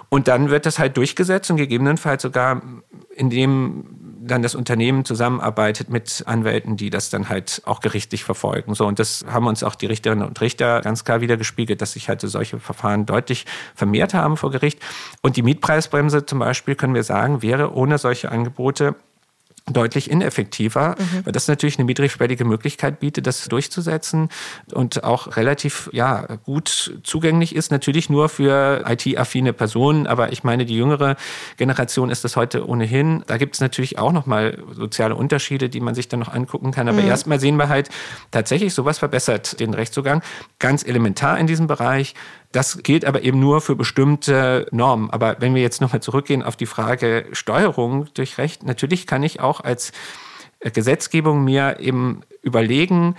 Und 0.09 0.27
dann 0.27 0.51
wird 0.51 0.67
das 0.67 0.79
halt 0.79 0.97
durchgesetzt 0.97 1.51
und 1.51 1.57
gegebenenfalls 1.57 2.23
sogar 2.23 2.63
in 3.15 3.31
dem 3.31 3.85
dann 4.31 4.43
das 4.43 4.55
Unternehmen 4.55 5.05
zusammenarbeitet 5.05 5.91
mit 5.91 6.25
Anwälten, 6.27 6.77
die 6.77 6.91
das 6.91 7.11
dann 7.11 7.29
halt 7.29 7.63
auch 7.65 7.81
gerichtlich 7.81 8.25
verfolgen. 8.25 8.75
So, 8.75 8.87
und 8.87 8.99
das 8.99 9.25
haben 9.31 9.47
uns 9.47 9.63
auch 9.63 9.75
die 9.75 9.87
Richterinnen 9.87 10.27
und 10.27 10.41
Richter 10.41 10.81
ganz 10.81 11.05
klar 11.05 11.21
wieder 11.21 11.37
gespiegelt, 11.37 11.81
dass 11.81 11.93
sich 11.93 12.09
halt 12.09 12.21
solche 12.21 12.59
Verfahren 12.59 13.07
deutlich 13.07 13.47
vermehrt 13.75 14.15
haben 14.15 14.37
vor 14.37 14.51
Gericht. 14.51 14.81
Und 15.23 15.37
die 15.37 15.43
Mietpreisbremse 15.43 16.27
zum 16.27 16.39
Beispiel, 16.39 16.75
können 16.75 16.95
wir 16.95 17.05
sagen, 17.05 17.43
wäre 17.43 17.75
ohne 17.75 17.99
solche 17.99 18.31
Angebote 18.31 18.95
deutlich 19.67 20.11
ineffektiver, 20.11 20.97
mhm. 20.99 21.27
weil 21.27 21.33
das 21.33 21.49
natürlich 21.49 21.79
eine 21.79 21.87
niedrigschwellige 21.87 22.45
Möglichkeit 22.45 23.01
bietet, 23.01 23.27
das 23.27 23.47
durchzusetzen 23.49 24.29
und 24.73 25.05
auch 25.05 25.37
relativ 25.37 25.89
ja, 25.93 26.27
gut 26.45 26.99
zugänglich 27.03 27.55
ist. 27.55 27.71
Natürlich 27.71 28.11
nur 28.11 28.29
für 28.29 28.85
IT-affine 28.89 29.53
Personen, 29.53 30.07
aber 30.07 30.33
ich 30.33 30.45
meine, 30.45 30.67
die 30.67 30.77
jüngere 30.77 31.17
Generation 31.57 32.11
ist 32.11 32.25
das 32.25 32.37
heute 32.37 32.67
ohnehin. 32.69 33.23
Da 33.27 33.37
gibt 33.37 33.55
es 33.55 33.61
natürlich 33.61 33.99
auch 33.99 34.13
nochmal 34.13 34.59
soziale 34.73 35.15
Unterschiede, 35.15 35.69
die 35.69 35.81
man 35.81 35.95
sich 35.95 36.09
dann 36.09 36.21
noch 36.21 36.33
angucken 36.33 36.71
kann. 36.73 36.89
Aber 36.89 37.01
mhm. 37.01 37.09
erstmal 37.09 37.41
sehen 37.41 37.57
wir 37.57 37.69
halt 37.69 37.89
tatsächlich, 38.31 38.75
sowas 38.75 38.99
verbessert 38.99 39.61
den 39.61 39.75
Rechtszugang. 39.75 40.23
Ganz 40.59 40.85
elementar 40.85 41.39
in 41.39 41.47
diesem 41.47 41.67
Bereich. 41.67 42.15
Das 42.53 42.83
gilt 42.83 43.05
aber 43.05 43.23
eben 43.23 43.39
nur 43.39 43.61
für 43.61 43.77
bestimmte 43.77 44.67
Normen. 44.73 45.11
Aber 45.11 45.37
wenn 45.41 45.55
wir 45.55 45.63
jetzt 45.63 45.81
nochmal 45.81 46.03
zurückgehen 46.03 46.43
auf 46.43 46.57
die 46.57 46.67
Frage 46.67 47.27
Steuerung 47.33 48.09
durch 48.15 48.39
Recht, 48.39 48.65
natürlich 48.65 49.07
kann 49.07 49.23
ich 49.23 49.41
auch 49.41 49.61
als 49.61 49.93
Gesetzgebung 50.61 51.45
mir 51.45 51.79
eben 51.81 52.23
überlegen, 52.43 53.15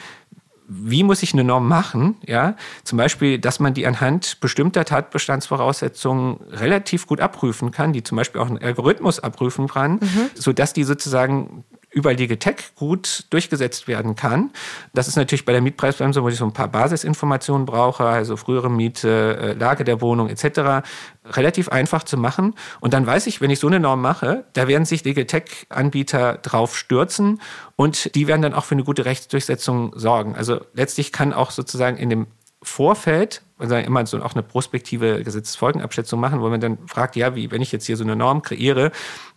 wie 0.74 1.04
muss 1.04 1.22
ich 1.22 1.34
eine 1.34 1.44
Norm 1.44 1.68
machen? 1.68 2.16
Ja, 2.26 2.56
zum 2.86 2.98
Beispiel, 2.98 3.40
dass 3.40 3.60
man 3.60 3.74
die 3.74 3.86
anhand 3.86 4.40
bestimmter 4.40 4.86
Tatbestandsvoraussetzungen 4.86 6.38
relativ 6.50 7.08
gut 7.08 7.20
abprüfen 7.20 7.72
kann, 7.72 7.92
die 7.92 8.04
zum 8.04 8.16
Beispiel 8.16 8.40
auch 8.40 8.50
ein 8.50 8.62
Algorithmus 8.62 9.20
abprüfen 9.20 9.68
kann, 9.68 9.94
mhm. 9.94 10.30
sodass 10.34 10.72
die 10.72 10.86
sozusagen 10.86 11.66
über 11.92 12.16
Tech 12.16 12.74
gut 12.76 13.26
durchgesetzt 13.30 13.88
werden 13.88 14.16
kann. 14.16 14.52
Das 14.94 15.08
ist 15.08 15.18
natürlich 15.18 15.46
bei 15.46 15.52
der 15.52 15.62
Mietpreisbremse, 15.62 16.24
wo 16.24 16.30
ich 16.30 16.38
so 16.38 16.46
ein 16.46 16.54
paar 16.54 16.70
Basisinformationen 16.70 17.66
brauche, 17.66 18.06
also 18.06 18.38
frühere 18.38 18.72
Miete, 18.72 19.38
äh, 19.38 19.54
Lage 19.54 19.84
der 19.84 20.00
Wohnung 20.02 20.30
etc., 20.30 20.88
relativ 21.26 21.70
einfach 21.70 22.04
zu 22.04 22.18
machen. 22.18 22.56
Und 22.80 22.94
dann 22.94 23.06
weiß 23.06 23.28
ich, 23.28 23.42
wenn 23.42 23.52
ich 23.52 23.60
so 23.60 23.68
eine 23.68 23.80
Norm 23.80 24.02
mache, 24.02 24.46
da 24.54 24.68
werden 24.68 24.86
sich 24.86 25.04
Tech-Anbieter 25.28 26.40
drauf 26.42 26.78
stürzen 26.78 27.42
und 27.76 28.16
die 28.16 28.28
werden 28.28 28.42
dann 28.42 28.54
auch 28.54 28.64
für 28.64 28.76
eine 28.76 28.84
gute 28.84 29.06
Rechtsdurchsetzung 29.06 29.92
sorgen. 29.96 30.36
Also 30.36 30.62
letztlich 30.74 31.12
kann 31.12 31.34
auch 31.34 31.52
sozusagen 31.52 31.98
in 31.98 32.10
dem 32.10 32.28
Vorfeld 32.64 33.42
also 33.62 33.76
immer 33.76 34.06
so 34.06 34.22
auch 34.22 34.34
eine 34.34 34.44
prospektive 34.44 35.24
Gesetzesfolgenabschätzung 35.24 36.20
machen, 36.20 36.42
wo 36.42 36.50
man 36.50 36.60
dann 36.60 36.78
fragt, 36.88 37.16
ja, 37.16 37.36
wie, 37.36 37.52
wenn 37.52 37.62
ich 37.62 37.72
jetzt 37.72 37.86
hier 37.86 37.98
so 37.98 38.04
eine 38.04 38.16
Norm 38.16 38.42
kreiere 38.42 38.92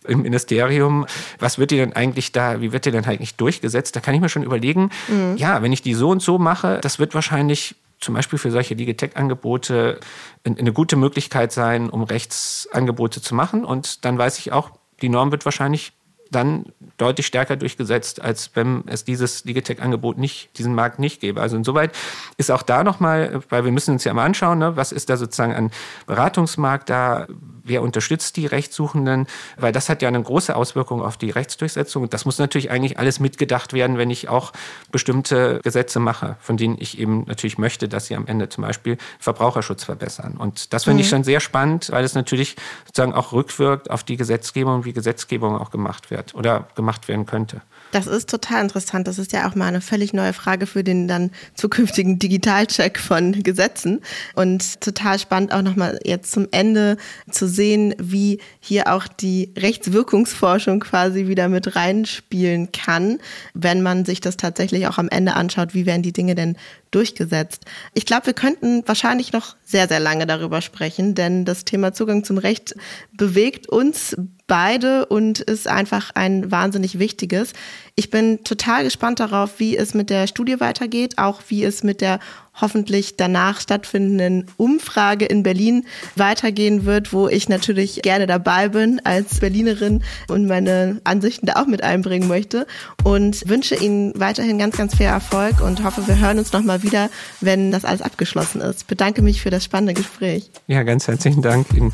im 0.07 0.23
Ministerium, 0.23 1.05
was 1.39 1.57
wird 1.59 1.71
die 1.71 1.77
denn 1.77 1.93
eigentlich 1.93 2.31
da, 2.31 2.61
wie 2.61 2.71
wird 2.71 2.85
die 2.85 2.91
denn 2.91 3.05
eigentlich 3.05 3.35
durchgesetzt? 3.35 3.95
Da 3.95 3.99
kann 3.99 4.15
ich 4.15 4.21
mir 4.21 4.29
schon 4.29 4.43
überlegen, 4.43 4.89
mhm. 5.07 5.37
ja, 5.37 5.61
wenn 5.61 5.71
ich 5.71 5.81
die 5.81 5.93
so 5.93 6.09
und 6.09 6.21
so 6.21 6.37
mache, 6.37 6.79
das 6.81 6.99
wird 6.99 7.13
wahrscheinlich 7.13 7.75
zum 7.99 8.13
Beispiel 8.13 8.37
für 8.37 8.51
solche 8.51 8.75
Digitech-Angebote 8.75 9.99
eine 10.43 10.73
gute 10.73 10.95
Möglichkeit 10.95 11.51
sein, 11.51 11.89
um 11.89 12.03
Rechtsangebote 12.03 13.21
zu 13.21 13.33
machen. 13.35 13.63
Und 13.63 14.05
dann 14.05 14.17
weiß 14.17 14.37
ich 14.39 14.51
auch, 14.51 14.71
die 15.01 15.09
Norm 15.09 15.31
wird 15.31 15.45
wahrscheinlich 15.45 15.93
dann 16.31 16.65
deutlich 16.97 17.27
stärker 17.27 17.55
durchgesetzt, 17.55 18.21
als 18.21 18.51
wenn 18.55 18.83
es 18.87 19.03
dieses 19.03 19.43
Digitech-Angebot 19.43 20.17
nicht, 20.17 20.57
diesen 20.57 20.73
Markt 20.75 20.99
nicht 20.99 21.21
gäbe. 21.21 21.41
Also 21.41 21.57
insoweit 21.57 21.95
ist 22.37 22.51
auch 22.51 22.61
da 22.61 22.83
nochmal, 22.83 23.41
weil 23.49 23.65
wir 23.65 23.71
müssen 23.71 23.91
uns 23.91 24.03
ja 24.03 24.13
mal 24.13 24.25
anschauen, 24.25 24.59
ne, 24.59 24.75
was 24.75 24.91
ist 24.91 25.09
da 25.09 25.17
sozusagen 25.17 25.53
an 25.53 25.71
Beratungsmarkt 26.07 26.89
da, 26.89 27.27
wer 27.63 27.81
unterstützt 27.81 28.37
die 28.37 28.45
Rechtssuchenden, 28.45 29.27
weil 29.57 29.71
das 29.71 29.89
hat 29.89 30.01
ja 30.01 30.07
eine 30.07 30.21
große 30.21 30.55
Auswirkung 30.55 31.01
auf 31.01 31.17
die 31.17 31.31
Rechtsdurchsetzung. 31.31 32.09
Das 32.09 32.25
muss 32.25 32.37
natürlich 32.37 32.71
eigentlich 32.71 32.99
alles 32.99 33.19
mitgedacht 33.19 33.73
werden, 33.73 33.97
wenn 33.97 34.09
ich 34.09 34.29
auch 34.29 34.53
bestimmte 34.91 35.59
Gesetze 35.63 35.99
mache, 35.99 36.37
von 36.39 36.57
denen 36.57 36.77
ich 36.79 36.99
eben 36.99 37.25
natürlich 37.25 37.57
möchte, 37.57 37.89
dass 37.89 38.05
sie 38.05 38.15
am 38.15 38.27
Ende 38.27 38.49
zum 38.49 38.63
Beispiel 38.63 38.97
Verbraucherschutz 39.19 39.83
verbessern. 39.83 40.35
Und 40.37 40.73
das 40.73 40.83
finde 40.83 40.95
mhm. 40.95 41.01
ich 41.01 41.09
schon 41.09 41.23
sehr 41.23 41.39
spannend, 41.39 41.89
weil 41.91 42.03
es 42.05 42.13
natürlich 42.13 42.55
sozusagen 42.85 43.13
auch 43.13 43.33
rückwirkt 43.33 43.89
auf 43.89 44.03
die 44.03 44.17
Gesetzgebung, 44.17 44.85
wie 44.85 44.93
Gesetzgebung 44.93 45.57
auch 45.57 45.71
gemacht 45.71 46.11
wird 46.15 46.35
oder 46.35 46.67
gemacht 46.75 47.07
werden 47.07 47.25
könnte. 47.25 47.61
Das 47.91 48.07
ist 48.07 48.29
total 48.29 48.63
interessant. 48.63 49.07
Das 49.07 49.19
ist 49.19 49.31
ja 49.31 49.47
auch 49.47 49.55
mal 49.55 49.67
eine 49.67 49.79
völlig 49.79 50.11
neue 50.11 50.33
Frage 50.33 50.65
für 50.65 50.83
den 50.83 51.07
dann 51.07 51.31
zukünftigen 51.53 52.19
Digitalcheck 52.19 52.99
von 52.99 53.43
Gesetzen. 53.43 54.01
Und 54.33 54.81
total 54.81 55.19
spannend 55.19 55.53
auch 55.53 55.61
nochmal 55.61 55.99
jetzt 56.03 56.31
zum 56.31 56.47
Ende 56.51 56.97
zu 57.29 57.47
sehen, 57.47 57.95
wie 57.97 58.39
hier 58.59 58.91
auch 58.91 59.07
die 59.07 59.53
Rechtswirkungsforschung 59.57 60.79
quasi 60.81 61.27
wieder 61.27 61.47
mit 61.47 61.75
reinspielen 61.75 62.71
kann, 62.71 63.19
wenn 63.53 63.81
man 63.81 64.03
sich 64.05 64.19
das 64.19 64.37
tatsächlich 64.37 64.87
auch 64.87 64.97
am 64.97 65.09
Ende 65.09 65.35
anschaut, 65.35 65.73
wie 65.73 65.85
werden 65.85 66.01
die 66.01 66.13
Dinge 66.13 66.35
denn 66.35 66.57
durchgesetzt. 66.91 67.65
Ich 67.93 68.05
glaube, 68.05 68.27
wir 68.27 68.33
könnten 68.33 68.83
wahrscheinlich 68.87 69.33
noch 69.33 69.55
sehr, 69.65 69.87
sehr 69.87 69.99
lange 69.99 70.25
darüber 70.25 70.61
sprechen, 70.61 71.13
denn 71.13 71.43
das 71.43 71.65
Thema 71.65 71.93
Zugang 71.93 72.23
zum 72.23 72.37
Recht 72.37 72.75
bewegt 73.13 73.67
uns 73.67 74.15
beide 74.47 75.05
und 75.07 75.39
ist 75.39 75.67
einfach 75.67 76.11
ein 76.13 76.51
wahnsinnig 76.51 76.99
wichtiges. 76.99 77.53
Ich 77.95 78.09
bin 78.09 78.43
total 78.43 78.83
gespannt 78.83 79.19
darauf, 79.19 79.59
wie 79.59 79.77
es 79.77 79.93
mit 79.93 80.09
der 80.09 80.27
Studie 80.27 80.59
weitergeht, 80.59 81.17
auch 81.17 81.41
wie 81.47 81.63
es 81.63 81.83
mit 81.83 82.01
der 82.01 82.19
hoffentlich 82.59 83.17
danach 83.17 83.59
stattfindenden 83.59 84.47
Umfrage 84.57 85.25
in 85.25 85.43
Berlin 85.43 85.85
weitergehen 86.15 86.85
wird, 86.85 87.11
wo 87.11 87.27
ich 87.27 87.49
natürlich 87.49 88.01
gerne 88.01 88.27
dabei 88.27 88.69
bin 88.69 89.01
als 89.03 89.39
Berlinerin 89.39 90.03
und 90.29 90.47
meine 90.47 91.01
Ansichten 91.03 91.47
da 91.47 91.53
auch 91.61 91.67
mit 91.67 91.83
einbringen 91.83 92.27
möchte 92.27 92.65
und 93.03 93.47
wünsche 93.49 93.75
Ihnen 93.75 94.13
weiterhin 94.15 94.57
ganz, 94.57 94.77
ganz 94.77 94.95
viel 94.95 95.07
Erfolg 95.07 95.61
und 95.61 95.83
hoffe, 95.83 96.07
wir 96.07 96.19
hören 96.19 96.39
uns 96.39 96.53
nochmal 96.53 96.83
wieder, 96.83 97.09
wenn 97.41 97.71
das 97.71 97.83
alles 97.83 98.01
abgeschlossen 98.01 98.61
ist. 98.61 98.87
Bedanke 98.87 99.21
mich 99.21 99.41
für 99.41 99.49
das 99.49 99.63
spannende 99.63 99.93
Gespräch. 99.93 100.49
Ja, 100.67 100.83
ganz 100.83 101.07
herzlichen 101.07 101.41
Dank 101.41 101.73
Ihnen. 101.73 101.93